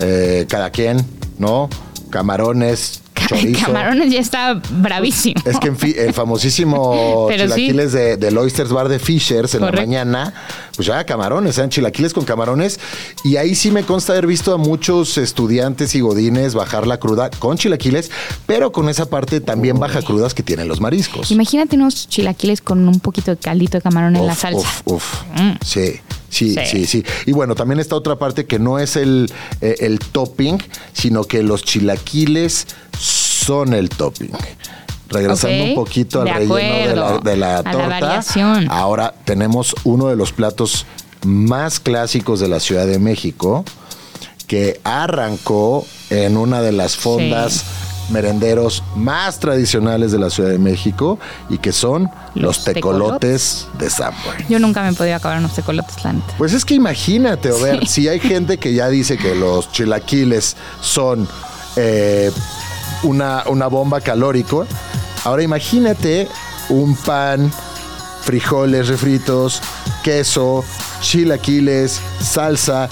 eh, 0.00 0.46
cada 0.48 0.70
quien, 0.70 1.04
¿no? 1.38 1.68
Camarones, 2.10 3.02
chorizo. 3.40 3.66
Camarones 3.66 4.12
ya 4.12 4.20
está 4.20 4.60
bravísimo. 4.70 5.40
Es 5.44 5.58
que 5.58 5.68
en 5.68 5.76
fi- 5.76 5.94
el 5.96 6.12
famosísimo 6.12 7.28
sí. 7.30 7.36
chilaquiles 7.38 7.92
de, 7.92 8.16
del 8.16 8.36
Oysters 8.38 8.70
Bar 8.70 8.88
de 8.88 8.98
Fishers 8.98 9.54
en 9.54 9.60
Correcto. 9.60 9.80
la 9.80 9.86
mañana, 9.86 10.34
pues 10.74 10.86
ya 10.88 11.04
camarones, 11.04 11.58
eran 11.58 11.70
chilaquiles 11.70 12.12
con 12.12 12.24
camarones. 12.24 12.78
Y 13.24 13.36
ahí 13.36 13.54
sí 13.54 13.70
me 13.70 13.82
consta 13.84 14.12
haber 14.12 14.26
visto 14.26 14.52
a 14.54 14.56
muchos 14.58 15.18
estudiantes 15.18 15.94
y 15.94 16.00
godines 16.00 16.54
bajar 16.54 16.86
la 16.86 16.98
cruda 16.98 17.30
con 17.30 17.56
chilaquiles, 17.58 18.10
pero 18.46 18.72
con 18.72 18.88
esa 18.88 19.06
parte 19.08 19.40
también 19.40 19.78
baja 19.78 20.02
crudas 20.02 20.34
que 20.34 20.42
tienen 20.42 20.68
los 20.68 20.80
mariscos. 20.80 21.30
Imagínate 21.30 21.76
unos 21.76 22.08
chilaquiles 22.08 22.60
con 22.60 22.86
un 22.88 23.00
poquito 23.00 23.30
de 23.32 23.36
caldito 23.36 23.78
de 23.78 23.82
camarón 23.82 24.16
en 24.16 24.26
la 24.26 24.34
salsa. 24.34 24.58
Uf, 24.58 24.82
uf. 24.84 25.22
Mm. 25.34 25.52
Sí. 25.64 26.00
Sí, 26.28 26.54
Sí. 26.54 26.60
sí, 26.66 26.86
sí. 26.86 27.04
Y 27.24 27.32
bueno, 27.32 27.54
también 27.54 27.80
está 27.80 27.94
otra 27.96 28.16
parte 28.16 28.44
que 28.46 28.58
no 28.58 28.78
es 28.78 28.96
el, 28.96 29.30
eh, 29.62 29.76
el 29.78 29.98
topping, 30.00 30.58
sino 30.92 31.24
que 31.24 31.42
los 31.42 31.62
chilaquiles 31.62 32.66
son 33.46 33.72
el 33.74 33.88
topping. 33.88 34.30
Regresando 35.08 35.62
un 35.64 35.74
poquito 35.76 36.20
al 36.22 36.26
de 36.26 36.32
relleno 36.32 36.50
de 36.88 36.96
la, 36.96 37.18
de 37.20 37.36
la 37.36 37.62
torta. 37.62 37.86
variación. 37.88 38.66
ahora 38.70 39.14
tenemos 39.24 39.74
uno 39.84 40.08
de 40.08 40.16
los 40.16 40.32
platos 40.32 40.84
más 41.24 41.78
clásicos 41.78 42.40
de 42.40 42.48
la 42.48 42.58
Ciudad 42.58 42.86
de 42.86 42.98
México 42.98 43.64
que 44.48 44.80
arrancó 44.82 45.86
en 46.10 46.36
una 46.36 46.60
de 46.60 46.72
las 46.72 46.96
fondas 46.96 47.64
merenderos 48.10 48.82
más 48.94 49.38
tradicionales 49.40 50.10
de 50.12 50.18
la 50.18 50.30
Ciudad 50.30 50.50
de 50.50 50.58
México 50.58 51.18
y 51.48 51.58
que 51.58 51.72
son 51.72 52.10
los, 52.34 52.58
Los 52.58 52.64
tecolotes 52.64 53.66
de 53.78 53.90
Subway. 53.90 54.46
Yo 54.48 54.58
nunca 54.60 54.82
me 54.82 54.90
he 54.90 54.92
podido 54.92 55.16
acabar 55.16 55.38
unos 55.38 55.54
tecolotes, 55.54 56.04
la 56.04 56.12
neta. 56.14 56.34
Pues 56.38 56.52
es 56.52 56.64
que 56.64 56.74
imagínate, 56.74 57.50
o 57.52 57.58
ver, 57.60 57.80
Sí. 57.80 57.86
si 58.02 58.08
hay 58.08 58.18
gente 58.20 58.58
que 58.58 58.74
ya 58.74 58.88
dice 58.88 59.16
que 59.18 59.34
los 59.36 59.70
chilaquiles 59.72 60.56
son 60.80 61.26
eh, 61.76 62.30
una, 63.02 63.44
una 63.46 63.66
bomba 63.68 64.00
calórico, 64.00 64.66
ahora 65.24 65.42
imagínate 65.42 66.28
un 66.68 66.96
pan, 66.96 67.52
frijoles 68.22 68.88
refritos, 68.88 69.60
queso, 70.02 70.64
chilaquiles, 71.00 72.00
salsa. 72.20 72.88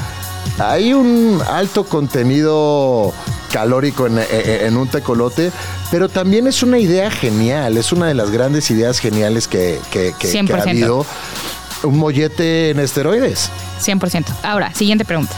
Hay 0.58 0.92
un 0.92 1.40
alto 1.50 1.84
contenido 1.84 3.12
calórico 3.52 4.06
en, 4.06 4.18
en- 4.18 4.26
en 4.66 4.76
un 4.76 4.88
tecolote, 4.88 5.50
pero 5.90 6.08
también 6.08 6.46
es 6.46 6.62
una 6.62 6.78
idea 6.78 7.10
genial, 7.10 7.76
es 7.76 7.92
una 7.92 8.06
de 8.06 8.14
las 8.14 8.30
grandes 8.30 8.70
ideas 8.70 8.98
geniales 8.98 9.48
que, 9.48 9.80
que- 9.90 10.14
que- 10.18 10.30
que 10.30 10.38
ha 10.38 10.42
100%. 10.64 10.68
habido. 10.70 11.06
Un 11.82 11.98
mollete 11.98 12.70
en 12.70 12.78
esteroides. 12.80 13.50
100%. 13.84 14.24
Ahora, 14.42 14.72
siguiente 14.74 15.04
pregunta. 15.04 15.34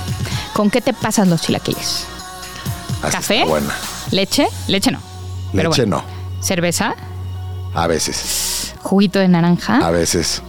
¿Con 0.52 0.70
qué 0.70 0.80
te 0.80 0.92
pasas 0.92 1.26
los 1.28 1.40
chilaquiles? 1.42 2.04
Así 3.02 3.16
¿Café? 3.16 3.36
está 3.38 3.48
buena. 3.50 3.74
¿Leche? 4.10 4.46
Leche 4.68 4.90
no. 4.90 4.98
Pero 5.52 5.70
Leche 5.70 5.82
bueno. 5.82 6.02
¿Cerveza? 6.40 6.94
a 7.74 7.86
veces, 7.86 8.74
¿Juguito 8.82 9.18
de 9.18 9.28
naranja? 9.28 9.78
a 9.86 9.90
veces. 9.90 10.42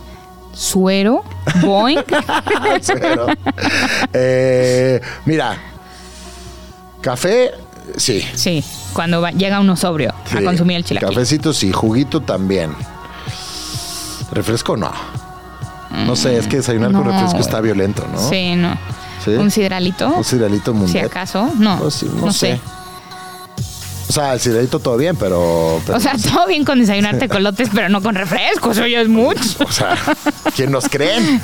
¿Suero? 0.54 1.24
¿Boing? 1.62 2.00
Pero, 3.02 3.28
eh, 4.14 5.02
mira, 5.26 5.58
café, 7.02 7.52
sí. 7.98 8.26
sí, 8.34 8.64
cuando 8.94 9.22
va- 9.22 9.32
llega 9.32 9.60
uno 9.60 9.76
sobrio 9.76 10.14
a 10.32 10.42
consumir 10.42 10.78
el 10.78 10.84
chilaquil. 10.86 11.10
Cafecito 11.10 11.54
sí, 11.54 11.72
juguito 11.72 12.22
también. 12.22 12.74
Refresco 14.32 14.76
no. 14.78 14.92
No 16.06 16.16
sé, 16.16 16.38
es 16.38 16.48
que 16.48 16.58
desayunar 16.58 16.92
con 16.92 17.06
No, 17.06 17.12
refresco 17.12 17.40
está 17.40 17.62
violento, 17.62 18.08
¿no? 18.12 18.18
Sí, 18.30 18.56
no. 18.56 18.78
¿Sí? 19.24 19.32
¿Un 19.32 19.52
sidralito? 19.52 20.08
Un 20.10 20.24
cigarrito 20.24 20.72
Si 20.72 20.78
mundial. 20.78 21.06
acaso, 21.06 21.52
no. 21.58 21.78
No, 21.80 21.92
sí, 21.92 22.08
no 22.14 22.28
no 22.28 22.34
sé. 22.34 22.54
sé. 22.56 22.62
O 24.10 24.14
sea, 24.14 24.34
el 24.34 24.40
cigarrito 24.40 24.80
todo 24.80 24.96
bien, 24.96 25.16
pero, 25.18 25.82
pero- 25.86 25.98
O 25.98 26.02
sea, 26.02 26.14
todo 26.18 26.48
bien 26.48 26.64
con 26.64 26.80
desayunar 26.80 27.18
tecolotes, 27.20 27.70
pero 27.74 27.90
no 27.90 28.02
con 28.02 28.16
refrescos, 28.16 28.78
eso 28.78 28.88
ya 28.88 29.02
es 29.02 29.10
mucho. 29.10 29.42
o 29.66 29.72
sea, 29.72 29.98
¿quién 30.56 30.72
nos 30.72 30.88
creen? 30.88 31.42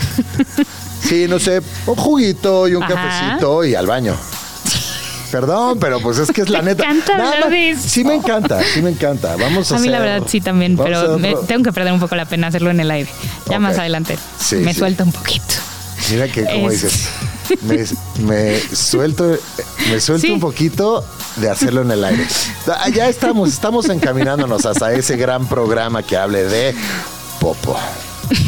Sí, 1.01 1.25
no 1.27 1.39
sé, 1.39 1.61
un 1.85 1.95
juguito 1.95 2.67
y 2.69 2.75
un 2.75 2.83
Ajá. 2.83 2.93
cafecito 2.95 3.65
y 3.65 3.75
al 3.75 3.85
baño. 3.87 4.15
Perdón, 5.31 5.79
pero 5.79 5.99
pues 5.99 6.19
es 6.19 6.31
que 6.31 6.41
es 6.43 6.49
la 6.51 6.61
Me 6.61 6.71
neta. 6.71 6.83
encanta 6.85 7.17
Nada 7.17 7.33
hablar 7.33 7.49
de 7.49 7.71
eso. 7.71 7.81
Sí 7.89 8.03
me 8.03 8.13
encanta, 8.13 8.61
sí 8.63 8.81
me 8.81 8.91
encanta. 8.91 9.35
Vamos 9.35 9.71
a 9.71 9.75
A 9.75 9.79
mí 9.79 9.87
la 9.89 9.97
hacer- 9.97 10.09
verdad 10.09 10.27
sí 10.29 10.39
también, 10.41 10.77
pero 10.77 10.99
hacer 10.99 11.17
me- 11.19 11.35
tengo 11.47 11.63
que 11.63 11.73
perder 11.73 11.91
un 11.91 11.99
poco 11.99 12.15
la 12.15 12.25
pena 12.25 12.47
hacerlo 12.47 12.69
en 12.69 12.79
el 12.79 12.91
aire. 12.91 13.09
Ya 13.49 13.59
más 13.59 13.77
adelante 13.79 14.17
Sí, 14.39 14.57
me 14.57 14.73
sí. 14.73 14.79
suelta 14.79 15.03
un 15.03 15.11
poquito. 15.11 15.43
Mira 16.11 16.27
que, 16.27 16.45
como 16.45 16.69
Es- 16.69 16.81
dices, 16.83 17.09
me, 17.61 17.85
me 18.25 18.59
suelto, 18.59 19.37
me 19.89 19.99
suelto 19.99 20.27
Sí. 20.27 20.31
un 20.33 20.39
poquito 20.39 21.03
de 21.37 21.49
hacerlo 21.49 21.81
en 21.81 21.91
el 21.91 22.03
aire. 22.03 22.25
Ah, 22.67 22.89
Ya 22.89 23.07
estamos, 23.09 23.49
estamos 23.49 23.89
encaminándonos 23.89 24.65
hasta 24.65 24.93
ese 24.93 25.15
gran 25.17 25.47
programa 25.47 26.03
que 26.03 26.15
hable 26.17 26.43
de 26.45 26.75
popó. 27.39 27.77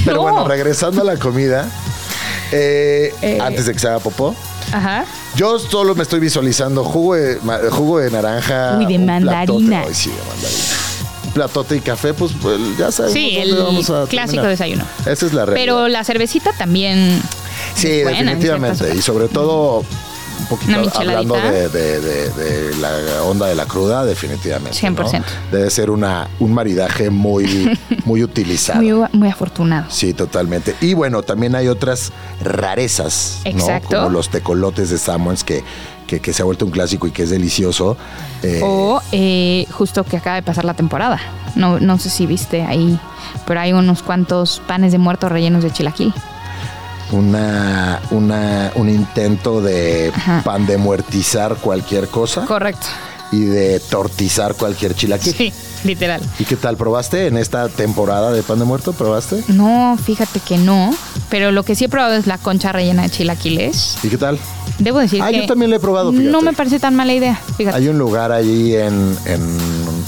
Pero 0.06 0.18
No. 0.18 0.22
bueno, 0.24 0.48
regresando 0.48 1.02
a 1.02 1.04
la 1.04 1.18
comida, 1.18 1.68
eh, 2.52 3.14
Eh. 3.22 3.38
antes 3.42 3.66
de 3.66 3.74
que 3.74 3.80
se 3.80 3.88
haga 3.88 4.00
popó, 4.00 4.36
Ajá. 4.72 5.06
yo 5.36 5.60
solo 5.60 5.96
me 5.96 6.04
estoy 6.04 6.20
visualizando 6.20 6.84
jugo 6.84 7.16
de, 7.16 7.40
jugo 7.72 8.00
de 8.00 8.12
naranja. 8.12 8.78
Uy, 8.78 8.86
de 8.86 9.00
mandarina. 9.00 9.82
platote. 9.82 9.94
Sí, 9.94 10.10
de 10.10 10.18
mandarina. 10.18 10.76
Platote 11.34 11.76
y 11.76 11.80
café, 11.82 12.14
pues, 12.14 12.32
pues, 12.42 12.58
ya 12.78 12.92
sabemos 12.94 13.14
Sí, 13.14 13.36
el 13.38 13.58
vamos 13.58 13.90
a 13.90 14.06
clásico 14.08 14.42
terminar. 14.44 14.50
desayuno. 14.52 14.86
Esa 15.06 15.26
es 15.26 15.34
la 15.34 15.46
realidad. 15.46 15.66
Pero 15.66 15.88
la 15.90 16.04
cervecita 16.06 16.54
también. 16.54 17.22
Sí, 17.76 18.04
buena 18.04 18.18
definitivamente. 18.20 18.96
Y 18.96 19.02
sobre 19.02 19.28
todo, 19.28 19.80
un 19.80 20.48
poquito 20.50 20.76
hablando 20.96 21.36
de, 21.36 21.70
de- 21.70 22.02
de- 22.02 22.30
de 22.30 22.76
la 22.78 23.24
onda 23.24 23.48
de 23.48 23.56
la 23.56 23.66
cruda, 23.66 24.04
definitivamente. 24.06 24.90
¿no? 24.90 24.96
100%. 24.98 25.24
Debe 25.52 25.70
ser 25.70 25.90
una, 25.90 26.28
un 26.40 26.54
maridaje 26.54 27.10
muy, 27.10 27.78
muy 28.06 28.24
utilizado. 28.24 28.82
Muy, 28.82 29.08
muy 29.14 29.30
afortunado. 29.30 29.86
Sí, 29.90 30.14
totalmente. 30.14 30.76
Y 30.82 30.94
bueno, 30.94 31.22
también 31.24 31.56
hay 31.56 31.68
otras 31.68 32.12
rarezas, 32.42 33.42
¿no? 33.46 33.52
Exacto. 33.52 33.98
Como 33.98 34.10
los 34.10 34.30
tecolotes 34.30 34.90
de 34.90 34.98
Samuels, 34.98 35.44
que, 35.44 35.64
que, 36.08 36.20
que 36.20 36.34
se 36.34 36.42
ha 36.42 36.46
vuelto 36.46 36.66
un 36.66 36.72
clásico 36.72 37.08
y 37.08 37.12
que 37.12 37.24
es 37.24 37.30
delicioso. 37.30 37.98
Eh, 38.44 38.62
O 38.64 39.02
eh, 39.12 39.66
justo 39.72 40.04
que 40.04 40.18
acaba 40.18 40.36
de 40.38 40.44
pasar 40.44 40.66
la 40.66 40.74
temporada. 40.74 41.20
No, 41.56 41.80
no 41.80 41.98
sé 41.98 42.10
si 42.10 42.26
viste 42.26 42.64
ahí, 42.64 43.00
pero 43.48 43.60
hay 43.62 43.72
unos 43.74 44.04
cuantos 44.04 44.62
panes 44.68 44.92
de 44.92 44.98
muerto 44.98 45.30
rellenos 45.30 45.64
de 45.64 45.72
chilaquil. 45.72 46.14
Una, 47.12 48.02
una, 48.12 48.72
un 48.76 48.90
intento 48.90 49.62
de 49.62 50.12
Ajá. 50.16 50.42
pan 50.44 50.66
de 50.66 50.78
muertizar 50.78 51.56
cualquier 51.58 52.08
cosa 52.08 52.46
Correcto. 52.46 52.88
y 53.32 53.42
de 53.46 53.80
tortizar 53.80 54.56
cualquier 54.56 54.96
chilaquil. 54.96 55.34
Sí, 55.36 55.54
literal. 55.84 56.22
¿Y 56.40 56.46
qué 56.46 56.56
tal? 56.56 56.78
¿Probaste 56.78 57.28
en 57.28 57.38
esta 57.38 57.70
temporada 57.70 58.32
de 58.32 58.44
pan 58.44 58.60
de 58.60 58.66
muerto? 58.66 58.94
¿Probaste? 58.94 59.44
No, 59.48 59.98
fíjate 60.04 60.40
que 60.40 60.58
no. 60.58 60.96
Pero 61.30 61.52
lo 61.52 61.64
que 61.64 61.76
sí 61.76 61.86
he 61.86 61.90
probado 61.90 62.14
es 62.16 62.28
la 62.28 62.38
concha 62.38 62.72
rellena 62.72 63.04
de 63.04 63.10
chilaquiles. 63.10 63.98
¿Y 64.04 64.10
qué 64.10 64.18
tal? 64.18 64.40
Debo 64.80 65.00
decir 65.00 65.22
Ah, 65.22 65.30
que. 65.32 65.38
yo 65.38 65.46
también 65.46 65.72
lo 65.72 65.78
he 65.78 65.80
probado, 65.80 66.12
fíjate. 66.12 66.30
No 66.30 66.42
me 66.42 66.52
parece 66.54 66.80
tan 66.80 66.96
mala 66.96 67.14
idea. 67.14 67.40
Fíjate. 67.58 67.78
Hay 67.78 67.88
un 67.88 67.98
lugar 67.98 68.32
ahí 68.32 68.76
en, 68.76 69.16
en, 69.26 69.58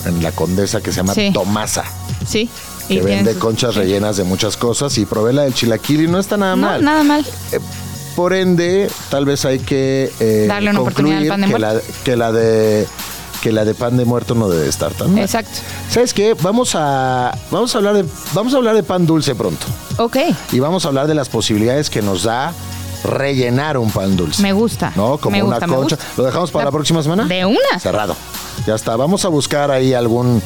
en 0.05 0.23
la 0.23 0.31
Condesa 0.33 0.81
que 0.81 0.91
se 0.91 0.97
llama 0.97 1.13
Sí. 1.13 1.31
Tomasa, 1.33 1.83
Sí. 2.27 2.49
Que 2.87 3.01
vende 3.01 3.35
conchas 3.35 3.75
rellenas 3.75 4.17
de 4.17 4.23
muchas 4.23 4.57
cosas 4.57 4.97
y 4.97 5.05
probé 5.05 5.33
la 5.33 5.43
del 5.43 5.53
chilaquil 5.53 6.01
y 6.01 6.07
no 6.07 6.19
está 6.19 6.37
nada 6.37 6.55
No, 6.55 6.67
mal. 6.67 6.83
nada 6.83 7.03
mal. 7.03 7.25
Eh, 7.51 7.59
Por 8.15 8.33
ende, 8.33 8.89
tal 9.09 9.25
vez 9.25 9.45
hay 9.45 9.59
que 9.59 10.11
eh, 10.19 10.45
Darle 10.47 10.71
una 10.71 10.81
oportunidad 10.81 11.19
al 11.19 11.27
concluir 11.27 11.49
pan 11.49 11.49
de 11.49 11.53
que 11.55 11.59
la, 11.59 11.81
que 12.03 12.15
la 12.15 12.31
de 12.31 12.87
que 13.41 13.51
la 13.51 13.63
de 13.65 13.75
pan 13.75 13.95
de 13.97 14.03
muerto 14.05 14.33
no 14.33 14.49
debe 14.49 14.67
estar 14.67 14.91
tan 14.93 15.13
mal. 15.13 15.21
Exacto. 15.23 15.51
¿Sabes 15.91 16.13
qué? 16.15 16.33
Vamos 16.41 16.71
a 16.73 17.37
vamos 17.51 17.75
a 17.75 17.77
hablar 17.77 17.93
de 17.95 18.05
vamos 18.33 18.53
a 18.55 18.57
hablar 18.57 18.75
de 18.75 18.81
pan 18.81 19.05
dulce 19.05 19.35
pronto 19.35 19.67
Ok. 19.97 20.17
y 20.51 20.59
vamos 20.59 20.85
a 20.85 20.87
hablar 20.87 21.05
de 21.05 21.13
las 21.13 21.29
posibilidades 21.29 21.91
que 21.91 22.01
nos 22.01 22.23
da 22.23 22.51
rellenar 23.03 23.77
un 23.77 23.91
pan 23.91 24.17
dulce. 24.17 24.41
Me 24.41 24.53
gusta. 24.53 24.91
¿No? 24.95 25.17
Como 25.19 25.35
Me 25.37 25.43
una 25.43 25.59
gusta, 25.59 25.67
concha. 25.75 25.97
¿Lo 26.17 26.23
dejamos 26.23 26.49
para 26.51 26.63
la, 26.65 26.67
La- 26.69 26.71
próxima 26.71 27.03
semana? 27.03 27.25
De 27.25 27.45
una. 27.45 27.79
Cerrado. 27.79 28.15
Ya 28.65 28.73
está. 28.75 28.95
Vamos 28.95 29.23
a 29.23 29.27
buscar 29.29 29.69
ahí 29.69 29.93
algún 29.93 30.41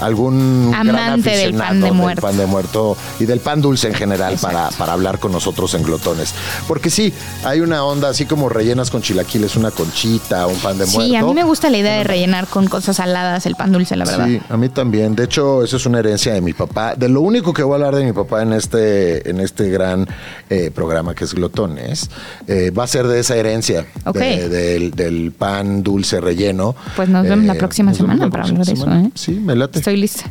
algún 0.00 0.70
gran 0.70 0.88
Amante 0.88 1.30
del 1.30 1.54
pan 1.54 1.80
de 1.80 1.92
muerto. 1.92 2.22
pan 2.22 2.36
de 2.36 2.46
muerto 2.46 2.96
y 3.18 3.24
del 3.24 3.40
pan 3.40 3.60
dulce 3.60 3.88
en 3.88 3.94
general 3.94 4.36
para, 4.40 4.68
para 4.70 4.92
hablar 4.92 5.18
con 5.18 5.32
nosotros 5.32 5.74
en 5.74 5.82
glotones. 5.82 6.34
Porque 6.66 6.90
sí, 6.90 7.12
hay 7.44 7.60
una 7.60 7.84
onda 7.84 8.08
así 8.08 8.24
como 8.26 8.48
rellenas 8.48 8.90
con 8.90 9.02
chilaquiles, 9.02 9.56
una 9.56 9.70
conchita, 9.70 10.46
un 10.46 10.56
pan 10.58 10.78
de 10.78 10.86
muerto. 10.86 11.00
Sí, 11.02 11.16
a 11.16 11.22
mí 11.22 11.34
me 11.34 11.44
gusta 11.44 11.70
la 11.70 11.78
idea 11.78 11.96
de 11.98 12.04
rellenar 12.04 12.46
con 12.46 12.66
cosas 12.68 12.96
saladas 12.96 13.46
el 13.46 13.54
pan 13.56 13.72
dulce, 13.72 13.96
la 13.96 14.04
verdad. 14.04 14.26
Sí, 14.26 14.40
a 14.48 14.56
mí 14.56 14.68
también. 14.68 15.14
De 15.16 15.24
hecho, 15.24 15.62
eso 15.64 15.76
es 15.76 15.86
una 15.86 15.98
herencia 15.98 16.32
de 16.34 16.40
mi 16.40 16.52
papá. 16.52 16.94
De 16.94 17.08
lo 17.08 17.20
único 17.20 17.52
que 17.52 17.62
voy 17.62 17.72
a 17.72 17.74
hablar 17.76 17.94
de 17.96 18.04
mi 18.04 18.12
papá 18.12 18.42
en 18.42 18.52
este, 18.52 19.28
en 19.28 19.40
este 19.40 19.68
gran 19.70 20.06
eh, 20.50 20.70
programa 20.74 21.14
que 21.14 21.24
es 21.24 21.34
Glotones, 21.34 22.10
eh, 22.46 22.70
va 22.70 22.84
a 22.84 22.86
ser 22.86 23.06
de 23.06 23.20
esa 23.20 23.36
herencia, 23.36 23.86
Ok. 24.04 24.16
de- 24.18 24.48
del, 24.48 24.90
del 24.92 25.32
pan 25.32 25.82
dulce 25.82 26.20
relleno. 26.20 26.74
Eh, 26.86 26.90
Pues 26.96 27.08
nos 27.08 27.24
vemos 27.24 27.44
la 27.46 27.54
próxima 27.54 27.90
nos 27.90 27.98
vemos 27.98 28.12
semana 28.16 28.24
la 28.26 28.30
para 28.30 28.42
próxima 28.44 28.60
hablar 28.62 28.66
de 28.66 28.72
eso, 28.72 28.82
semana. 28.84 29.06
¿eh? 29.08 29.10
Sí, 29.14 29.32
me 29.32 29.54
late. 29.56 29.78
Estoy 29.78 29.87
lista. 29.96 30.24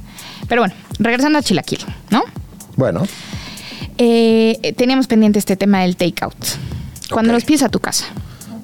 Pero 0.48 0.62
bueno, 0.62 0.74
regresando 1.00 1.40
a 1.40 1.42
chilaquil, 1.44 1.80
¿no? 2.10 2.24
Bueno, 2.76 3.04
Eh, 4.00 4.74
teníamos 4.78 5.08
pendiente 5.08 5.40
este 5.40 5.56
tema 5.56 5.82
del 5.82 5.96
takeout. 5.98 6.36
Cuando 7.10 7.34
los 7.34 7.46
pides 7.46 7.64
a 7.64 7.70
tu 7.70 7.80
casa. 7.80 8.06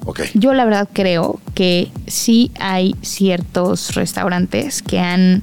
ok. 0.04 0.20
Yo 0.34 0.52
la 0.54 0.64
verdad 0.64 0.88
creo 0.92 1.40
que 1.54 1.90
sí 2.06 2.52
hay 2.60 2.94
ciertos 3.02 3.94
restaurantes 3.96 4.80
que 4.82 5.00
han 5.00 5.42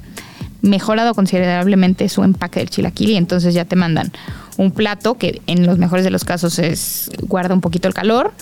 mejorado 0.62 1.12
considerablemente 1.14 2.08
su 2.08 2.22
empaque 2.22 2.60
del 2.60 2.70
chilaquil 2.70 3.10
y 3.10 3.16
entonces 3.16 3.52
ya 3.52 3.64
te 3.64 3.74
mandan 3.76 4.12
un 4.56 4.70
plato 4.70 5.18
que 5.18 5.42
en 5.46 5.66
los 5.66 5.76
mejores 5.78 6.04
de 6.04 6.10
los 6.10 6.24
casos 6.24 6.58
es 6.58 7.10
guarda 7.22 7.52
un 7.52 7.60
poquito 7.60 7.88
el 7.88 7.94
calor, 7.94 8.32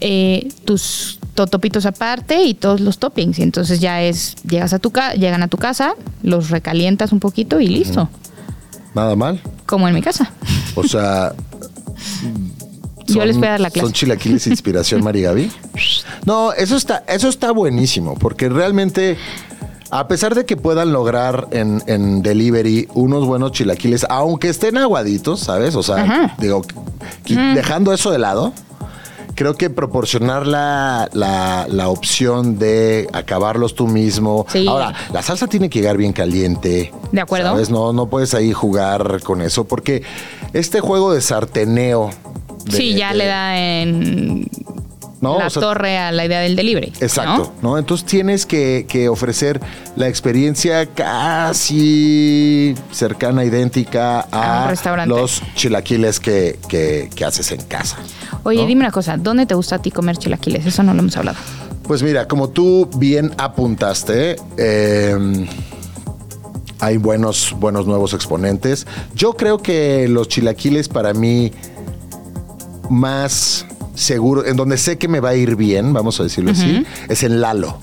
eh, 0.00 0.48
tus 0.64 1.18
totopitos 1.36 1.86
aparte 1.86 2.42
y 2.42 2.54
todos 2.54 2.80
los 2.80 2.98
toppings 2.98 3.38
y 3.38 3.42
entonces 3.44 3.78
ya 3.78 4.02
es 4.02 4.34
llegas 4.42 4.72
a 4.72 4.80
tu 4.80 4.90
ca 4.90 5.14
llegan 5.14 5.42
a 5.44 5.48
tu 5.48 5.56
casa, 5.58 5.94
los 6.24 6.50
recalientas 6.50 7.12
un 7.12 7.20
poquito 7.20 7.60
y 7.60 7.68
listo, 7.68 8.08
Nada 8.94 9.14
mal. 9.14 9.40
como 9.66 9.86
en 9.86 9.94
mi 9.94 10.02
casa. 10.02 10.32
O 10.74 10.82
sea. 10.82 11.32
Yo 13.06 13.24
les 13.24 13.36
voy 13.36 13.46
a 13.46 13.50
dar 13.52 13.60
la 13.60 13.70
clase. 13.70 13.86
¿Son 13.86 13.92
chilaquiles 13.92 14.46
inspiración 14.48 15.04
Marigaby? 15.04 15.50
No, 16.24 16.52
eso 16.52 16.76
está, 16.76 17.04
eso 17.06 17.28
está 17.28 17.52
buenísimo, 17.52 18.16
porque 18.18 18.48
realmente, 18.48 19.16
a 19.92 20.08
pesar 20.08 20.34
de 20.34 20.44
que 20.44 20.56
puedan 20.56 20.92
lograr 20.92 21.46
en, 21.52 21.80
en 21.86 22.20
delivery 22.22 22.88
unos 22.94 23.24
buenos 23.26 23.52
chilaquiles, 23.52 24.04
aunque 24.10 24.48
estén 24.48 24.76
aguaditos, 24.76 25.38
¿sabes? 25.38 25.76
O 25.76 25.84
sea, 25.84 26.02
Ajá. 26.02 26.34
digo, 26.38 26.62
dejando 27.24 27.92
eso 27.92 28.10
de 28.10 28.18
lado, 28.18 28.52
creo 29.36 29.54
que 29.54 29.70
proporcionar 29.70 30.46
la, 30.48 31.08
la- 31.12 31.66
la 31.70 31.88
opción 31.88 32.58
de 32.58 33.08
acabarlos 33.12 33.76
tú 33.76 33.86
mismo. 33.86 34.44
Sí. 34.48 34.66
Ahora, 34.66 34.92
la 35.12 35.22
salsa 35.22 35.46
tiene 35.46 35.70
que 35.70 35.78
llegar 35.78 35.96
bien 35.96 36.12
caliente. 36.12 36.92
De 37.12 37.20
acuerdo. 37.20 37.50
¿sabes? 37.50 37.70
No, 37.70 37.92
no 37.92 38.06
puedes 38.08 38.34
ahí 38.34 38.52
jugar 38.52 39.22
con 39.22 39.42
eso, 39.42 39.64
porque 39.64 40.02
este 40.52 40.80
juego 40.80 41.12
de 41.12 41.20
sarteneo. 41.20 42.10
de- 42.64 42.76
sí, 42.76 42.94
ya 42.96 43.12
de- 43.12 43.18
le 43.18 43.26
da 43.26 43.58
en 43.58 44.48
¿no? 45.20 45.38
la 45.38 45.46
O 45.46 45.50
sea, 45.50 45.62
torre 45.62 45.98
a 45.98 46.12
la 46.12 46.24
idea 46.26 46.40
del 46.40 46.56
delivery. 46.56 46.92
Exacto, 47.00 47.52
¿no? 47.62 47.78
Entonces 47.78 48.06
tienes 48.06 48.44
que, 48.46 48.86
que 48.88 49.08
ofrecer 49.08 49.60
la 49.96 50.08
experiencia 50.08 50.86
casi 50.86 52.74
cercana, 52.92 53.44
idéntica 53.44 54.20
A 54.30 54.72
los 55.06 55.42
chilaquiles 55.54 56.20
que, 56.20 56.58
que- 56.68 57.10
que 57.14 57.24
haces 57.24 57.50
en 57.52 57.62
casa. 57.62 57.96
Oye, 58.42 58.60
¿no? 58.62 58.66
dime 58.66 58.80
una 58.82 58.92
cosa, 58.92 59.16
¿dónde 59.16 59.46
te 59.46 59.54
gusta 59.54 59.76
a 59.76 59.78
ti 59.82 59.90
comer 59.90 60.16
chilaquiles? 60.18 60.66
Eso 60.66 60.82
no 60.82 60.92
lo 60.94 61.00
hemos 61.00 61.16
hablado. 61.16 61.38
Pues 61.84 62.02
mira, 62.02 62.26
como 62.28 62.48
tú 62.50 62.88
bien 62.98 63.32
apuntaste, 63.38 64.36
eh, 64.56 65.46
hay 66.80 66.96
buenos, 66.98 67.54
buenos 67.58 67.86
nuevos 67.86 68.12
exponentes. 68.12 68.86
Yo 69.14 69.34
creo 69.34 69.58
que 69.58 70.08
los 70.08 70.28
chilaquiles 70.28 70.88
para 70.88 71.14
mí 71.14 71.52
más 72.90 73.64
seguro, 73.96 74.46
en 74.46 74.56
donde 74.56 74.78
sé 74.78 74.96
que 74.98 75.08
me 75.08 75.18
va 75.18 75.30
a 75.30 75.34
ir 75.34 75.56
bien, 75.56 75.92
vamos 75.92 76.20
a 76.20 76.22
decirlo 76.22 76.52
así, 76.52 76.84
es 77.08 77.22
en 77.24 77.40
Lalo. 77.40 77.78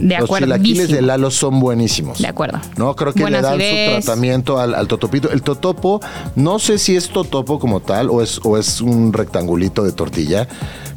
De 0.00 0.14
Los 0.14 0.24
acuerdo. 0.24 0.46
chilaquiles 0.46 0.88
de 0.90 1.02
Lalo 1.02 1.28
son 1.30 1.58
buenísimos. 1.58 2.18
De 2.18 2.28
acuerdo. 2.28 2.60
No, 2.76 2.94
creo 2.94 3.12
que 3.12 3.28
le 3.28 3.40
dan 3.40 3.58
su 3.58 4.04
tratamiento 4.04 4.60
al, 4.60 4.74
al 4.76 4.86
totopito. 4.86 5.28
El 5.32 5.42
totopo, 5.42 6.00
no 6.36 6.60
sé 6.60 6.78
si 6.78 6.94
es 6.94 7.08
totopo 7.08 7.58
como 7.58 7.80
tal 7.80 8.08
o 8.10 8.22
es, 8.22 8.40
o 8.44 8.56
es 8.58 8.80
un 8.80 9.12
rectangulito 9.12 9.82
de 9.82 9.90
tortilla, 9.90 10.46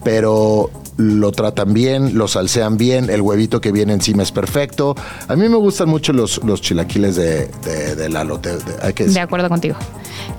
pero 0.03 0.69
lo 0.97 1.31
tratan 1.31 1.73
bien, 1.73 2.15
lo 2.15 2.27
salsean 2.27 2.77
bien, 2.77 3.09
el 3.09 3.21
huevito 3.21 3.59
que 3.59 3.71
viene 3.71 3.93
encima 3.93 4.21
es 4.21 4.31
perfecto. 4.31 4.95
A 5.27 5.35
mí 5.35 5.49
me 5.49 5.57
gustan 5.57 5.89
mucho 5.89 6.13
los, 6.13 6.39
los 6.43 6.61
chilaquiles 6.61 7.15
de, 7.15 7.47
de, 7.65 7.95
de 7.95 8.07
Lalo. 8.09 8.39
hay 8.83 8.93
que 8.93 9.05
De 9.05 9.19
acuerdo 9.19 9.49
contigo. 9.49 9.77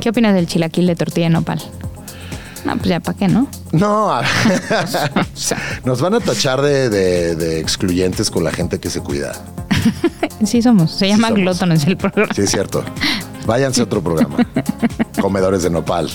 ¿Qué 0.00 0.10
opinas 0.10 0.34
del 0.34 0.46
chilaquil 0.46 0.86
de 0.86 0.94
tortilla 0.94 1.26
de 1.26 1.30
nopal? 1.32 1.60
No, 2.64 2.76
pues 2.76 2.88
ya, 2.88 3.00
¿para 3.00 3.18
qué, 3.18 3.28
no? 3.28 3.48
No, 3.72 4.12
a- 4.12 4.20
O 5.34 5.36
sea, 5.36 5.58
nos 5.84 6.00
van 6.00 6.14
a 6.14 6.20
tachar 6.20 6.60
de, 6.62 6.88
de- 6.90 7.34
de 7.36 7.58
excluyentes 7.60 8.30
con 8.30 8.44
la 8.44 8.52
gente 8.52 8.78
que 8.78 8.88
se 8.90 9.00
cuida. 9.00 9.32
sí 10.44 10.62
somos. 10.62 10.92
Se 10.92 11.08
llama 11.08 11.28
somos. 11.28 11.42
Glotones 11.42 11.84
el 11.86 11.96
programa. 11.96 12.32
Sí, 12.34 12.42
es 12.42 12.50
cierto. 12.50 12.84
Váyanse 13.46 13.80
a 13.80 13.84
otro 13.84 14.00
programa. 14.02 14.36
Comedores 15.20 15.64
de 15.64 15.70
nopal. 15.70 16.08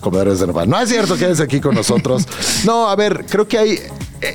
Comedores 0.00 0.40
de 0.40 0.46
nopal. 0.46 0.68
No 0.68 0.80
es 0.80 0.88
cierto, 0.88 1.16
quédense 1.16 1.42
aquí 1.42 1.60
con 1.60 1.74
nosotros. 1.74 2.26
No, 2.64 2.88
a 2.88 2.96
ver, 2.96 3.26
creo 3.28 3.46
que 3.46 3.58
hay. 3.58 3.78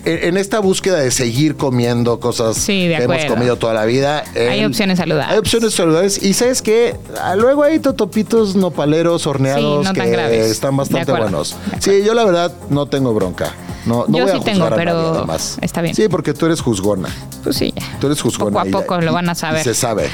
En 0.05 0.35
esta 0.37 0.59
búsqueda 0.59 0.99
de 0.99 1.11
seguir 1.11 1.55
comiendo 1.55 2.19
cosas 2.19 2.57
Sí, 2.57 2.87
que 2.89 2.95
hemos 3.03 3.23
comido 3.25 3.55
toda 3.55 3.73
la 3.73 3.85
vida. 3.85 4.23
Hay 4.35 4.65
opciones 4.65 4.97
saludables. 4.99 5.31
Hay 5.33 5.37
opciones 5.39 5.73
saludables. 5.73 6.21
Y 6.21 6.33
sabes 6.33 6.61
que 6.61 6.95
luego 7.37 7.63
hay 7.63 7.79
totopitos 7.79 8.55
nopaleros 8.55 9.25
horneados 9.27 9.87
Sí, 9.87 9.93
no 9.93 10.03
que 10.03 10.49
están 10.49 10.75
bastante 10.75 11.11
buenos. 11.11 11.55
Sí, 11.79 12.03
yo 12.05 12.13
la 12.13 12.25
verdad 12.25 12.51
no 12.69 12.85
tengo 12.87 13.13
bronca. 13.13 13.53
No, 13.85 14.03
no 14.09 14.17
Yo 14.17 14.23
voy 14.25 14.33
sí 14.33 14.39
a 14.41 14.43
tengo, 14.43 14.69
pero 14.75 15.15
además. 15.19 15.57
está 15.61 15.81
bien. 15.81 15.95
Sí, 15.95 16.09
porque 16.09 16.33
tú 16.33 16.45
eres 16.47 16.59
juzgona. 16.59 17.07
Pues 17.43 17.55
sí. 17.55 17.73
Tú 18.01 18.07
eres 18.07 18.21
juzgona. 18.21 18.51
Poco 18.51 18.65
a 18.65 18.67
y- 18.67 18.71
poco 18.71 18.99
lo 19.01 19.13
van 19.13 19.29
a 19.29 19.35
saber. 19.35 19.63
Se 19.63 19.73
sabe. 19.73 20.09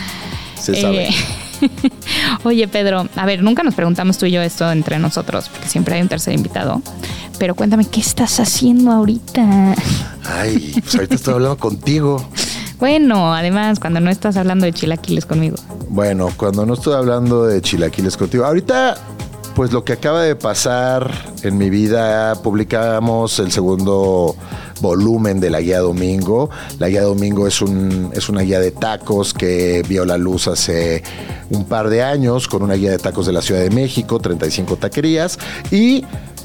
Se 0.62 0.80
sabe. 0.80 1.08
Eh, 1.10 1.16
Oye, 2.44 2.68
Pedro, 2.68 3.08
a 3.16 3.26
ver, 3.26 3.42
nunca 3.42 3.64
nos 3.64 3.74
preguntamos 3.74 4.18
tú 4.18 4.26
y 4.26 4.32
yo 4.32 4.42
esto 4.42 4.72
entre 4.72 5.00
nosotros, 5.00 5.50
porque 5.50 5.68
siempre 5.68 5.96
hay 5.96 6.02
un 6.02 6.10
tercer 6.10 6.34
invitado. 6.34 6.82
Pero 7.40 7.56
cuéntame, 7.56 7.86
¿qué 7.86 8.00
estás 8.00 8.40
haciendo 8.40 8.92
ahorita? 8.92 9.76
Ay, 10.26 10.80
pues 10.82 10.96
ahorita 10.96 11.16
estoy 11.16 11.34
hablando 11.34 11.58
contigo. 11.58 12.26
Bueno, 12.80 13.34
además, 13.34 13.80
cuando 13.80 14.00
no 14.00 14.10
estás 14.10 14.36
hablando 14.38 14.66
de 14.66 14.74
chilaquiles 14.74 15.26
conmigo. 15.26 15.56
Bueno, 15.90 16.30
cuando 16.36 16.66
no 16.66 16.74
estoy 16.74 16.96
hablando 16.96 17.46
de 17.46 17.62
chilaquiles 17.62 18.18
contigo. 18.18 18.46
Ahorita, 18.46 18.98
pues 19.56 19.72
lo 19.72 19.84
que 19.84 19.94
acaba 19.94 20.22
de 20.22 20.36
pasar 20.36 21.10
en 21.44 21.58
mi 21.58 21.70
vida, 21.70 22.36
publicamos 22.42 23.40
el 23.40 23.52
segundo 23.52 24.36
volumen 24.82 25.40
de 25.40 25.50
la 25.50 25.62
guía 25.62 25.80
Domingo. 25.80 26.50
La 26.80 26.90
guía 26.90 27.04
Domingo 27.04 27.48
es, 27.48 27.62
un, 27.62 28.12
es 28.14 28.28
una 28.28 28.42
guía 28.42 28.60
de 28.60 28.72
tacos 28.72 29.34
que 29.34 29.84
vio 29.88 30.06
la 30.06 30.18
luz 30.18 30.48
hace 30.48 31.04
un 31.52 31.66
par 31.66 31.90
de 31.90 32.04
años 32.04 32.48
con 32.48 32.64
una 32.64 32.74
guía 32.74 32.92
de 32.92 32.98
tacos 32.98 33.26
de 33.26 33.32
la 33.34 33.42
Ciudad 33.42 33.62
de 33.62 33.70
México, 33.70 34.20
35 34.20 34.76
taquerías. 34.76 35.40
Y 35.72 36.04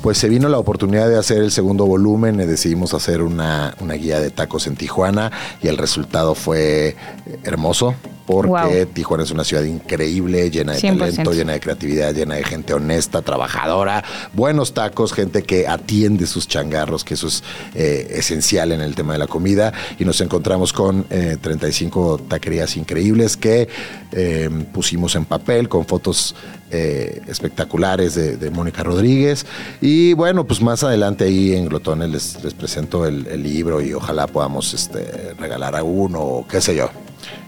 pues 0.09 0.17
se 0.17 0.31
vino 0.31 0.49
la 0.49 0.59
oportunidad 0.59 1.07
de 1.07 1.19
hacer 1.19 1.43
el 1.43 1.51
segundo 1.51 1.85
volumen 1.85 2.41
y 2.41 2.47
decidimos 2.47 2.95
hacer 2.95 3.21
una, 3.21 3.75
una 3.79 3.93
guía 3.93 4.21
de 4.21 4.31
tacos 4.31 4.67
en 4.67 4.75
Tijuana 4.75 5.31
y 5.63 5.69
el 5.69 5.77
resultado 5.77 6.35
fue 6.35 6.97
hermoso 7.45 7.95
porque 8.29 8.85
Wow. 8.85 8.87
Tijuana 8.93 9.25
es 9.25 9.31
una 9.31 9.43
ciudad 9.43 9.63
increíble, 9.63 10.51
llena 10.51 10.75
de 10.75 10.81
100%. 10.81 10.99
talento, 10.99 11.33
llena 11.33 11.55
de 11.55 11.61
creatividad, 11.61 12.15
llena 12.15 12.35
de 12.35 12.45
gente 12.45 12.75
honesta, 12.75 13.23
trabajadora, 13.23 14.05
buenos 14.35 14.75
tacos, 14.75 15.15
gente 15.15 15.43
que 15.43 15.67
atiende 15.67 16.27
sus 16.27 16.47
changarros, 16.47 17.05
que 17.05 17.15
eso 17.15 17.29
es 17.29 17.43
eh, 17.75 18.07
esencial 18.11 18.73
en 18.73 18.83
el 18.83 18.95
tema 18.95 19.15
de 19.15 19.19
la 19.21 19.27
comida. 19.27 19.73
Y 19.99 20.05
nos 20.05 20.21
encontramos 20.21 20.75
con 20.75 21.07
eh, 21.09 21.39
35 21.41 22.19
taquerías 22.29 22.77
increíbles 22.77 23.39
que 23.39 23.69
eh, 24.13 24.51
pusimos 24.75 25.15
en 25.15 25.25
papel 25.25 25.71
con 25.71 25.87
fotos 25.87 26.35
eh, 26.71 27.23
espectaculares 27.29 28.15
de, 28.15 28.37
de 28.37 28.51
Mónica 28.51 28.83
Rodríguez. 28.83 29.47
Y 29.81 30.13
bueno, 30.13 30.45
pues 30.45 30.61
más 30.61 30.85
adelante 30.85 31.25
ahí 31.25 31.55
en 31.55 31.67
Glotones 31.67 32.11
les, 32.11 32.45
les 32.45 32.53
presento 32.53 33.07
el, 33.07 33.27
el 33.27 33.43
libro 33.43 33.81
y 33.81 33.95
ojalá 33.95 34.27
podamos 34.27 34.75
este, 34.75 35.33
regalar 35.39 35.75
a 35.77 35.83
uno 35.83 36.21
o 36.21 36.47
qué 36.47 36.61
sé 36.61 36.77
yo 36.77 36.91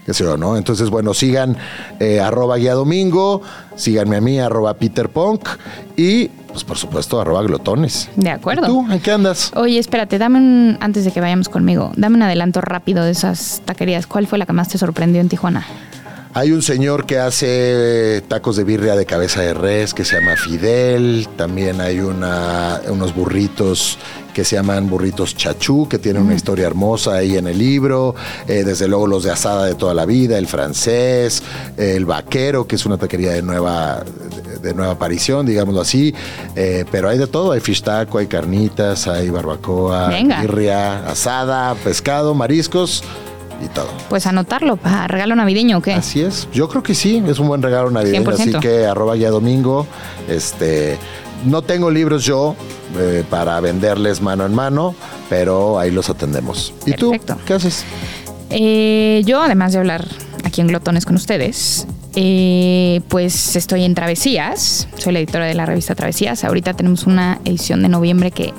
qué 0.05 0.13
sé 0.13 0.23
yo, 0.23 0.37
¿no? 0.37 0.57
Entonces, 0.57 0.89
bueno, 0.89 1.13
sigan 1.13 1.57
eh, 1.99 2.19
arroba 2.19 2.57
guía 2.57 2.73
domingo, 2.73 3.41
síganme 3.75 4.17
a 4.17 4.21
mí, 4.21 4.39
arroba 4.39 4.73
Peter 4.75 5.09
Punk 5.09 5.47
y, 5.95 6.27
pues 6.27 6.63
por 6.63 6.77
supuesto, 6.77 7.19
arroba 7.19 7.41
glotones. 7.43 8.09
De 8.15 8.29
acuerdo. 8.29 8.63
¿Y 8.63 8.67
¿Tú 8.67 8.91
en 8.91 8.99
qué 8.99 9.11
andas? 9.11 9.51
Oye, 9.55 9.79
espérate, 9.79 10.17
dame 10.17 10.37
un, 10.39 10.77
antes 10.81 11.05
de 11.05 11.11
que 11.11 11.21
vayamos 11.21 11.49
conmigo, 11.49 11.91
dame 11.95 12.15
un 12.15 12.23
adelanto 12.23 12.61
rápido 12.61 13.03
de 13.03 13.11
esas 13.11 13.61
taquerías. 13.65 14.07
¿Cuál 14.07 14.27
fue 14.27 14.37
la 14.37 14.45
que 14.45 14.53
más 14.53 14.69
te 14.69 14.77
sorprendió 14.77 15.21
en 15.21 15.29
Tijuana? 15.29 15.65
Hay 16.33 16.53
un 16.53 16.61
señor 16.61 17.05
que 17.05 17.19
hace 17.19 18.23
tacos 18.29 18.55
de 18.55 18.63
birria 18.63 18.95
de 18.95 19.05
cabeza 19.05 19.41
de 19.41 19.53
res 19.53 19.93
que 19.93 20.05
se 20.05 20.15
llama 20.17 20.37
Fidel. 20.37 21.27
También 21.35 21.81
hay 21.81 21.99
una, 21.99 22.79
unos 22.87 23.13
burritos 23.13 23.97
que 24.33 24.45
se 24.45 24.55
llaman 24.55 24.89
burritos 24.89 25.35
chachú, 25.35 25.89
que 25.89 25.99
tienen 25.99 26.23
una 26.23 26.33
historia 26.33 26.67
hermosa 26.67 27.15
ahí 27.15 27.35
en 27.35 27.47
el 27.47 27.57
libro. 27.59 28.15
Eh, 28.47 28.63
desde 28.63 28.87
luego 28.87 29.07
los 29.07 29.23
de 29.25 29.31
asada 29.31 29.65
de 29.65 29.75
toda 29.75 29.93
la 29.93 30.05
vida, 30.05 30.37
el 30.37 30.47
francés, 30.47 31.43
el 31.75 32.05
vaquero, 32.05 32.65
que 32.65 32.77
es 32.77 32.85
una 32.85 32.97
taquería 32.97 33.31
de 33.33 33.41
nueva, 33.41 34.01
de, 34.53 34.59
de 34.59 34.73
nueva 34.73 34.93
aparición, 34.93 35.45
digámoslo 35.45 35.81
así. 35.81 36.15
Eh, 36.55 36.85
pero 36.89 37.09
hay 37.09 37.17
de 37.17 37.27
todo, 37.27 37.51
hay 37.51 37.59
fish 37.59 37.83
taco, 37.83 38.19
hay 38.19 38.27
carnitas, 38.27 39.05
hay 39.05 39.29
barbacoa, 39.29 40.07
Venga. 40.07 40.39
birria, 40.41 41.05
asada, 41.09 41.75
pescado, 41.75 42.33
mariscos 42.33 43.03
y 43.63 43.67
todo. 43.67 43.89
Pues 44.09 44.27
anotarlo 44.27 44.77
para 44.77 45.07
regalo 45.07 45.35
navideño 45.35 45.77
o 45.77 45.81
qué? 45.81 45.93
Así 45.93 46.21
es. 46.21 46.47
Yo 46.53 46.67
creo 46.67 46.83
que 46.83 46.95
sí, 46.95 47.23
es 47.27 47.39
un 47.39 47.47
buen 47.47 47.61
regalo 47.61 47.91
navideño. 47.91 48.23
100%. 48.23 48.33
Así 48.33 48.53
que 48.59 48.85
arroba 48.85 49.15
ya 49.15 49.29
domingo. 49.29 49.85
Este, 50.27 50.97
no 51.45 51.61
tengo 51.61 51.89
libros 51.89 52.23
yo 52.23 52.55
eh, 52.97 53.23
para 53.29 53.59
venderles 53.59 54.21
mano 54.21 54.45
en 54.45 54.53
mano, 54.53 54.95
pero 55.29 55.79
ahí 55.79 55.91
los 55.91 56.09
atendemos. 56.09 56.73
¿Y 56.85 56.91
Perfecto. 56.91 57.35
tú? 57.35 57.39
¿Qué 57.45 57.53
haces? 57.53 57.83
Eh, 58.49 59.21
yo, 59.25 59.41
además 59.41 59.73
de 59.73 59.79
hablar 59.79 60.05
aquí 60.43 60.61
en 60.61 60.67
Glotones 60.67 61.05
con 61.05 61.15
ustedes, 61.15 61.87
eh, 62.15 63.01
pues 63.07 63.55
estoy 63.55 63.85
en 63.85 63.95
Travesías. 63.95 64.87
Soy 64.97 65.13
la 65.13 65.19
editora 65.19 65.45
de 65.45 65.53
la 65.53 65.65
revista 65.65 65.95
Travesías. 65.95 66.43
Ahorita 66.43 66.73
tenemos 66.73 67.05
una 67.05 67.39
edición 67.45 67.81
de 67.81 67.89
noviembre 67.89 68.31
que, 68.31 68.53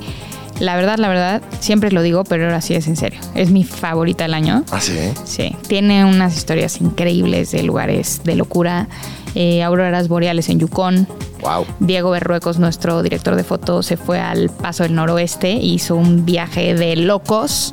la 0.61 0.77
verdad, 0.77 0.99
la 0.99 1.09
verdad, 1.09 1.43
siempre 1.61 1.91
lo 1.91 2.03
digo, 2.03 2.25
pero 2.25 2.45
ahora 2.45 2.61
sí 2.61 2.75
es 2.75 2.87
en 2.87 2.97
serio. 2.97 3.21
Es 3.35 3.51
mi 3.51 3.65
favorita 3.65 4.25
del 4.25 4.35
año. 4.35 4.65
Ah, 4.71 4.81
sí. 4.81 4.99
Sí, 5.25 5.57
tiene 5.67 6.05
unas 6.05 6.37
historias 6.37 6.81
increíbles 6.81 7.51
de 7.51 7.63
lugares 7.63 8.23
de 8.25 8.37
locura. 8.37 8.89
Eh, 9.35 9.63
auroras 9.63 10.09
boreales 10.09 10.49
en 10.49 10.59
Yukon. 10.59 11.09
Wow. 11.41 11.67
Diego 11.81 12.11
Berruecos, 12.11 12.59
nuestro 12.59 13.03
director 13.03 13.35
de 13.35 13.45
foto, 13.45 13.83
se 13.83 13.97
fue 13.97 14.21
al 14.21 14.51
Paso 14.51 14.85
del 14.85 14.95
Noroeste, 14.95 15.51
hizo 15.53 15.97
un 15.97 16.25
viaje 16.25 16.75
de 16.75 16.95
locos 16.97 17.73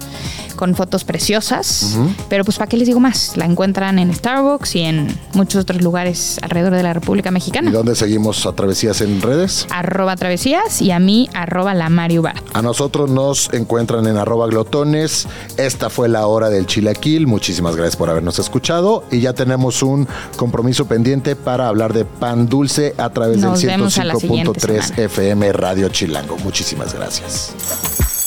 con 0.60 0.76
fotos 0.76 1.06
preciosas. 1.06 1.98
Pero 2.28 2.44
pues, 2.44 2.58
¿para 2.58 2.68
qué 2.68 2.76
les 2.76 2.86
digo 2.86 3.00
más? 3.00 3.38
La 3.38 3.46
encuentran 3.46 3.98
en 3.98 4.14
Starbucks 4.14 4.76
y 4.76 4.82
en 4.82 5.18
muchos 5.34 5.62
otros 5.62 5.82
lugares 5.82 6.38
alrededor 6.42 6.74
de 6.76 6.84
la 6.84 6.92
República 6.92 7.30
¿Y 7.30 7.32
Mexicana. 7.32 7.72
dónde 7.72 7.96
seguimos 7.96 8.46
a 8.46 8.52
travesías 8.52 9.00
en 9.00 9.22
redes? 9.22 9.68
Arroba 9.72 10.18
travesías 10.18 10.82
y 10.82 10.92
a 10.92 11.00
mí, 11.00 11.30
arroba 11.34 11.74
la 11.74 11.88
Mario 11.88 12.24
Bar. 12.24 12.44
A 12.54 12.62
nosotros 12.62 13.10
nos 13.10 13.54
encuentran 13.54 14.06
en 14.06 14.18
arroba 14.18 14.48
glotones. 14.48 15.28
Esta 15.56 15.90
fue 15.90 16.10
la 16.10 16.28
hora 16.28 16.50
del 16.50 16.66
chilaquil. 16.66 17.26
Muchísimas 17.26 17.78
gracias 17.78 17.96
por 17.96 18.10
habernos 18.10 18.38
escuchado. 18.38 19.06
Y 19.12 19.22
ya 19.22 19.32
tenemos 19.32 19.82
un 19.82 20.10
compromiso 20.36 20.88
pendiente 20.88 21.38
para 21.38 21.70
hablar 21.70 21.94
de 21.94 22.04
pan 22.04 22.50
dulce 22.50 22.96
a 22.98 23.10
través 23.12 23.38
Nos 23.38 23.62
del 23.62 23.70
vemos 23.70 23.98
a 23.98 24.04
la 24.04 24.16
siguiente 24.16 24.60
105.3 24.60 24.82
semana. 24.82 25.04
FM 25.04 25.54
Radio 25.54 25.88
Chilango. 25.88 26.38
Muchísimas 26.40 26.94
gracias. 26.94 28.19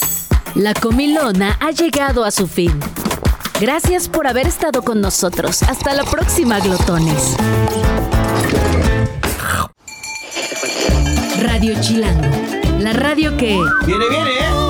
La 0.55 0.75
comilona 0.75 1.57
ha 1.61 1.71
llegado 1.71 2.25
a 2.25 2.31
su 2.31 2.47
fin. 2.47 2.79
Gracias 3.59 4.07
por 4.09 4.27
haber 4.27 4.47
estado 4.47 4.83
con 4.83 5.01
nosotros. 5.01 5.63
Hasta 5.63 5.95
la 5.95 6.05
próxima, 6.05 6.61
glotones. 6.61 7.37
Radio 11.41 11.75
Chilango, 11.81 12.29
la 12.81 12.93
radio 12.93 13.35
que... 13.37 13.59
Viene, 13.87 14.09
viene, 14.11 14.31
¿eh? 14.31 14.62